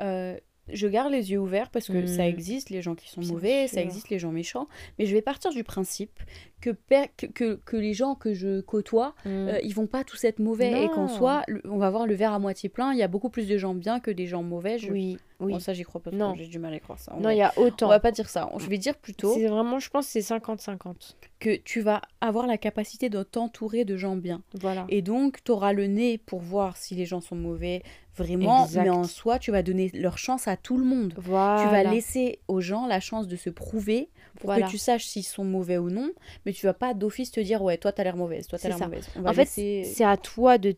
euh, 0.00 0.38
je 0.72 0.86
garde 0.88 1.12
les 1.12 1.30
yeux 1.30 1.38
ouverts 1.38 1.70
parce 1.70 1.86
que 1.88 2.06
ça 2.06 2.22
Mm. 2.24 2.28
existe, 2.28 2.70
les 2.70 2.82
gens 2.82 2.94
qui 2.94 3.08
sont 3.08 3.20
mauvais, 3.22 3.68
ça 3.68 3.80
existe 3.82 4.08
les 4.10 4.18
gens 4.18 4.32
méchants, 4.32 4.68
mais 4.98 5.06
je 5.06 5.14
vais 5.14 5.22
partir 5.22 5.50
du 5.52 5.62
principe 5.64 6.18
que, 6.66 6.70
per- 6.72 7.10
que, 7.16 7.26
que, 7.26 7.60
que 7.64 7.76
les 7.76 7.94
gens 7.94 8.14
que 8.16 8.34
je 8.34 8.60
côtoie, 8.60 9.14
Mm. 9.24 9.28
euh, 9.28 9.58
ils 9.62 9.72
vont 9.74 9.86
pas 9.86 10.02
tous 10.02 10.24
être 10.24 10.40
mauvais 10.40 10.84
et 10.84 10.88
qu'en 10.88 11.06
le- 11.46 11.62
on 11.70 11.78
va 11.78 11.90
voir 11.90 12.06
le 12.06 12.14
verre 12.14 12.32
à 12.32 12.38
moitié 12.40 12.68
plein, 12.68 12.92
il 12.92 12.98
y 12.98 13.02
a 13.02 13.08
beaucoup 13.08 13.30
plus 13.30 13.46
de 13.46 13.56
gens 13.56 13.74
bien 13.74 14.00
que 14.00 14.10
des 14.10 14.26
gens 14.26 14.42
mauvais. 14.42 14.78
Je... 14.78 14.90
Oui, 14.90 15.16
oui. 15.40 15.52
Bon, 15.52 15.58
ça, 15.60 15.74
j'y 15.74 15.82
crois 15.84 16.00
pas 16.00 16.10
trop, 16.10 16.18
Non. 16.18 16.34
j'ai 16.34 16.46
du 16.48 16.58
mal 16.58 16.72
à 16.72 16.76
y 16.76 16.80
croire 16.80 16.98
ça. 16.98 17.14
non, 17.20 17.30
il 17.30 17.36
y 17.36 17.42
a 17.42 17.52
On 17.56 17.62
autant. 17.66 17.88
va 17.88 18.00
pas 18.00 18.10
dire 18.10 18.28
ça, 18.28 18.50
je 18.58 18.66
vais 18.68 18.78
dire 18.78 18.96
plutôt 18.96 19.32
C'est 19.34 19.46
vraiment, 19.46 19.78
je 19.78 19.88
pense, 19.90 20.06
c'est 20.06 20.20
50-50. 20.22 21.14
que 21.38 21.56
tu 21.56 21.80
vas 21.82 22.00
avoir 22.20 22.46
la 22.46 22.56
capacité 22.58 23.08
de 23.10 23.22
t'entourer 23.22 23.84
de 23.84 23.96
gens 23.96 24.16
bien. 24.16 24.42
Voilà. 24.60 24.86
Et 24.88 25.02
donc, 25.02 25.44
tu 25.44 25.52
auras 25.52 25.72
le 25.72 25.86
nez 25.86 26.18
pour 26.18 26.40
voir 26.40 26.76
si 26.76 26.94
les 26.94 27.04
gens 27.04 27.20
sont 27.20 27.36
mauvais, 27.36 27.82
vraiment, 28.16 28.64
Exact. 28.64 28.82
mais 28.84 28.90
en 28.90 29.04
soi, 29.04 29.38
tu 29.38 29.50
vas 29.50 29.62
donner 29.62 29.90
leur 29.94 30.16
chance 30.16 30.48
à 30.48 30.56
tout 30.56 30.78
le 30.78 30.84
monde. 30.84 31.12
Voilà. 31.18 31.62
Tu 31.62 31.68
vas 31.70 31.84
laisser 31.84 32.38
aux 32.48 32.60
gens 32.62 32.86
la 32.86 32.98
chance 33.00 33.28
de 33.28 33.36
se 33.36 33.50
prouver 33.50 34.08
pour 34.40 34.46
Voilà. 34.46 34.66
que 34.66 34.70
tu 34.70 34.78
saches 34.78 35.04
s'ils 35.04 35.22
sont 35.24 35.44
mauvais 35.44 35.76
ou 35.78 35.90
non, 35.90 36.10
mais 36.46 36.52
tu 36.56 36.66
vas 36.66 36.74
pas 36.74 36.94
d'office 36.94 37.30
te 37.30 37.40
dire 37.40 37.62
ouais, 37.62 37.76
toi 37.78 37.92
t'as 37.92 38.02
l'air 38.04 38.16
mauvaise, 38.16 38.46
toi 38.46 38.58
t'as 38.58 38.68
l'air 38.68 38.78
mauvaise. 38.80 39.08
On 39.16 39.22
va 39.22 39.30
En 39.30 39.32
fait, 39.34 39.44
c'est 39.46 40.04
à 40.04 40.16
toi 40.16 40.58
de 40.58 40.74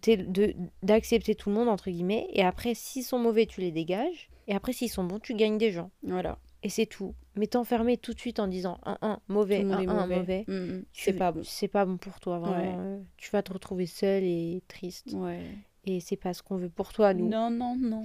d'accepter 0.83 1.35
tout 1.35 1.49
le 1.51 1.55
monde, 1.57 1.69
entre 1.69 1.91
guillemets. 1.91 2.27
Et 2.33 2.43
après, 2.43 2.75
s'ils 2.75 3.05
sont 3.05 3.19
mauvais, 3.19 3.47
tu 3.47 3.61
les 3.61 3.71
dégages. 3.73 4.29
Et 4.47 4.55
après, 4.55 4.73
s'ils 4.73 4.89
sont 4.91 5.05
bons, 5.05 5.19
tu 5.19 5.35
gagnes 5.35 5.59
des 5.59 5.71
gens. 5.71 5.91
voilà, 6.03 6.39
Et 6.63 6.69
c'est 6.71 6.87
tout. 6.87 7.15
Mais 7.37 7.47
t'enfermer 7.47 7.97
tout 7.99 8.15
de 8.15 8.19
suite 8.19 8.41
en 8.41 8.49
disant 8.49 8.79
un, 8.85 8.97
un, 9.03 9.21
mauvais, 9.29 9.63
un, 9.63 9.71
un, 9.71 9.85
mauvais. 9.85 10.17
mauvais. 10.17 10.45
Mm, 10.49 10.53
mm, 10.79 10.85
c'est 10.93 11.13
pas 11.13 11.33
bon. 11.33 11.43
C'est 11.45 11.69
pas 11.69 11.85
bon 11.85 11.99
pour 11.99 12.19
toi, 12.19 12.39
vraiment. 12.39 12.57
Ouais. 12.59 12.75
euh, 12.79 12.99
Tu 13.17 13.31
vas 13.31 13.43
te 13.43 13.53
retrouver 13.53 13.87
seul 13.87 14.25
et 14.25 14.63
triste. 14.67 15.13
Ouais. 15.13 15.41
Et 15.85 16.01
c'est 16.01 16.17
pas 16.17 16.35
ce 16.35 16.43
qu'on 16.43 16.57
veut 16.57 16.69
pour 16.71 16.93
toi, 16.93 17.15
nous. 17.15 17.29
Non, 17.29 17.51
non, 17.51 17.77
non. 17.79 18.03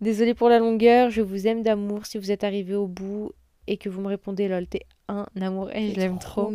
Désolée 0.00 0.34
pour 0.34 0.48
la 0.48 0.58
longueur, 0.58 1.08
je 1.10 1.22
vous 1.22 1.46
aime 1.46 1.62
d'amour. 1.62 2.04
Si 2.04 2.18
vous 2.18 2.30
êtes 2.30 2.44
arrivé 2.44 2.74
au 2.74 2.86
bout 2.86 3.32
et 3.66 3.76
que 3.78 3.88
vous 3.88 4.00
me 4.02 4.08
répondez, 4.08 4.46
lol, 4.48 4.66
t'es 4.66 4.82
un 5.08 5.26
amour. 5.40 5.70
Et 5.72 5.90
je 5.90 5.94
T'es 5.94 6.00
l'aime 6.00 6.18
trop. 6.18 6.52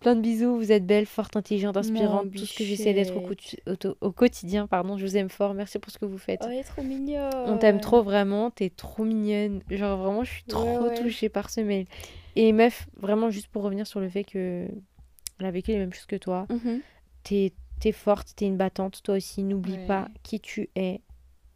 Plein 0.00 0.14
de 0.16 0.20
bisous, 0.20 0.56
vous 0.56 0.70
êtes 0.72 0.86
belle, 0.86 1.06
forte, 1.06 1.36
intelligente, 1.36 1.74
Mon 1.74 1.80
inspirante, 1.80 2.30
tout 2.32 2.46
ce 2.46 2.56
que 2.56 2.64
j'essaie 2.64 2.94
d'être 2.94 3.16
au, 3.16 3.28
au- 3.72 3.96
au 4.08 4.12
quotidien. 4.12 4.66
Pardon, 4.66 4.96
je 4.96 5.04
vous 5.06 5.16
aime 5.16 5.28
fort, 5.28 5.54
merci 5.54 5.78
pour 5.78 5.90
ce 5.92 5.98
que 5.98 6.04
vous 6.04 6.18
faites. 6.18 6.40
Oh, 6.44 6.48
elle 6.50 6.58
est 6.58 6.62
trop 6.64 6.82
mignonne. 6.82 7.32
On 7.46 7.58
t'aime 7.58 7.80
trop 7.80 8.02
vraiment, 8.02 8.50
t'es 8.50 8.70
trop 8.70 9.04
mignonne. 9.04 9.60
Genre 9.70 9.98
vraiment, 9.98 10.24
je 10.24 10.30
suis 10.30 10.44
trop 10.44 10.64
Ouais, 10.82 10.88
ouais. 10.90 11.02
touchée 11.02 11.28
par 11.28 11.50
ce 11.50 11.60
mail. 11.60 11.86
Et 12.36 12.52
meuf, 12.52 12.86
vraiment 12.96 13.30
juste 13.30 13.48
pour 13.48 13.62
revenir 13.62 13.86
sur 13.86 14.00
le 14.00 14.08
fait 14.08 14.24
que 14.24 14.68
elle 15.40 15.46
a 15.46 15.50
vécu 15.50 15.70
les 15.72 15.78
mêmes 15.78 15.92
choses 15.92 16.06
que 16.06 16.16
toi, 16.16 16.46
Mhm. 16.50 16.80
t'es 17.24 17.52
es 17.84 17.92
forte, 17.92 18.34
t'es 18.34 18.46
une 18.46 18.56
battante, 18.56 19.00
toi 19.04 19.16
aussi. 19.16 19.44
N'oublie 19.44 19.74
Ouais. 19.74 19.86
pas 19.86 20.08
qui 20.24 20.40
tu 20.40 20.68
es. 20.74 21.00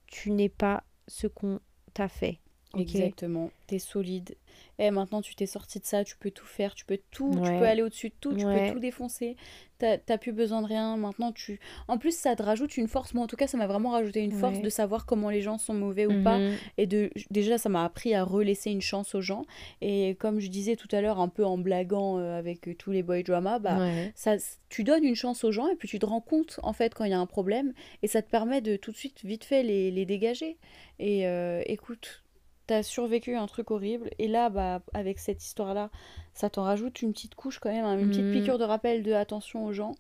Tu 0.07 0.31
n'es 0.31 0.49
pas 0.49 0.85
ce 1.09 1.27
qu'on 1.27 1.59
t'a 1.95 2.07
fait. 2.09 2.39
Ok 2.75 2.81
Exactement, 2.81 3.51
t'es 3.67 3.79
solide. 3.79 4.37
Et 4.79 4.91
maintenant, 4.91 5.23
tu 5.23 5.35
t'es 5.35 5.47
sorti 5.47 5.79
de 5.81 5.85
ça, 5.85 6.03
tu 6.05 6.17
peux 6.17 6.31
tout 6.31 6.47
faire, 6.47 6.75
tu 6.75 6.85
peux 6.85 6.99
tout, 7.11 7.31
tu 7.35 7.41
peux 7.41 7.65
aller 7.67 7.83
au-dessus 7.83 8.09
de 8.09 8.15
tout, 8.21 8.35
tu 8.35 8.45
Ouais. 8.45 8.69
peux 8.69 8.75
tout 8.75 8.81
défoncer. 8.81 9.37
T'as 9.79 10.17
plus 10.19 10.31
besoin 10.33 10.63
de 10.63 10.67
rien. 10.69 10.97
Maintenant, 10.97 11.33
tu. 11.33 11.59
En 11.89 11.99
plus, 11.99 12.17
ça 12.17 12.37
te 12.37 12.43
rajoute 12.43 12.77
une 12.77 12.87
force. 12.87 13.15
Moi, 13.15 13.25
en 13.25 13.27
tout 13.27 13.35
cas, 13.35 13.49
ça 13.49 13.59
m'a 13.59 13.67
vraiment 13.67 13.91
rajouté 13.91 14.21
une 14.21 14.31
force 14.31 14.59
Ouais. 14.59 14.63
de 14.63 14.69
savoir 14.69 15.07
comment 15.07 15.29
les 15.29 15.41
gens 15.41 15.59
sont 15.59 15.75
mauvais 15.75 16.07
ou 16.07 16.23
pas. 16.23 16.39
Mhm. 16.39 16.55
Et 16.79 16.87
de 16.87 17.11
déjà, 17.31 17.59
ça 17.59 17.69
m'a 17.69 17.85
appris 17.85 18.15
à 18.15 18.23
relaisser 18.23 18.71
une 18.71 18.81
chance 18.81 19.17
aux 19.17 19.21
gens. 19.21 19.45
Et 19.81 20.15
comme 20.21 20.39
je 20.39 20.49
disais 20.49 20.77
tout 20.77 20.87
à 20.93 21.01
l'heure, 21.01 21.19
un 21.19 21.29
peu 21.29 21.45
en 21.45 21.59
blaguant 21.59 22.19
euh, 22.19 22.39
avec 22.39 22.69
euh, 22.69 22.75
tous 22.77 22.93
les 22.93 23.03
boy 23.03 23.25
dramas, 23.25 23.59
bah. 23.59 23.79
Ça, 24.15 24.37
tu 24.69 24.85
donnes 24.85 25.05
une 25.05 25.17
chance 25.17 25.43
aux 25.43 25.51
gens 25.53 25.67
et 25.69 25.75
puis 25.75 25.89
tu 25.89 25.99
te 25.99 26.07
rends 26.07 26.21
compte 26.21 26.61
en 26.63 26.73
fait 26.73 26.95
quand 26.95 27.05
il 27.05 27.11
y 27.11 27.15
a 27.15 27.19
un 27.21 27.27
problème 27.27 27.73
et 28.03 28.07
ça 28.07 28.23
te 28.23 28.31
permet 28.31 28.61
de 28.61 28.77
tout 28.77 28.93
de 28.93 28.97
suite 28.97 29.25
vite 29.25 29.45
fait 29.45 29.65
les, 29.65 29.91
les 29.91 30.07
dégager. 30.07 30.59
Et 31.01 31.27
euh, 31.27 31.61
écoute, 31.67 32.23
t'as 32.67 32.83
survécu 32.83 33.37
un 33.37 33.47
truc 33.47 33.71
horrible 33.71 34.11
et 34.19 34.29
là 34.29 34.49
bah 34.51 34.81
avec 34.95 35.19
cette 35.19 35.43
histoire 35.45 35.75
là, 35.75 35.91
ça 36.35 36.49
t'en 36.51 36.63
rajoute 36.63 37.03
une 37.03 37.13
petite 37.13 37.35
couche 37.35 37.59
quand 37.59 37.71
même, 37.71 37.85
hein, 37.85 37.99
une 37.99 38.09
petite 38.11 38.25
Mhm. 38.25 38.33
piqûre 38.33 38.59
de 38.59 38.65
rappel 38.65 39.03
de 39.03 39.13
attention 39.13 39.65
aux 39.65 39.73
gens. 39.73 39.95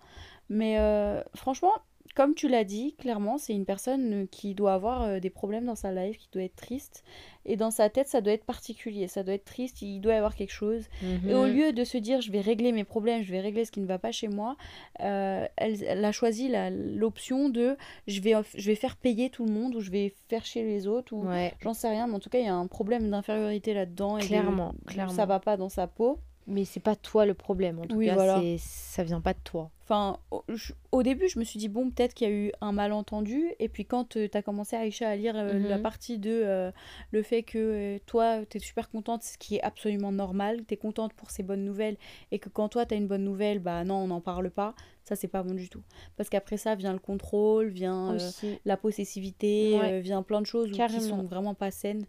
Mais 0.48 0.78
euh, 0.78 1.22
franchement, 1.34 1.72
comme 2.14 2.34
tu 2.34 2.48
l'as 2.48 2.64
dit, 2.64 2.94
clairement, 2.98 3.38
c'est 3.38 3.54
une 3.54 3.64
personne 3.64 4.24
euh, 4.24 4.26
qui 4.30 4.54
doit 4.54 4.74
avoir 4.74 5.02
euh, 5.02 5.18
des 5.20 5.30
problèmes 5.30 5.64
dans 5.64 5.74
sa 5.74 5.92
life, 5.92 6.18
qui 6.18 6.28
doit 6.32 6.42
être 6.42 6.56
triste. 6.56 7.04
Et 7.44 7.56
dans 7.56 7.70
sa 7.70 7.88
tête, 7.90 8.06
ça 8.08 8.20
doit 8.20 8.32
être 8.34 8.44
particulier, 8.44 9.08
ça 9.08 9.22
doit 9.22 9.34
être 9.34 9.44
triste, 9.44 9.82
il 9.82 10.00
doit 10.00 10.12
y 10.12 10.16
avoir 10.16 10.34
quelque 10.36 10.52
chose. 10.52 10.84
Et 11.28 11.34
au 11.34 11.46
Mhm. 11.46 11.52
lieu 11.52 11.72
de 11.72 11.84
se 11.84 11.98
dire 11.98 12.20
je 12.20 12.30
vais 12.30 12.40
régler 12.40 12.70
mes 12.72 12.84
problèmes, 12.84 13.22
je 13.22 13.32
vais 13.32 13.40
régler 13.40 13.64
ce 13.64 13.72
qui 13.72 13.80
ne 13.80 13.86
va 13.86 13.98
pas 13.98 14.12
chez 14.12 14.28
moi, 14.28 14.56
euh, 15.00 15.46
elle, 15.56 15.82
elle 15.84 16.04
a 16.04 16.12
choisi 16.12 16.52
l'option 16.70 17.48
de 17.48 17.76
je 18.06 18.20
vais, 18.20 18.34
je 18.54 18.66
vais 18.66 18.74
faire 18.76 18.96
payer 18.96 19.30
tout 19.30 19.44
le 19.44 19.52
monde 19.52 19.74
ou 19.74 19.80
je 19.80 19.90
vais 19.90 20.14
faire 20.28 20.44
chez 20.44 20.62
les 20.62 20.86
autres 20.86 21.12
ou 21.14 21.26
Ouais, 21.26 21.52
j'en 21.60 21.74
sais 21.74 21.88
rien, 21.88 22.06
mais 22.06 22.14
en 22.14 22.20
tout 22.20 22.30
cas 22.30 22.38
il 22.38 22.44
y 22.44 22.48
a 22.48 22.54
un 22.54 22.66
problème 22.66 23.10
d'infériorité 23.10 23.74
là-dedans 23.74 24.18
et 24.18 24.22
de- 24.22 24.26
Clairement, 24.26 24.74
de- 24.84 24.92
clairement. 24.92 25.12
ça 25.12 25.26
va 25.26 25.40
pas 25.40 25.56
dans 25.56 25.68
sa 25.68 25.86
peau. 25.86 26.18
Mais 26.46 26.64
c'est 26.64 26.80
pas 26.80 26.96
toi 26.96 27.26
le 27.26 27.34
problème. 27.34 27.78
En 27.78 27.86
tout 27.86 27.96
Oui, 27.96 28.06
cas, 28.06 28.14
voilà. 28.14 28.42
ça 28.58 29.02
vient 29.04 29.20
pas 29.20 29.32
de 29.32 29.38
toi. 29.44 29.70
Enfin, 29.84 30.18
au, 30.30 30.42
je- 30.48 30.72
au 30.92 31.02
début, 31.02 31.28
je 31.28 31.38
me 31.38 31.44
suis 31.44 31.58
dit, 31.58 31.68
bon, 31.68 31.90
peut-être 31.90 32.14
qu'il 32.14 32.28
y 32.28 32.30
a 32.30 32.34
eu 32.34 32.52
un 32.60 32.72
malentendu. 32.72 33.50
Et 33.58 33.68
puis, 33.68 33.84
quand 33.84 34.10
tu 34.10 34.30
as 34.32 34.42
commencé, 34.42 34.74
Aïcha, 34.76 35.08
à 35.08 35.16
lire 35.16 35.34
euh, 35.36 35.58
la 35.68 35.76
Mhm. 35.76 35.82
partie 35.82 36.18
de 36.18 36.30
euh, 36.30 36.70
le 37.10 37.22
fait 37.22 37.42
que 37.42 37.58
euh, 37.58 37.98
toi, 38.06 38.44
tu 38.48 38.56
es 38.56 38.60
super 38.60 38.88
contente, 38.90 39.22
ce 39.22 39.36
qui 39.38 39.56
est 39.56 39.62
absolument 39.62 40.12
normal, 40.12 40.64
tu 40.66 40.74
es 40.74 40.76
contente 40.76 41.12
pour 41.14 41.30
ces 41.30 41.42
bonnes 41.42 41.64
nouvelles, 41.64 41.96
et 42.30 42.38
que 42.38 42.48
quand 42.48 42.68
toi, 42.68 42.86
tu 42.86 42.94
as 42.94 42.96
une 42.96 43.08
bonne 43.08 43.24
nouvelle, 43.24 43.58
bah 43.58 43.84
non, 43.84 43.96
on 43.96 44.06
n'en 44.06 44.20
parle 44.20 44.50
pas, 44.50 44.74
ça, 45.04 45.16
c'est 45.16 45.28
pas 45.28 45.42
bon 45.42 45.54
du 45.54 45.68
tout. 45.68 45.82
Parce 46.16 46.28
qu'après 46.28 46.56
ça, 46.56 46.74
vient 46.74 46.92
le 46.92 46.98
contrôle, 47.00 47.68
vient 47.68 48.14
euh, 48.14 48.30
la 48.64 48.76
possessivité, 48.76 49.78
Ouais. 49.78 49.92
euh, 49.94 50.00
vient 50.00 50.22
plein 50.22 50.40
de 50.40 50.46
choses 50.46 50.70
qui 50.70 51.00
sont 51.08 51.22
vraiment 51.24 51.54
pas 51.54 51.70
saines. 51.70 52.06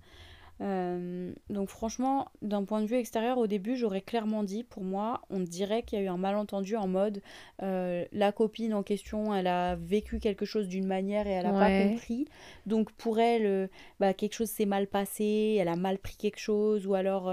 Euh, 0.62 1.34
donc 1.50 1.70
franchement, 1.70 2.28
d'un 2.42 2.64
point 2.64 2.82
de 2.82 2.86
vue 2.86 2.96
extérieur, 2.96 3.38
au 3.38 3.48
début, 3.48 3.76
j'aurais 3.76 4.02
clairement 4.02 4.44
dit, 4.44 4.64
pour 4.64 4.84
moi, 4.84 5.22
on 5.30 5.40
dirait 5.40 5.84
qu'il 5.84 6.00
y 6.00 6.02
a 6.02 6.06
eu 6.06 6.08
un 6.08 6.18
malentendu 6.18 6.76
en 6.76 6.88
mode, 6.88 7.22
euh, 7.62 8.06
la 8.12 8.32
copine 8.32 8.74
en 8.74 8.84
question, 8.84 9.34
elle 9.34 9.48
a 9.48 9.76
vécu 9.76 10.20
quelque 10.20 10.46
chose 10.46 10.68
d'une 10.68 10.86
manière 10.88 11.28
et 11.28 11.32
elle 11.32 11.46
n'a 11.46 11.54
Ouais. 11.54 11.60
pas 11.60 11.90
compris. 11.90 12.26
Donc 12.66 12.92
pour 12.94 13.20
elle, 13.20 13.46
euh, 13.46 13.68
bah, 14.00 14.14
quelque 14.14 14.34
chose 14.36 14.50
s'est 14.50 14.66
mal 14.66 14.88
passé, 14.88 15.58
elle 15.60 15.68
a 15.68 15.76
mal 15.76 15.98
pris 15.98 16.16
quelque 16.18 16.40
chose, 16.40 16.88
ou 16.88 16.94
alors... 16.94 17.32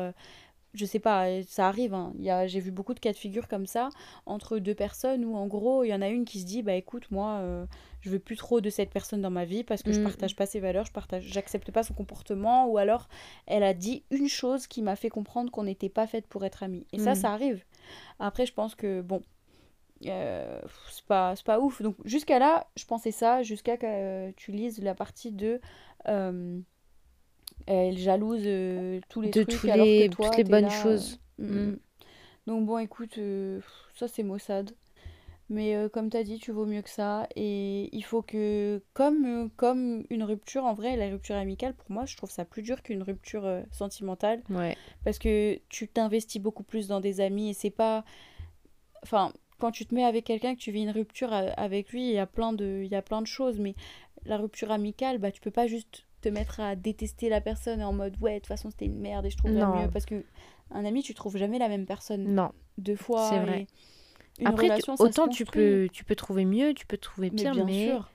je 0.74 0.84
sais 0.84 0.98
pas, 1.00 1.26
euh, 1.28 1.42
ça 1.48 1.66
arrive. 1.68 1.94
hein. 1.94 2.12
Il 2.18 2.24
y 2.24 2.30
a, 2.30 2.46
j'ai 2.46 2.60
vu 2.60 2.70
beaucoup 2.70 2.94
de 2.94 3.00
cas 3.00 3.12
de 3.12 3.16
figure 3.16 3.48
comme 3.48 3.66
ça 3.66 3.88
entre 4.26 4.58
deux 4.58 4.74
personnes 4.74 5.24
où 5.24 5.36
en 5.36 5.46
gros 5.46 5.82
il 5.84 5.88
y 5.88 5.94
en 5.94 6.00
a 6.02 6.08
une 6.08 6.24
qui 6.24 6.40
se 6.40 6.46
dit 6.46 6.62
bah 6.62 6.74
écoute 6.74 7.10
moi 7.10 7.38
euh, 7.40 7.66
je 8.00 8.10
veux 8.10 8.18
plus 8.18 8.36
trop 8.36 8.60
de 8.60 8.70
cette 8.70 8.90
personne 8.90 9.20
dans 9.20 9.30
ma 9.30 9.44
vie 9.44 9.64
parce 9.64 9.82
que 9.82 9.92
je 9.92 10.00
Mm. 10.00 10.04
partage 10.04 10.36
pas 10.36 10.46
ses 10.46 10.60
valeurs, 10.60 10.84
je 10.86 10.92
partage, 10.92 11.24
j'accepte 11.24 11.70
pas 11.72 11.82
son 11.82 11.94
comportement 11.94 12.66
ou 12.68 12.78
alors 12.78 13.08
elle 13.46 13.62
a 13.64 13.74
dit 13.74 14.04
une 14.10 14.28
chose 14.28 14.66
qui 14.66 14.80
m'a 14.82 14.96
fait 14.96 15.10
comprendre 15.10 15.50
qu'on 15.50 15.64
n'était 15.64 15.88
pas 15.88 16.06
faite 16.06 16.26
pour 16.28 16.44
être 16.44 16.62
amies. 16.62 16.86
Et 16.92 16.98
ça 16.98 17.12
Mm. 17.12 17.16
ça 17.16 17.32
arrive. 17.32 17.64
Après 18.20 18.46
je 18.46 18.52
pense 18.52 18.74
que 18.74 19.00
bon 19.02 19.22
euh, 20.06 20.60
c'est 20.90 21.04
pas 21.04 21.34
c'est 21.36 21.44
pas 21.44 21.60
ouf. 21.60 21.82
Donc 21.82 21.96
jusqu'à 22.04 22.38
là 22.38 22.68
je 22.76 22.84
pensais 22.86 23.10
ça 23.10 23.42
jusqu'à 23.42 23.76
que 23.76 23.86
euh, 23.86 24.32
tu 24.36 24.52
lises 24.52 24.80
la 24.82 24.94
partie 24.94 25.32
de 25.32 25.60
elle 27.74 27.98
jalouse 27.98 28.42
euh, 28.46 29.00
tous 29.08 29.20
les 29.20 29.30
De 29.30 29.42
trucs 29.42 29.62
tous 29.62 29.68
alors 29.68 29.86
les- 29.86 30.08
que 30.08 30.14
toi 30.14 30.26
toutes 30.26 30.36
les 30.38 30.44
bonnes 30.44 30.64
là, 30.64 30.86
euh, 30.88 30.96
choses. 30.96 31.20
mm, 31.38 31.70
Mm. 31.70 31.76
Donc 32.46 32.66
bon, 32.66 32.78
écoute, 32.78 33.18
euh, 33.18 33.60
ça 33.96 34.08
c'est 34.08 34.22
Mossad. 34.24 34.72
Mais 35.50 35.76
euh, 35.76 35.88
comme 35.88 36.10
t'as 36.10 36.22
dit, 36.22 36.38
tu 36.38 36.52
vaux 36.52 36.66
mieux 36.66 36.82
que 36.82 36.90
ça. 36.90 37.28
Et 37.36 37.90
il 37.96 38.02
faut 38.04 38.22
que, 38.22 38.82
comme, 38.94 39.24
euh, 39.26 39.48
comme 39.56 40.04
une 40.10 40.22
rupture, 40.24 40.64
en 40.64 40.74
vrai, 40.74 40.96
la 40.96 41.08
rupture 41.10 41.36
amicale, 41.36 41.74
pour 41.74 41.90
moi, 41.90 42.06
je 42.06 42.16
trouve 42.16 42.30
ça 42.30 42.44
plus 42.44 42.62
dur 42.62 42.82
qu'une 42.82 43.02
rupture 43.02 43.44
euh, 43.46 43.62
sentimentale. 43.72 44.42
Ouais. 44.50 44.76
Parce 45.04 45.18
que 45.18 45.58
tu 45.68 45.88
t'investis 45.88 46.40
beaucoup 46.42 46.62
plus 46.64 46.88
dans 46.88 47.00
des 47.00 47.20
amis 47.20 47.50
et 47.50 47.54
c'est 47.54 47.70
pas... 47.70 48.04
Enfin, 49.02 49.32
quand 49.58 49.70
tu 49.72 49.86
te 49.86 49.94
mets 49.94 50.04
avec 50.04 50.24
quelqu'un, 50.24 50.54
que 50.54 50.60
tu 50.60 50.72
vis 50.72 50.82
une 50.82 50.90
rupture 50.90 51.32
avec 51.32 51.90
lui, 51.90 52.08
il 52.08 52.14
y 52.14 52.18
a 52.18 52.26
plein 52.26 52.52
de, 52.52 52.82
il 52.84 52.90
y 52.90 52.94
a 52.96 53.02
plein 53.02 53.22
de 53.22 53.26
choses. 53.26 53.58
Mais 53.58 53.74
la 54.24 54.36
rupture 54.38 54.70
amicale, 54.70 55.18
bah, 55.18 55.30
tu 55.30 55.40
peux 55.40 55.50
pas 55.50 55.66
juste 55.66 56.04
te 56.20 56.28
mettre 56.28 56.60
à 56.60 56.76
détester 56.76 57.28
la 57.28 57.40
personne 57.40 57.82
en 57.82 57.92
mode 57.92 58.16
ouais, 58.20 58.34
de 58.34 58.38
toute 58.38 58.46
façon, 58.46 58.70
c'était 58.70 58.86
une 58.86 58.98
merde 59.00 59.26
et 59.26 59.30
je 59.30 59.36
trouve 59.36 59.52
mieux. 59.52 59.88
Parce 59.92 60.06
que 60.06 60.24
un 60.70 60.84
ami, 60.84 61.02
tu 61.02 61.14
trouves 61.14 61.36
jamais 61.36 61.58
la 61.58 61.68
même 61.68 61.86
personne 61.86 62.34
Non. 62.34 62.52
deux 62.78 62.96
fois. 62.96 63.28
C'est 63.30 63.40
vrai. 63.40 63.66
une 64.38 64.46
Après, 64.46 64.64
relation, 64.64 64.94
autant 64.98 65.28
tu 65.28 65.44
peux, 65.44 65.88
tu 65.92 66.04
peux 66.04 66.14
trouver 66.14 66.44
mieux, 66.44 66.74
tu 66.74 66.86
peux 66.86 66.98
trouver 66.98 67.30
Mais 67.30 67.42
pire, 67.42 67.54
bien 67.54 67.66
mais 67.66 67.86
sûr. 67.86 68.10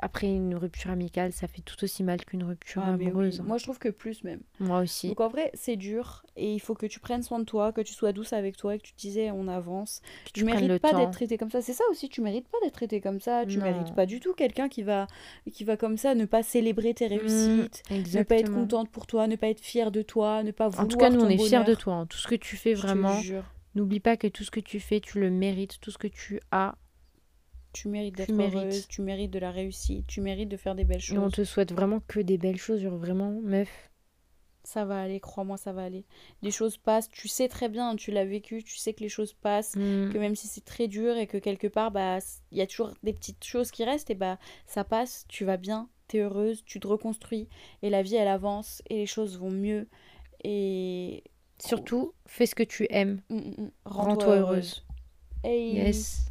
Après 0.00 0.26
une 0.28 0.54
rupture 0.54 0.90
amicale, 0.90 1.32
ça 1.32 1.46
fait 1.48 1.62
tout 1.62 1.82
aussi 1.84 2.02
mal 2.04 2.24
qu'une 2.24 2.44
rupture 2.44 2.82
Ah, 2.84 2.94
oui. 2.98 3.06
amoureuse. 3.06 3.40
Moi, 3.40 3.58
je 3.58 3.64
trouve 3.64 3.78
que 3.78 3.88
plus 3.88 4.24
même. 4.24 4.40
Moi 4.60 4.80
aussi. 4.80 5.08
Donc 5.08 5.20
en 5.20 5.28
vrai, 5.28 5.50
c'est 5.54 5.76
dur 5.76 6.22
et 6.36 6.52
il 6.54 6.58
faut 6.60 6.74
que 6.74 6.86
tu 6.86 7.00
prennes 7.00 7.22
soin 7.22 7.38
de 7.38 7.44
toi, 7.44 7.72
que 7.72 7.80
tu 7.80 7.92
sois 7.94 8.12
douce 8.12 8.32
avec 8.32 8.56
toi 8.56 8.74
et 8.74 8.78
que 8.78 8.84
tu 8.84 8.92
te 8.92 8.98
disais 9.00 9.30
on 9.30 9.48
avance. 9.48 10.00
Que 10.24 10.30
Tu 10.32 10.40
tu 10.40 10.44
mérites 10.44 10.78
pas 10.80 10.92
d'être 10.94 11.10
traité 11.12 11.36
comme 11.38 11.50
ça. 11.50 11.62
C'est 11.62 11.72
ça 11.72 11.84
aussi, 11.90 12.08
tu 12.08 12.20
mérites 12.20 12.48
pas 12.48 12.58
d'être 12.62 12.74
traité 12.74 13.00
comme 13.00 13.20
ça. 13.20 13.44
Tu 13.46 13.58
Non. 13.58 13.64
mérites 13.64 13.94
pas 13.94 14.06
du 14.06 14.20
tout 14.20 14.34
quelqu'un 14.34 14.68
qui 14.68 14.82
va, 14.82 15.06
qui 15.52 15.64
va 15.64 15.76
comme 15.76 15.96
ça 15.96 16.14
ne 16.14 16.24
pas 16.24 16.42
célébrer 16.42 16.94
tes 16.94 17.06
réussites, 17.06 17.82
Mmh, 17.90 17.94
ne 18.18 18.22
pas 18.22 18.36
être 18.36 18.52
contente 18.52 18.90
pour 18.90 19.06
toi, 19.06 19.26
ne 19.26 19.36
pas 19.36 19.48
être 19.48 19.60
fière 19.60 19.90
de 19.90 20.02
toi, 20.02 20.42
ne 20.42 20.50
pas 20.50 20.68
vouloir 20.68 20.84
En 20.86 20.88
tout 20.88 20.98
cas, 20.98 21.10
nous, 21.10 21.20
on 21.20 21.28
est 21.28 21.38
fiers 21.38 21.64
de 21.64 21.74
toi. 21.74 21.94
hein. 21.94 22.06
Tout 22.06 22.18
ce 22.18 22.28
que 22.28 22.34
tu 22.34 22.56
fais, 22.56 22.74
Je 22.74 22.82
te 22.82 22.86
vraiment, 22.86 23.20
jure, 23.20 23.44
n'oublie 23.74 24.00
pas 24.00 24.16
que 24.16 24.26
tout 24.26 24.44
ce 24.44 24.50
que 24.50 24.60
tu 24.60 24.80
fais, 24.80 25.00
tu 25.00 25.20
le 25.20 25.30
mérites. 25.30 25.80
Tout 25.80 25.90
ce 25.90 25.98
que 25.98 26.06
tu 26.08 26.40
as, 26.50 26.74
tu 27.72 27.88
mérites 27.88 28.16
d'être 28.16 28.32
heureuse, 28.32 28.86
tu 28.88 29.02
mérites 29.02 29.30
de 29.30 29.38
la 29.38 29.50
réussite, 29.50 30.06
tu 30.06 30.20
mérites 30.20 30.48
de 30.48 30.56
faire 30.56 30.74
des 30.74 30.84
belles 30.84 31.00
et 31.10 31.18
on 31.18 31.24
choses. 31.24 31.32
te 31.32 31.44
souhaite 31.44 31.72
vraiment 31.72 32.00
que 32.06 32.20
des 32.20 32.38
belles 32.38 32.56
choses. 32.58 32.80
Genre, 32.82 32.96
vraiment, 32.96 33.30
meuf, 33.42 33.90
Ça 34.64 34.84
va 34.84 35.00
aller, 35.00 35.18
crois-moi, 35.20 35.56
ça 35.56 35.72
va 35.72 35.82
aller. 35.84 36.04
Les 36.42 36.50
choses 36.50 36.76
passent, 36.76 37.08
tu 37.08 37.26
sais 37.28 37.48
très 37.48 37.68
bien, 37.70 37.96
tu 37.96 38.10
l'as 38.10 38.24
vécu, 38.26 38.62
tu 38.62 38.76
sais 38.76 38.92
que 38.92 39.00
les 39.00 39.08
choses 39.08 39.32
passent, 39.32 39.74
Mm. 39.76 40.10
que 40.12 40.18
même 40.18 40.34
si 40.36 40.46
c'est 40.46 40.64
très 40.64 40.88
dur 40.88 41.16
et 41.16 41.26
que 41.26 41.38
quelque 41.38 41.68
part, 41.68 41.90
bah, 41.90 42.18
il 42.52 42.58
y 42.58 42.60
a 42.60 42.66
toujours 42.66 42.92
des 43.02 43.12
petites 43.14 43.44
choses 43.44 43.70
qui 43.70 43.84
restent, 43.84 44.10
et 44.10 44.14
bah, 44.14 44.38
ça 44.66 44.84
passe, 44.84 45.24
tu 45.28 45.44
vas 45.46 45.56
bien, 45.56 45.88
t'es 46.06 46.18
heureuse, 46.20 46.64
tu 46.66 46.80
te 46.80 46.86
reconstruis, 46.86 47.48
et 47.82 47.88
la 47.88 48.02
vie, 48.02 48.16
elle 48.16 48.28
avance, 48.28 48.82
et 48.90 48.96
les 48.96 49.06
choses 49.06 49.38
vont 49.38 49.50
mieux, 49.50 49.88
et 50.44 51.22
Surtout, 51.64 52.12
fais 52.26 52.46
ce 52.46 52.54
que 52.54 52.62
tu 52.62 52.86
aimes. 52.90 53.20
Mm, 53.30 53.36
mm, 53.36 53.62
mm. 53.62 53.70
Rends-toi 53.86 54.36
heureuse. 54.36 54.84
Hey, 55.44 55.74
Yes. 55.76 56.28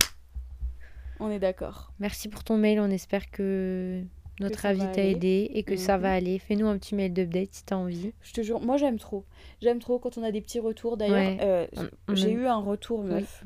On 1.19 1.29
est 1.31 1.39
d'accord. 1.39 1.91
Merci 1.99 2.27
pour 2.29 2.43
ton 2.43 2.57
mail. 2.57 2.79
On 2.79 2.89
espère 2.89 3.29
que 3.31 4.01
notre 4.39 4.65
avis 4.67 4.85
t'a 4.93 5.03
aidé 5.03 5.49
et 5.53 5.63
que 5.63 5.75
ça 5.75 5.97
Mhm. 5.97 6.03
va 6.03 6.13
aller. 6.13 6.37
Fais-nous 6.39 6.67
un 6.67 6.77
petit 6.77 6.93
mail 6.93 7.11
d'update 7.13 7.49
si 7.51 7.65
t'as 7.65 7.75
envie. 7.75 8.11
Je 8.21 8.33
te 8.33 8.41
jure, 8.41 8.61
moi 8.61 8.77
j'aime 8.77 8.99
trop. 8.99 9.25
J'aime 9.61 9.79
trop 9.79 9.97
quand 9.97 10.17
on 10.17 10.23
a 10.23 10.31
des 10.31 10.41
petits 10.41 10.59
retours. 10.59 10.95
D'ailleurs, 10.97 11.15
Ouais. 11.17 11.37
euh, 11.41 11.67
j'ai 12.13 12.31
eu 12.31 12.45
un 12.45 12.59
retour, 12.59 13.03
meuf. 13.03 13.43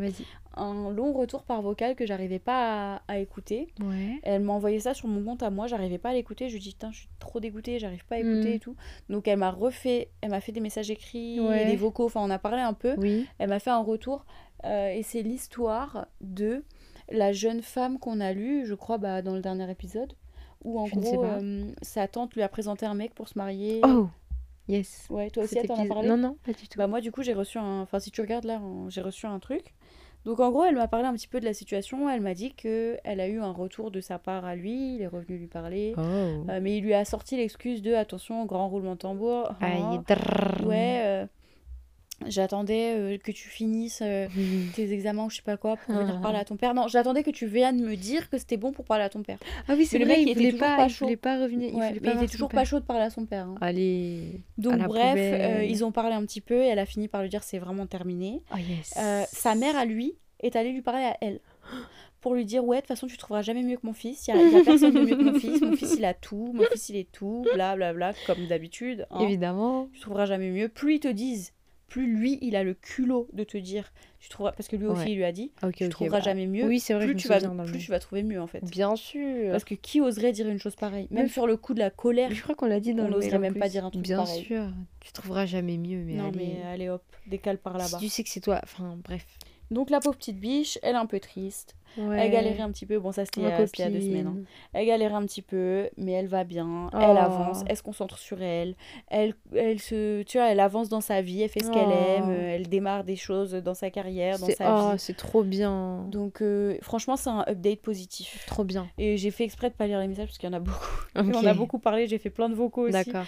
Un 0.58 0.92
long 0.92 1.14
retour 1.14 1.44
par 1.44 1.62
vocal 1.62 1.96
que 1.96 2.06
j'arrivais 2.06 2.38
pas 2.40 2.96
à, 2.98 3.02
à 3.08 3.20
écouter. 3.20 3.70
Ouais. 3.82 4.20
Elle 4.24 4.42
m'a 4.42 4.52
envoyé 4.52 4.82
ça 4.82 4.94
sur 4.94 5.08
mon 5.08 5.24
compte 5.24 5.44
à 5.44 5.50
moi, 5.50 5.68
j'arrivais 5.68 5.98
pas 5.98 6.10
à 6.10 6.14
l'écouter. 6.14 6.50
Je 6.50 6.56
lui 6.56 6.60
dis, 6.60 6.72
putain, 6.72 6.92
je 6.92 6.98
suis 7.00 7.08
trop 7.20 7.40
dégoûtée, 7.40 7.80
j'arrive 7.80 8.06
pas 8.06 8.16
à 8.16 8.20
écouter 8.20 8.50
Mhm. 8.50 8.56
et 8.56 8.60
tout. 8.60 8.76
Donc 9.10 9.30
elle 9.30 9.40
m'a 9.40 9.50
refait, 9.50 10.10
elle 10.20 10.32
m'a 10.32 10.42
fait 10.42 10.52
des 10.52 10.60
messages 10.60 10.92
écrits, 10.92 11.40
Ouais. 11.40 11.68
des 11.68 11.78
vocaux, 11.78 12.04
enfin 12.08 12.20
on 12.22 12.30
a 12.30 12.38
parlé 12.38 12.62
un 12.62 12.74
peu. 12.74 12.96
Oui. 12.98 13.26
Elle 13.40 13.48
m'a 13.48 13.60
fait 13.60 13.70
un 13.70 13.80
retour 13.82 14.26
euh, 14.66 14.90
et 14.92 15.04
c'est 15.04 15.22
l'histoire 15.22 16.08
de 16.20 16.66
la 17.12 17.32
jeune 17.32 17.62
femme 17.62 18.00
qu'on 18.00 18.20
a 18.20 18.34
lue, 18.34 18.66
je 18.66 18.74
crois, 18.76 18.98
bah, 18.98 19.22
dans 19.22 19.34
le 19.36 19.42
dernier 19.42 19.70
épisode, 19.70 20.14
où 20.64 20.80
en 20.80 20.86
Je 20.86 20.96
gros, 20.96 21.24
euh, 21.26 21.72
sa 21.82 22.08
tante 22.08 22.34
lui 22.36 22.42
a 22.42 22.50
présenté 22.50 22.86
un 22.86 22.94
mec 22.94 23.14
pour 23.14 23.28
se 23.28 23.38
marier. 23.38 23.82
Oh 23.86 24.08
Yes. 24.68 25.08
Ouais, 25.10 25.30
toi 25.30 25.44
aussi, 25.44 25.56
t'en 25.56 25.62
a 25.62 25.78
épisode- 25.80 25.88
parlé? 25.90 26.08
Non, 26.08 26.18
non, 26.18 26.38
pas 26.46 26.54
du 26.54 26.68
tout. 26.68 26.78
Bah 26.78 26.88
moi 26.88 27.02
du 27.02 27.12
coup 27.12 27.24
j'ai 27.24 27.34
reçu 27.34 27.58
un... 27.58 27.82
Enfin 27.82 28.00
si 28.00 28.10
tu 28.12 28.22
regardes 28.22 28.46
là, 28.46 28.60
en- 28.60 28.90
j'ai 28.90 29.02
reçu 29.02 29.26
un 29.26 29.40
truc. 29.40 29.74
Donc 30.24 30.40
en 30.40 30.52
gros 30.52 30.64
elle 30.64 30.76
m'a 30.76 30.88
parlé 30.88 31.08
un 31.08 31.14
petit 31.14 31.28
peu 31.28 31.40
de 31.40 31.46
la 31.46 31.54
situation. 31.54 32.08
Elle 32.10 32.22
m'a 32.22 32.36
dit 32.36 32.54
que 32.54 32.96
elle 33.04 33.20
a 33.20 33.28
eu 33.28 33.40
un 33.42 33.52
retour 33.52 33.90
de 33.92 34.00
sa 34.00 34.20
part 34.20 34.46
à 34.46 34.56
lui. 34.56 34.96
Il 34.96 35.02
est 35.02 35.08
revenu 35.08 35.38
lui 35.40 35.48
parler. 35.48 35.94
Oh. 35.98 36.02
Euh, 36.02 36.60
mais 36.62 36.78
il 36.78 36.84
lui 36.84 36.94
a 36.94 37.04
sorti 37.06 37.36
l'excuse 37.38 37.82
de 37.82 37.94
attention 37.96 38.46
grand 38.46 38.70
roulement 38.70 38.94
de 38.94 39.00
tambour. 39.00 39.52
Aïe. 39.60 39.82
Drrrr. 40.08 40.66
ouais. 40.68 41.02
euh, 41.06 41.26
J'attendais 42.28 42.94
euh, 42.96 43.18
que 43.18 43.32
tu 43.32 43.50
finisses 43.50 44.02
euh, 44.02 44.28
tes 44.76 44.92
examens 44.94 45.26
ou 45.26 45.30
je 45.30 45.38
sais 45.38 45.42
pas 45.42 45.58
quoi 45.58 45.78
pour 45.78 45.96
venir 45.96 46.16
Ah. 46.18 46.22
parler 46.22 46.38
à 46.40 46.46
ton 46.46 46.56
père. 46.58 46.74
Non, 46.74 46.88
j'attendais 46.88 47.24
que 47.24 47.32
tu 47.32 47.46
viennes 47.48 47.82
me 47.84 47.96
dire 47.96 48.30
que 48.30 48.38
c'était 48.38 48.58
bon 48.58 48.72
pour 48.72 48.86
parler 48.86 49.04
à 49.04 49.10
ton 49.10 49.24
père. 49.24 49.38
Ah 49.68 49.74
oui, 49.78 49.86
c'est 49.86 49.98
vrai, 49.98 50.08
mec, 50.08 50.20
il 50.22 50.30
il 50.40 50.46
était 50.48 50.58
pas, 50.58 50.78
pas 50.78 50.86
il 50.86 50.90
chaud. 50.90 51.06
voulait 51.06 51.18
pas 51.18 51.40
revenir. 51.42 51.70
Il 51.70 51.76
Ouais, 51.76 51.92
mais 51.94 52.00
pas 52.00 52.12
il 52.14 52.18
était 52.24 52.28
toujours 52.32 52.50
pas 52.50 52.64
chaud 52.66 52.80
de 52.80 52.86
parler 52.86 53.04
à 53.04 53.10
son 53.10 53.26
père. 53.26 53.48
hein. 53.48 53.56
Allez. 53.62 54.42
Donc 54.58 54.78
bref, 54.80 55.18
euh, 55.18 55.64
ils 55.64 55.84
ont 55.84 55.92
parlé 55.92 56.14
un 56.14 56.26
petit 56.26 56.42
peu 56.42 56.56
et 56.64 56.68
elle 56.68 56.80
a 56.80 56.86
fini 56.86 57.08
par 57.08 57.22
lui 57.22 57.30
dire 57.30 57.44
c'est 57.44 57.60
vraiment 57.60 57.86
terminé. 57.88 58.42
Oh 58.54 58.58
yes. 58.58 58.94
Sa 59.32 59.56
mère 59.56 59.76
à 59.78 59.86
lui 59.86 60.16
est 60.42 60.56
allée 60.56 60.72
lui 60.72 60.82
parler 60.82 61.04
à 61.04 61.18
elle 61.22 61.40
pour 62.20 62.36
lui 62.36 62.46
dire 62.46 62.64
ouais 62.64 62.78
de 62.78 62.82
toute 62.82 62.90
façon 62.90 63.08
tu 63.08 63.18
trouveras 63.18 63.42
jamais 63.42 63.64
mieux 63.64 63.78
que 63.78 63.86
mon 63.86 63.94
fils 63.94 64.28
il 64.28 64.36
y 64.36 64.38
a, 64.38 64.42
il 64.44 64.56
a 64.56 64.64
personne 64.64 64.94
de 64.94 65.00
mieux 65.02 65.16
que 65.16 65.24
mon 65.24 65.40
fils 65.40 65.60
mon 65.62 65.76
fils 65.76 65.96
il 65.98 66.06
a 66.06 66.14
tout 66.14 66.52
mon 66.54 66.64
fils 66.72 66.90
il 66.90 66.98
est 66.98 67.12
tout 67.12 67.44
bla 67.56 67.76
bla 67.76 67.94
bla 67.94 68.14
comme 68.28 68.46
d'habitude 68.48 69.08
hein. 69.10 69.20
Évidemment. 69.22 69.88
tu 69.94 70.00
trouveras 70.02 70.26
jamais 70.28 70.52
mieux 70.52 70.68
plus 70.70 70.96
ils 70.96 71.00
te 71.00 71.08
disent 71.08 71.52
plus 71.92 72.08
lui 72.08 72.40
il 72.42 72.56
a 72.56 72.64
le 72.64 72.74
culot 72.74 73.28
de 73.34 73.44
te 73.44 73.58
dire 73.58 73.92
tu 74.20 74.30
trouveras 74.30 74.54
parce 74.54 74.70
que 74.70 74.78
lui 74.78 74.86
aussi 74.88 75.02
Ouais. 75.04 75.12
il 75.12 75.16
lui 75.18 75.26
a 75.26 75.32
dit 75.34 75.52
tu 75.76 75.90
trouveras 75.90 76.20
bah, 76.20 76.24
jamais 76.24 76.48
mieux 76.48 76.66
Oui, 76.66 76.80
c'est 76.80 76.94
vrai, 76.94 77.06
plus 77.06 77.16
tu 77.16 77.28
vas 77.28 77.40
plus 77.66 77.80
tu 77.80 77.92
vas 77.92 78.00
trouver 78.00 78.24
mieux 78.24 78.40
en 78.42 78.48
fait 78.48 78.64
Bien 78.64 78.96
sûr. 78.96 79.52
parce 79.52 79.66
que 79.66 79.76
qui 79.76 80.00
oserait 80.00 80.32
dire 80.32 80.48
une 80.48 80.58
chose 80.60 80.76
pareille? 80.76 81.08
Même 81.12 81.24
Même- 81.24 81.30
sur 81.30 81.48
le 81.48 81.58
coup 81.58 81.74
de 81.74 81.80
la 81.80 81.90
colère 81.90 82.30
Mais 82.30 82.36
je 82.36 82.42
crois 82.44 82.56
qu'on 82.56 82.68
l'a 82.68 82.80
dit 82.80 82.94
dans 82.94 83.04
on 83.04 83.08
le 83.08 83.14
n'oserait 83.16 83.40
même 83.40 83.56
pas 83.56 83.68
dire 83.68 83.84
un 83.86 83.90
truc 83.92 84.04
Bien 84.04 84.18
pareil. 84.24 84.44
sûr. 84.46 84.72
Tu 85.02 85.12
trouveras 85.12 85.46
jamais 85.46 85.78
mieux, 85.78 86.04
mais 86.06 86.14
non 86.14 86.30
allez. 86.30 86.56
mais 86.58 86.64
allez 86.64 86.90
hop 86.90 87.04
décale 87.28 87.58
par 87.58 87.74
Si 87.74 87.80
là-bas 87.92 87.98
tu 88.00 88.10
sais 88.10 88.24
que 88.24 88.30
c'est 88.30 88.40
toi. 88.42 88.60
Enfin, 88.64 88.98
bref. 89.04 89.26
donc 89.70 89.90
la 89.90 90.00
pauvre 90.00 90.18
petite 90.18 90.40
biche 90.40 90.80
elle 90.84 90.96
est 90.96 90.98
un 91.00 91.06
peu 91.06 91.20
triste 91.20 91.76
Ouais. 91.98 92.18
Elle 92.26 92.32
galérait 92.32 92.62
un 92.62 92.72
petit 92.72 92.86
peu, 92.86 93.00
bon 93.00 93.12
ça 93.12 93.26
c'était 93.26 93.42
euh, 93.42 93.66
il 93.78 93.80
y 93.80 93.84
a 93.84 93.90
deux 93.90 94.00
semaines. 94.02 94.28
hein. 94.28 94.38
Elle 94.74 94.86
galérait 94.88 95.14
un 95.16 95.26
petit 95.26 95.42
peu, 95.42 95.90
mais 95.98 96.14
elle 96.14 96.28
va 96.28 96.44
bien, 96.44 96.90
Oh. 96.94 96.98
elle 97.02 97.18
avance, 97.18 97.64
elle 97.68 97.76
se 97.76 97.84
concentre 97.84 98.18
sur 98.18 98.42
elle, 98.42 98.76
elle, 99.10 99.34
elle 99.56 99.80
se, 99.80 100.22
tu 100.24 100.38
vois, 100.38 100.48
elle 100.52 100.60
avance 100.62 100.88
dans 100.90 101.02
sa 101.02 101.22
vie, 101.22 101.42
elle 101.42 101.50
fait 101.50 101.64
ce 101.64 101.70
qu'elle 101.72 101.88
Oh. 101.90 101.92
aime, 102.18 102.30
euh, 102.30 102.56
elle 102.56 102.70
démarre 102.70 103.04
des 103.04 103.16
choses 103.18 103.52
dans 103.54 103.74
sa 103.74 103.90
carrière, 103.90 104.40
dans 104.40 104.46
C'est 104.46 104.56
sa 104.56 104.90
oh, 104.90 104.92
vie. 104.94 105.00
c'est 105.00 105.18
trop 105.18 105.44
bien. 105.44 106.06
Donc 106.10 106.42
euh, 106.42 106.78
franchement 106.82 107.18
c'est 107.18 107.30
un 107.30 107.44
update 107.48 107.82
positif. 107.82 108.46
Trop 108.48 108.64
bien. 108.64 108.88
Et 108.98 109.18
j'ai 109.18 109.32
fait 109.32 109.44
exprès 109.44 109.70
de 109.70 109.76
pas 109.76 109.88
lire 109.88 110.00
les 110.00 110.08
messages 110.08 110.28
parce 110.28 110.38
qu'il 110.38 110.50
y 110.50 110.52
en 110.54 110.56
a 110.56 110.60
beaucoup. 110.60 110.78
Et 111.16 111.20
Ok. 111.20 111.36
on 111.36 111.46
a 111.46 111.54
beaucoup 111.54 111.80
parlé, 111.80 112.08
j'ai 112.08 112.18
fait 112.20 112.30
plein 112.30 112.48
de 112.48 112.56
vocaux 112.56 112.84
aussi. 112.84 112.94
D'accord. 112.94 113.26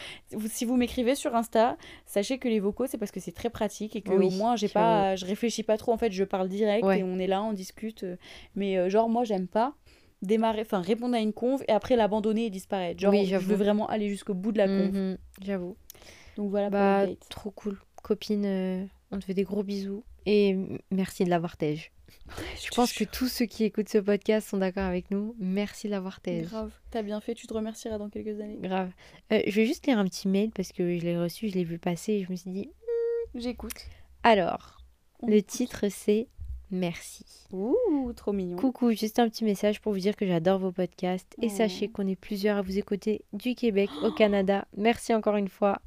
Si 0.48 0.64
vous 0.66 0.78
m'écrivez 0.78 1.16
sur 1.16 1.36
Insta, 1.36 1.76
sachez 2.06 2.38
que 2.38 2.48
les 2.48 2.60
vocaux 2.62 2.88
c'est 2.88 2.98
parce 2.98 3.12
que 3.12 3.20
c'est 3.20 3.34
très 3.34 3.50
pratique 3.50 3.96
et 3.98 4.02
que 4.02 4.14
Oui, 4.14 4.28
au 4.28 4.30
moins 4.32 4.56
j'ai 4.56 4.70
pas, 4.70 5.16
je 5.18 5.26
réfléchis 5.26 5.64
pas 5.64 5.78
trop 5.78 5.92
en 5.92 5.98
fait, 5.98 6.12
je 6.12 6.24
parle 6.24 6.48
direct 6.48 6.86
Ouais. 6.86 7.00
et 7.00 7.04
on 7.04 7.20
est 7.20 7.28
là, 7.28 7.44
on 7.44 7.52
discute. 7.52 8.06
Mais 8.56 8.78
euh, 8.78 8.90
genre 8.90 9.10
moi 9.10 9.24
j'aime 9.24 9.48
pas 9.48 9.74
démarrer, 10.22 10.62
enfin 10.62 10.80
répondre 10.82 11.16
à 11.16 11.20
une 11.20 11.34
conve 11.34 11.64
et 11.68 11.72
après 11.72 11.96
l'abandonner 11.96 12.46
et 12.46 12.50
disparaître. 12.50 13.00
Genre 13.02 13.12
Oui, 13.12 13.26
je 13.26 13.36
veux 13.36 13.56
vraiment 13.56 13.88
aller 13.90 14.08
jusqu'au 14.10 14.34
bout 14.34 14.52
de 14.54 14.58
la 14.58 14.68
conve. 14.68 14.94
Mhm, 14.96 15.18
J'avoue. 15.42 15.76
Donc 16.38 16.50
voilà 16.50 16.70
pour 16.70 16.80
Bah, 16.80 17.06
trop 17.30 17.52
cool. 17.52 17.78
Copine, 18.02 18.46
euh, 18.46 18.86
on 19.12 19.20
te 19.20 19.26
fait 19.26 19.34
des 19.34 19.44
gros 19.44 19.64
bisous. 19.64 20.04
Et 20.26 20.58
merci 20.92 21.26
de 21.26 21.30
l'avoir 21.30 21.58
tège. 21.58 21.92
Je 22.64 22.70
pense 22.74 22.94
que 22.94 23.04
tous 23.04 23.28
ceux 23.28 23.46
qui 23.46 23.66
écoutent 23.66 23.90
ce 23.90 23.98
podcast 23.98 24.48
sont 24.50 24.58
d'accord 24.58 24.84
avec 24.84 25.12
nous. 25.12 25.36
Merci 25.40 25.88
de 25.88 25.92
l'avoir 25.92 26.22
tège. 26.22 26.46
Grave, 26.46 26.72
t'as 26.92 27.02
bien 27.02 27.20
fait, 27.20 27.34
tu 27.34 27.46
te 27.48 27.54
remercieras 27.54 27.98
dans 27.98 28.10
quelques 28.10 28.40
années. 28.40 28.58
Grave. 28.62 28.92
Euh, 29.34 29.42
je 29.46 29.52
vais 29.56 29.66
juste 29.66 29.86
lire 29.88 29.98
un 30.00 30.06
petit 30.06 30.28
mail 30.30 30.52
parce 30.52 30.72
que 30.72 30.98
je 30.98 31.04
l'ai 31.04 31.18
reçu, 31.18 31.50
je 31.50 31.56
l'ai 31.56 31.64
vu 31.66 31.80
passer 31.80 32.14
et 32.14 32.24
je 32.24 32.32
me 32.32 32.36
suis 32.38 32.52
dit. 32.52 32.70
J'écoute. 33.36 33.74
Alors, 34.24 34.78
On 35.22 35.28
le 35.28 35.36
écoute. 35.38 35.50
titre 35.50 35.86
c'est 35.90 36.28
Merci. 36.74 37.24
Ouh, 37.52 38.12
trop 38.16 38.34
mignon. 38.34 38.58
Coucou, 38.58 38.92
juste 38.94 39.20
un 39.20 39.30
petit 39.30 39.44
message 39.46 39.80
pour 39.80 39.94
vous 39.94 40.00
dire 40.00 40.16
que 40.16 40.26
j'adore 40.26 40.58
vos 40.58 40.72
podcasts 40.72 41.36
et 41.40 41.46
Oh. 41.46 41.56
sachez 41.56 41.88
qu'on 41.88 42.08
est 42.08 42.16
plusieurs 42.16 42.58
à 42.58 42.62
vous 42.64 42.80
écouter 42.80 43.22
du 43.32 43.54
Québec 43.54 43.92
au 44.02 44.12
Canada. 44.12 44.66
Merci 44.76 45.14
encore 45.14 45.36
une 45.36 45.50
fois. 45.50 45.80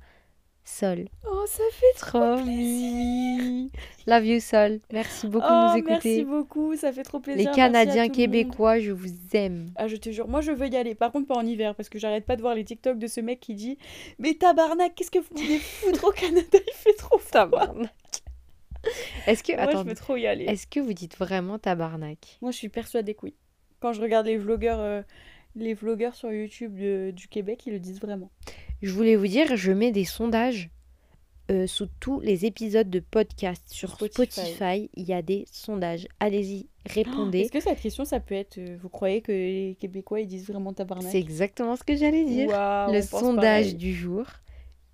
Sol. 0.64 1.06
Oh, 1.28 1.44
ça 1.46 1.62
fait 1.72 1.98
trop 1.98 2.18
Trop 2.18 2.42
plaisir. 2.42 3.68
Love 4.06 4.26
you 4.26 4.40
Sol. 4.40 4.80
Merci 4.92 5.26
beaucoup 5.28 5.46
oh, 5.48 5.72
de 5.74 5.78
nous 5.80 5.84
merci 5.88 6.08
écouter. 6.08 6.24
beaucoup, 6.24 6.76
ça 6.76 6.92
fait 6.92 7.02
trop 7.04 7.18
plaisir. 7.20 7.38
Les 7.38 7.44
Merci 7.46 7.56
Canadiens 7.60 8.08
québécois, 8.08 8.78
je 8.80 8.90
vous 8.92 9.08
aime. 9.32 9.70
Ah, 9.76 9.86
je 9.88 9.96
te 9.96 10.10
jure, 10.10 10.26
moi 10.28 10.40
je 10.40 10.50
veux 10.52 10.68
y 10.68 10.76
aller. 10.76 10.94
Par 10.94 11.10
contre, 11.12 11.26
pas 11.28 11.36
en 11.36 11.46
hiver, 11.46 11.74
parce 11.76 11.88
que 11.88 11.98
j'arrête 12.00 12.26
pas 12.26 12.34
de 12.36 12.42
voir 12.42 12.54
les 12.54 12.64
TikTok 12.64 12.98
de 12.98 13.06
ce 13.08 13.20
mec 13.20 13.38
qui 13.40 13.54
dit 13.54 13.76
Mais 14.18 14.34
tabarnak, 14.34 14.94
qu'est-ce 14.94 15.10
que 15.10 15.18
vous 15.18 15.26
voulez 15.36 15.58
foutre 15.58 16.04
au 16.04 16.12
Canada? 16.12 16.46
Il 16.52 16.72
fait 16.74 16.94
trop 16.94 17.18
froid. 17.18 17.48
Est-ce 19.26 19.42
que 19.42 19.52
Moi, 19.56 19.70
je 19.72 19.88
veux 19.88 19.94
trop 19.94 20.16
y 20.16 20.26
aller. 20.26 20.44
est-ce 20.44 20.66
que 20.66 20.80
vous 20.80 20.92
dites 20.92 21.16
vraiment 21.18 21.58
tabarnak? 21.58 22.38
Moi, 22.42 22.50
je 22.52 22.56
suis 22.56 22.68
persuadée 22.68 23.14
que 23.14 23.20
oui. 23.24 23.34
Quand 23.80 23.92
je 23.92 24.00
regarde 24.00 24.26
les 24.26 24.36
vlogueurs, 24.38 24.80
euh, 24.80 25.02
les 25.54 25.74
vlogueurs 25.74 26.14
sur 26.14 26.32
YouTube 26.32 26.78
de- 26.78 27.10
du 27.10 27.28
Québec, 27.28 27.62
ils 27.66 27.72
le 27.72 27.78
disent 27.80 28.00
vraiment. 28.00 28.30
Je 28.82 28.90
voulais 28.92 29.16
vous 29.16 29.26
dire, 29.26 29.56
je 29.56 29.72
mets 29.72 29.90
des 29.92 30.04
sondages 30.04 30.70
euh, 31.50 31.66
sous 31.66 31.86
tous 32.00 32.20
les 32.20 32.44
épisodes 32.44 32.90
de 32.90 32.98
podcast 33.00 33.62
sur 33.68 33.90
Spotify. 33.94 34.30
Spotify. 34.32 34.90
Il 34.94 35.04
y 35.04 35.12
a 35.12 35.22
des 35.22 35.44
sondages. 35.50 36.08
Allez-y, 36.20 36.66
Est-ce 36.86 36.94
répondez. 36.94 37.48
que 37.48 37.60
cette 37.60 37.80
question, 37.80 38.04
ça 38.04 38.18
peut 38.20 38.34
être 38.34 38.58
euh, 38.58 38.76
Vous 38.82 38.88
croyez 38.88 39.22
que 39.22 39.30
les 39.32 39.76
Québécois, 39.78 40.20
ils 40.20 40.26
disent 40.26 40.46
vraiment 40.48 40.72
tabarnak? 40.72 41.10
C'est 41.10 41.18
exactement 41.20 41.76
ce 41.76 41.84
que 41.84 41.94
j'allais 41.96 42.24
dire. 42.24 42.48
Le 42.48 43.00
sondage 43.02 43.64
pareil. 43.66 43.74
du 43.74 43.94
jour. 43.94 44.24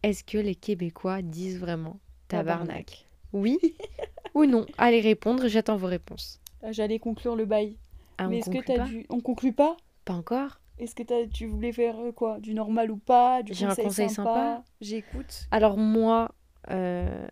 Est-ce 0.03 0.25
que 0.25 0.39
les 0.39 0.55
Québécois 0.57 1.23
disent 1.23 1.59
vraiment 1.61 1.99
tabarnak 2.29 2.67
Tabarnak? 2.67 3.09
Oui 3.33 3.59
ou 4.35 4.45
non 4.45 4.67
Allez 4.79 5.01
répondre, 5.01 5.49
j'attends 5.49 5.77
vos 5.77 5.87
réponses. 5.87 6.41
Ah, 6.63 6.73
J'allais 6.73 6.99
conclure 6.99 7.37
le 7.37 7.45
bail. 7.45 7.77
Ah, 8.19 8.27
on 8.27 8.31
Mais 8.31 8.39
est-ce 8.39 8.51
que 8.51 8.57
conclut 8.57 8.75
t'as 8.75 8.83
pas 8.83 8.89
dû. 8.89 9.07
On 9.11 9.21
conclut 9.21 9.53
pas? 9.53 9.77
Pas 10.05 10.15
encore 10.15 10.61
Est-ce 10.79 10.95
que 10.95 11.27
tu 11.27 11.47
voulais 11.47 11.73
faire 11.73 11.99
euh, 11.99 12.13
quoi? 12.13 12.39
Du 12.41 12.55
normal 12.55 12.91
ou 12.91 12.97
pas? 12.97 13.43
Du 13.43 13.53
J'ai 13.55 13.67
un 13.67 13.75
conseil, 13.75 14.09
sympa, 14.09 14.35
sympa 14.35 14.65
J'écoute. 14.81 15.47
Alors 15.51 15.77
moi, 15.77 16.35
euh, 16.71 17.27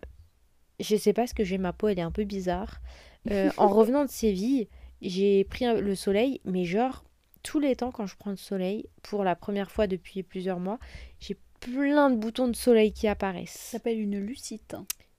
je 0.79 0.95
sais 0.95 1.13
pas 1.13 1.27
ce 1.27 1.33
que 1.33 1.43
j'ai, 1.43 1.57
ma 1.57 1.73
peau 1.73 1.87
elle 1.87 1.99
est 1.99 2.03
un 2.03 2.11
peu 2.11 2.23
bizarre. 2.23 2.81
Euh, 3.29 3.51
en 3.57 3.67
revenant 3.73 4.03
de 4.03 4.09
Séville, 4.09 4.67
j'ai 5.01 5.43
pris 5.45 5.65
le 5.65 5.95
soleil, 5.95 6.41
mais 6.45 6.65
genre 6.65 7.03
tous 7.43 7.59
les 7.59 7.75
temps 7.75 7.91
quand 7.91 8.05
je 8.05 8.15
prends 8.17 8.31
le 8.31 8.37
soleil, 8.37 8.87
pour 9.01 9.23
la 9.23 9.35
première 9.35 9.71
fois 9.71 9.87
depuis 9.87 10.23
plusieurs 10.23 10.59
mois, 10.59 10.79
j'ai 11.19 11.37
plein 11.59 12.09
de 12.09 12.15
boutons 12.15 12.47
de 12.47 12.55
soleil 12.55 12.91
qui 12.91 13.07
apparaissent. 13.07 13.51
Ça 13.51 13.77
s'appelle 13.77 13.99
une 13.99 14.19
lucite. 14.19 14.75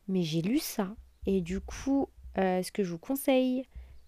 Mais 0.09 0.23
j'ai 0.23 0.43
lu 0.43 0.59
ça 0.59 0.95
et 1.27 1.41
du 1.41 1.61
coup, 1.61 2.09
euh, 2.39 2.63
ce 2.63 2.73
que 2.73 2.83
je 2.83 2.91
vous 2.91 2.99
conseille, 2.99 3.65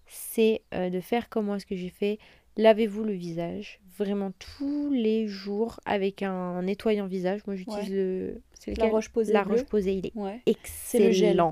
c'est 0.07 0.61
euh, 0.73 0.89
de 0.89 0.99
faire 0.99 1.29
comment 1.29 1.55
est-ce 1.55 1.65
que 1.65 1.75
j'ai 1.75 1.89
fait. 1.89 2.19
Lavez-vous 2.57 3.03
le 3.03 3.13
visage 3.13 3.79
vraiment 3.97 4.31
tous 4.57 4.91
les 4.91 5.27
jours 5.27 5.79
avec 5.85 6.21
un 6.21 6.61
nettoyant 6.63 7.07
visage. 7.07 7.41
Moi 7.47 7.55
j'utilise 7.55 7.89
le 7.91 8.41
c'est 8.53 8.77
La 8.77 8.87
roche 8.87 9.09
posée. 9.09 9.31
La 9.33 9.43
bleue. 9.43 9.53
roche 9.55 9.63
posée, 9.65 9.93
il 9.93 10.05
est 10.07 10.15
Ouais. 10.15 10.41
excellent. 10.45 11.05
le 11.05 11.11
gel. 11.11 11.43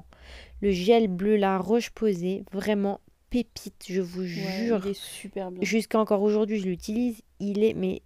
Le 0.62 0.72
gel 0.72 1.08
bleu, 1.08 1.36
la 1.38 1.58
roche 1.58 1.90
posée, 1.92 2.44
vraiment 2.52 3.00
pépite, 3.30 3.86
je 3.90 4.02
vous 4.02 4.22
Ouais, 4.22 4.28
jure. 4.66 4.82
il 4.86 4.92
est 4.92 5.00
super 5.00 5.52
bien. 5.52 5.62
Jusqu'à 5.64 6.00
encore 6.00 6.22
aujourd'hui, 6.22 6.60
je 6.60 6.66
l'utilise. 6.66 7.22
Il 7.40 7.64
est 7.64 7.74
mais 7.74 8.02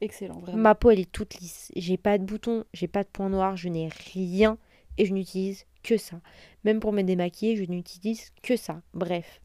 excellent, 0.00 0.38
vraiment. 0.40 0.58
Ma 0.58 0.74
peau, 0.74 0.90
elle 0.90 1.00
est 1.00 1.10
toute 1.12 1.34
lisse. 1.40 1.70
J'ai 1.76 1.96
pas 1.96 2.18
de 2.18 2.24
boutons, 2.24 2.64
j'ai 2.74 2.88
pas 2.88 3.04
de 3.04 3.08
points 3.08 3.30
noirs, 3.30 3.56
je 3.56 3.68
n'ai 3.68 3.88
rien 4.14 4.58
et 4.98 5.06
je 5.06 5.14
n'utilise 5.14 5.64
que 5.82 5.96
ça. 5.96 6.20
Même 6.64 6.80
pour 6.80 6.92
me 6.92 7.00
démaquiller, 7.02 7.56
je 7.56 7.64
n'utilise 7.64 8.30
que 8.42 8.56
ça. 8.56 8.82
Bref. 8.92 9.40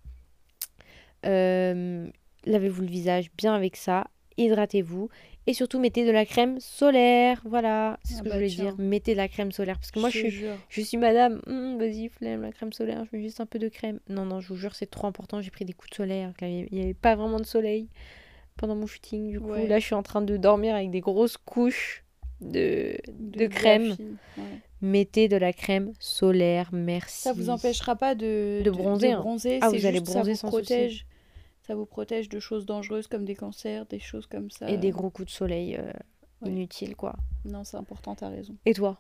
Euh, 1.26 2.08
Lavez-vous 2.46 2.82
le 2.82 2.88
visage 2.88 3.32
bien 3.38 3.54
avec 3.54 3.78
ça. 3.78 4.08
Hydratez-vous. 4.38 5.10
Et 5.46 5.54
surtout, 5.54 5.80
mettez 5.80 6.06
de 6.06 6.12
la 6.12 6.26
crème 6.26 6.60
solaire. 6.60 7.42
Voilà, 7.46 8.00
c'est 8.04 8.16
ce 8.16 8.20
Ah 8.20 8.24
que 8.24 8.30
bah 8.30 8.32
je 8.36 8.40
voulais 8.40 8.50
tiens. 8.50 8.64
dire. 8.74 8.76
Mettez 8.78 9.12
de 9.14 9.18
la 9.18 9.28
crème 9.30 9.52
solaire. 9.52 9.78
Parce 9.78 9.92
que 9.92 10.00
moi, 10.00 10.10
je 10.10 10.18
suis, 10.20 10.30
jure. 10.30 10.56
je 10.70 10.82
suis 10.82 10.98
madame. 10.98 11.42
Hum, 11.48 11.78
Vas-y, 11.78 12.10
flemme, 12.10 12.42
la 12.42 12.52
crème 12.52 12.74
solaire. 12.74 13.06
Je 13.10 13.16
mets 13.16 13.24
juste 13.24 13.40
un 13.40 13.46
peu 13.46 13.60
de 13.60 13.70
crème. 13.70 14.00
Non, 14.10 14.26
non, 14.26 14.42
je 14.42 14.50
vous 14.50 14.56
jure, 14.56 14.76
c'est 14.76 14.90
trop 14.90 15.08
important. 15.08 15.40
J'ai 15.42 15.52
pris 15.52 15.64
des 15.66 15.74
coups 15.74 15.98
de 15.98 16.04
avait- 16.04 16.68
il 16.72 16.78
n'y 16.78 16.82
avait 16.82 16.94
pas 16.94 17.16
vraiment 17.16 17.40
de 17.40 17.46
soleil 17.46 17.88
pendant 18.58 18.76
mon 18.76 18.88
shooting. 18.88 19.30
Du 19.30 19.40
coup, 19.40 19.52
Ouais. 19.52 19.68
là, 19.68 19.80
je 19.80 19.86
suis 19.86 19.96
en 19.96 20.04
train 20.04 20.22
de 20.22 20.36
dormir 20.38 20.76
avec 20.76 20.90
des 20.92 21.02
grosses 21.02 21.38
couches 21.38 22.03
de, 22.52 23.48
crème. 23.48 23.96
ouais. 24.38 24.44
Mettez 24.82 25.28
de 25.30 25.38
la 25.38 25.54
crème 25.54 25.94
solaire, 26.00 26.70
merci. 26.74 27.22
Ça 27.22 27.32
vous 27.34 27.50
empêchera 27.50 27.96
pas 27.96 28.16
de, 28.16 28.62
De 28.66 28.70
bronzer, 28.70 29.12
hein. 29.14 29.20
bronzer, 29.20 29.60
Ah, 29.62 29.70
vous 29.70 29.86
allez 29.86 30.02
bronzer 30.02 30.36
ça 30.36 30.42
sans 30.42 30.50
vous 30.50 30.58
souci. 30.58 30.66
protège. 30.74 31.06
Ça 31.66 31.76
vous 31.76 31.86
protège 31.86 32.28
de 32.28 32.40
choses 32.40 32.66
dangereuses 32.66 33.08
comme 33.08 33.24
des 33.24 33.36
cancers, 33.36 33.86
des 33.86 34.00
choses 34.00 34.28
comme 34.28 34.52
ça. 34.52 34.70
Et 34.70 34.78
des 34.78 34.92
gros 34.92 35.10
coups 35.10 35.28
de 35.28 35.32
soleil 35.34 35.78
euh, 35.78 35.92
Ouais. 36.42 36.50
inutiles, 36.50 36.98
quoi. 36.98 37.16
Non, 37.46 37.64
c'est 37.64 37.78
important, 37.78 38.16
t'as 38.16 38.28
raison. 38.28 38.56
Et 38.66 38.74
toi? 38.74 39.00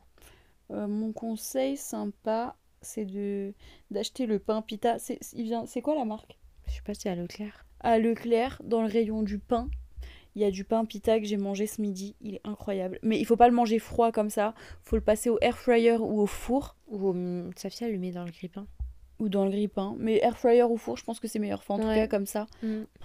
Euh, 0.71 0.87
mon 0.87 1.11
conseil 1.11 1.75
sympa, 1.75 2.55
c'est 2.81 3.03
de 3.03 3.53
d'acheter 3.91 4.25
le 4.25 4.39
pain 4.39 4.61
pita. 4.61 4.97
C'est 4.99 5.19
il 5.33 5.43
vient, 5.43 5.65
c'est 5.65 5.81
quoi 5.81 5.95
la 5.95 6.05
marque? 6.05 6.37
Je 6.67 6.75
sais 6.75 6.81
pas 6.85 6.93
c'est 6.93 7.09
à 7.09 7.15
Leclerc. 7.15 7.65
À 7.81 7.99
Leclerc, 7.99 8.61
dans 8.63 8.81
le 8.81 8.87
rayon 8.87 9.23
du 9.23 9.39
pain, 9.39 9.67
il 10.35 10.41
y 10.41 10.45
a 10.45 10.51
du 10.51 10.63
pain 10.63 10.83
pita 10.85 11.19
que 11.19 11.25
j'ai 11.25 11.37
mangé 11.37 11.67
ce 11.67 11.81
midi. 11.81 12.15
Il 12.21 12.35
est 12.35 12.41
incroyable. 12.43 12.99
Mais 13.03 13.19
il 13.19 13.25
faut 13.25 13.35
pas 13.37 13.47
le 13.47 13.53
manger 13.53 13.79
froid 13.79 14.11
comme 14.11 14.29
ça. 14.29 14.53
Faut 14.81 14.95
le 14.95 15.01
passer 15.01 15.29
au 15.29 15.37
air 15.41 15.57
fryer 15.57 15.97
ou 15.97 16.21
au 16.21 16.25
four 16.25 16.75
Ou 16.87 17.09
au... 17.09 17.15
Safia 17.55 17.87
le 17.89 17.97
met 17.99 18.11
dans 18.11 18.23
le 18.25 18.31
grille-pain. 18.31 18.65
ou 19.19 19.29
dans 19.29 19.45
le 19.45 19.51
grille-pain. 19.51 19.95
Mais 19.99 20.17
air 20.23 20.37
fryer 20.37 20.63
ou 20.63 20.75
four, 20.77 20.97
je 20.97 21.03
pense 21.03 21.19
que 21.19 21.27
c'est 21.27 21.37
meilleur. 21.39 21.59
Enfin, 21.59 21.75
en 21.75 21.77
tout 21.77 21.83
cas, 21.95 22.07
comme 22.07 22.25
ça. 22.25 22.47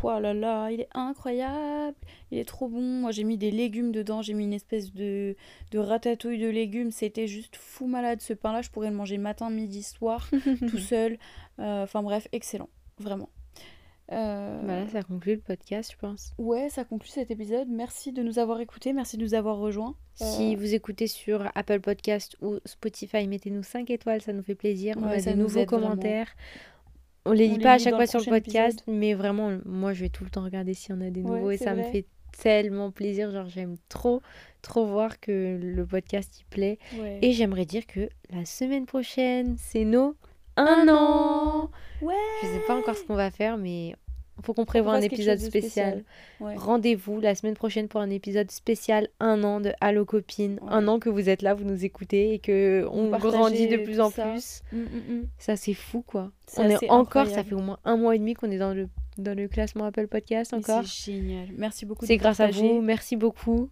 Oh 0.02 0.18
là 0.18 0.32
là, 0.34 0.70
il 0.70 0.80
est 0.80 0.88
incroyable, 0.94 1.96
il 2.30 2.38
est 2.38 2.44
trop 2.48 2.66
bon. 2.68 2.80
Moi 2.80 3.10
j'ai 3.10 3.24
mis 3.24 3.36
des 3.36 3.50
légumes 3.50 3.92
dedans, 3.92 4.22
j'ai 4.22 4.32
mis 4.34 4.44
une 4.44 4.52
espèce 4.54 4.92
de, 4.94 5.36
de 5.70 5.78
ratatouille 5.78 6.38
de 6.38 6.48
légumes. 6.48 6.90
C'était 6.90 7.26
juste 7.26 7.56
fou 7.56 7.86
malade 7.86 8.20
ce 8.22 8.32
pain-là. 8.32 8.62
Je 8.62 8.70
pourrais 8.70 8.88
le 8.90 8.96
manger 8.96 9.18
matin, 9.18 9.50
midi, 9.50 9.82
soir, 9.82 10.28
tout 10.70 10.78
seul. 10.78 11.18
Euh, 11.60 11.82
Enfin 11.84 12.02
bref, 12.02 12.26
excellent, 12.32 12.70
vraiment. 12.98 13.28
Euh, 14.12 14.60
Voilà, 14.64 14.88
ça 14.88 15.02
conclut 15.02 15.34
le 15.34 15.40
podcast, 15.40 15.92
je 15.92 15.98
pense. 15.98 16.32
Ouais, 16.38 16.68
ça 16.70 16.84
conclut 16.84 17.10
cet 17.10 17.30
épisode. 17.30 17.68
Merci 17.68 18.12
de 18.12 18.22
nous 18.22 18.38
avoir 18.38 18.60
écoutés, 18.60 18.92
merci 18.92 19.16
de 19.18 19.22
nous 19.22 19.34
avoir 19.34 19.58
rejoints. 19.58 19.94
Si 20.14 20.54
Euh, 20.54 20.58
vous 20.58 20.74
écoutez 20.74 21.06
sur 21.06 21.50
Apple 21.54 21.80
Podcast 21.80 22.36
ou 22.40 22.56
Spotify, 22.64 23.28
mettez-nous 23.28 23.62
5 23.62 23.90
étoiles, 23.90 24.22
ça 24.22 24.32
nous 24.32 24.42
fait 24.42 24.54
plaisir. 24.54 24.94
On 24.98 25.04
a 25.04 25.18
ça 25.18 25.32
des 25.32 25.36
nous 25.36 25.42
nouveaux 25.44 25.58
aide 25.60 25.68
vraiment. 25.68 25.88
commentaires. 25.88 26.28
On 27.26 27.32
les 27.32 27.46
On 27.46 27.50
lit 27.50 27.56
les 27.58 27.62
pas 27.62 27.74
à 27.74 27.78
chaque 27.78 27.94
fois 27.94 28.06
sur 28.06 28.20
le 28.20 28.24
podcast, 28.26 28.82
mais 28.86 29.12
vraiment, 29.12 29.58
moi 29.66 29.92
je 29.92 30.00
vais 30.00 30.08
tout 30.08 30.24
le 30.24 30.30
temps 30.30 30.42
regarder 30.44 30.72
s'il 30.72 30.94
y 30.94 30.98
en 30.98 31.02
a 31.02 31.10
des 31.10 31.20
Ouais, 31.20 31.38
nouveaux 31.40 31.50
et 31.50 31.58
ça 31.58 31.74
me 31.74 31.82
fait 31.82 32.06
tellement 32.40 32.90
plaisir. 32.90 33.30
Genre, 33.30 33.48
j'aime 33.48 33.76
trop, 33.90 34.22
trop 34.62 34.86
voir 34.86 35.20
que 35.20 35.58
le 35.60 35.84
podcast 35.84 36.40
y 36.40 36.44
plaît. 36.44 36.78
ouais. 36.98 37.18
Et 37.20 37.32
j'aimerais 37.32 37.66
dire 37.66 37.86
que 37.86 38.08
la 38.30 38.46
semaine 38.46 38.86
prochaine, 38.86 39.56
c'est 39.58 39.84
nos 39.84 40.14
un 40.58 40.88
an. 40.88 41.70
Ouais. 42.02 42.14
Je 42.42 42.46
sais 42.46 42.62
pas 42.66 42.76
encore 42.76 42.96
ce 42.96 43.04
qu'on 43.04 43.14
va 43.14 43.30
faire, 43.30 43.56
mais 43.56 43.94
faut 44.42 44.54
qu'on 44.54 44.64
prévoie 44.64 44.94
un 44.94 45.00
épisode 45.00 45.38
spécial. 45.38 46.04
Ouais. 46.40 46.54
Rendez-vous 46.56 47.20
la 47.20 47.34
semaine 47.34 47.54
prochaine 47.54 47.88
pour 47.88 48.00
un 48.00 48.10
épisode 48.10 48.50
spécial 48.50 49.08
un 49.20 49.42
an 49.44 49.60
de 49.60 49.72
Allo 49.80 50.04
Copine. 50.04 50.58
Ouais. 50.62 50.68
Un 50.70 50.88
an 50.88 50.98
que 50.98 51.08
vous 51.08 51.28
êtes 51.28 51.42
là, 51.42 51.54
vous 51.54 51.64
nous 51.64 51.84
écoutez 51.84 52.34
et 52.34 52.38
que 52.38 52.86
on 52.90 53.10
grandit 53.10 53.68
de 53.68 53.78
plus 53.78 54.00
en 54.00 54.10
ça. 54.10 54.26
plus. 54.26 54.62
Mm, 54.72 54.78
mm, 54.78 55.14
mm. 55.14 55.28
Ça 55.38 55.56
c'est 55.56 55.74
fou 55.74 56.02
quoi. 56.06 56.30
On 56.56 56.68
est 56.68 56.90
encore, 56.90 57.26
ça 57.26 57.44
fait 57.44 57.54
au 57.54 57.60
moins 57.60 57.78
un 57.84 57.96
mois 57.96 58.14
et 58.14 58.18
demi 58.18 58.34
qu'on 58.34 58.50
est 58.50 58.58
dans 58.58 58.74
le 58.74 58.88
dans 59.16 59.36
le 59.36 59.48
classement 59.48 59.84
Apple 59.84 60.06
Podcast 60.06 60.54
encore. 60.54 60.84
C'est 60.84 61.12
génial. 61.12 61.48
Merci 61.56 61.86
beaucoup. 61.86 62.06
C'est 62.06 62.16
grâce 62.16 62.40
à 62.40 62.50
vous, 62.50 62.80
merci 62.80 63.16
beaucoup. 63.16 63.70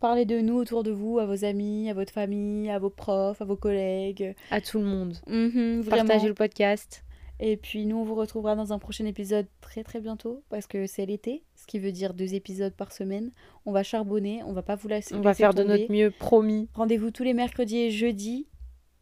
Parlez 0.00 0.24
de 0.24 0.40
nous 0.40 0.54
autour 0.54 0.84
de 0.84 0.92
vous, 0.92 1.18
à 1.18 1.26
vos 1.26 1.44
amis, 1.44 1.90
à 1.90 1.94
votre 1.94 2.12
famille, 2.12 2.70
à 2.70 2.78
vos 2.78 2.90
profs, 2.90 3.40
à 3.42 3.44
vos 3.44 3.56
collègues. 3.56 4.34
À 4.50 4.60
tout 4.60 4.78
le 4.78 4.84
monde. 4.84 5.16
Vraiment. 5.26 5.82
Partagez 5.90 6.28
le 6.28 6.34
podcast. 6.34 7.04
Et 7.40 7.56
puis 7.56 7.86
nous, 7.86 7.96
on 7.96 8.04
vous 8.04 8.14
retrouvera 8.14 8.56
dans 8.56 8.72
un 8.72 8.78
prochain 8.78 9.06
épisode 9.06 9.46
très 9.60 9.84
très 9.84 10.00
bientôt 10.00 10.42
parce 10.50 10.66
que 10.66 10.86
c'est 10.86 11.06
l'été, 11.06 11.44
ce 11.54 11.66
qui 11.66 11.78
veut 11.78 11.92
dire 11.92 12.14
deux 12.14 12.34
épisodes 12.34 12.74
par 12.74 12.92
semaine. 12.92 13.30
On 13.64 13.72
va 13.72 13.82
charbonner, 13.82 14.42
on 14.44 14.52
va 14.52 14.62
pas 14.62 14.74
vous 14.74 14.88
laisser. 14.88 15.14
On 15.14 15.20
va 15.20 15.34
faire 15.34 15.54
de 15.54 15.62
notre 15.62 15.90
mieux, 15.90 16.10
promis. 16.10 16.68
Rendez-vous 16.74 17.10
tous 17.10 17.22
les 17.22 17.34
mercredis 17.34 17.78
et 17.78 17.90
jeudis. 17.90 18.48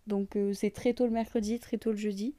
Donc 0.07 0.37
euh, 0.37 0.53
c'est 0.53 0.71
très 0.71 0.93
tôt 0.93 1.05
le 1.05 1.13
mercredi, 1.13 1.59
très 1.59 1.79
tôt 1.79 1.91
le 1.91 1.97
jeudi 1.97 2.35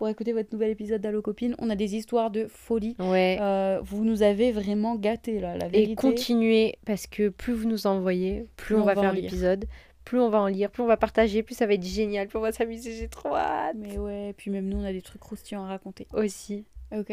pour 0.00 0.08
écouter 0.08 0.32
votre 0.32 0.50
nouvel 0.54 0.70
épisode 0.70 1.02
d'Allo 1.02 1.20
Copine. 1.20 1.54
On 1.58 1.68
a 1.68 1.76
des 1.76 1.94
histoires 1.94 2.30
de 2.30 2.46
folie. 2.46 2.96
Ouais. 2.98 3.36
Euh, 3.38 3.80
vous 3.82 4.02
nous 4.02 4.22
avez 4.22 4.50
vraiment 4.50 4.96
gâtés 4.96 5.40
là, 5.40 5.58
la 5.58 5.66
Et 5.66 5.72
vérité. 5.72 5.94
continuez 5.94 6.78
parce 6.86 7.06
que 7.06 7.28
plus 7.28 7.52
vous 7.52 7.68
nous 7.68 7.86
envoyez, 7.86 8.46
plus 8.56 8.76
on, 8.76 8.84
va, 8.84 8.94
faire 8.94 9.12
l'épisode, 9.12 9.66
plus 10.06 10.18
on 10.18 10.30
va 10.30 10.40
en 10.40 10.46
lire, 10.46 10.70
plus 10.70 10.82
on 10.82 10.86
va 10.86 10.96
partager, 10.96 11.42
plus 11.42 11.54
ça 11.54 11.66
va 11.66 11.74
être 11.74 11.84
génial, 11.84 12.28
plus 12.28 12.38
on 12.38 12.40
va 12.40 12.50
s'amuser. 12.50 12.94
J'ai 12.94 13.08
trop 13.08 13.36
hâte. 13.36 13.76
Mais 13.78 13.98
ouais, 13.98 14.32
puis 14.38 14.50
même 14.50 14.70
nous, 14.70 14.78
on 14.78 14.84
a 14.84 14.92
des 14.92 15.02
trucs 15.02 15.20
croustillants 15.20 15.64
à 15.64 15.68
raconter. 15.68 16.06
Aussi. 16.14 16.64
Ok. 16.96 17.12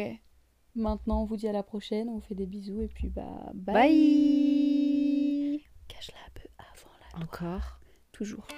Maintenant, 0.74 1.20
on 1.20 1.24
vous 1.26 1.36
dit 1.36 1.46
à 1.46 1.52
la 1.52 1.62
prochaine. 1.62 2.08
On 2.08 2.14
vous 2.14 2.24
fait 2.26 2.34
des 2.34 2.46
bisous 2.46 2.80
et 2.80 2.88
puis 2.88 3.10
bah 3.10 3.52
bye. 3.52 3.74
Bye. 3.74 5.60
Cache-la 5.88 6.20
un 6.26 6.30
peu 6.32 6.48
avant 6.56 7.18
la 7.18 7.22
Encore. 7.22 7.80
toujours. 8.12 8.48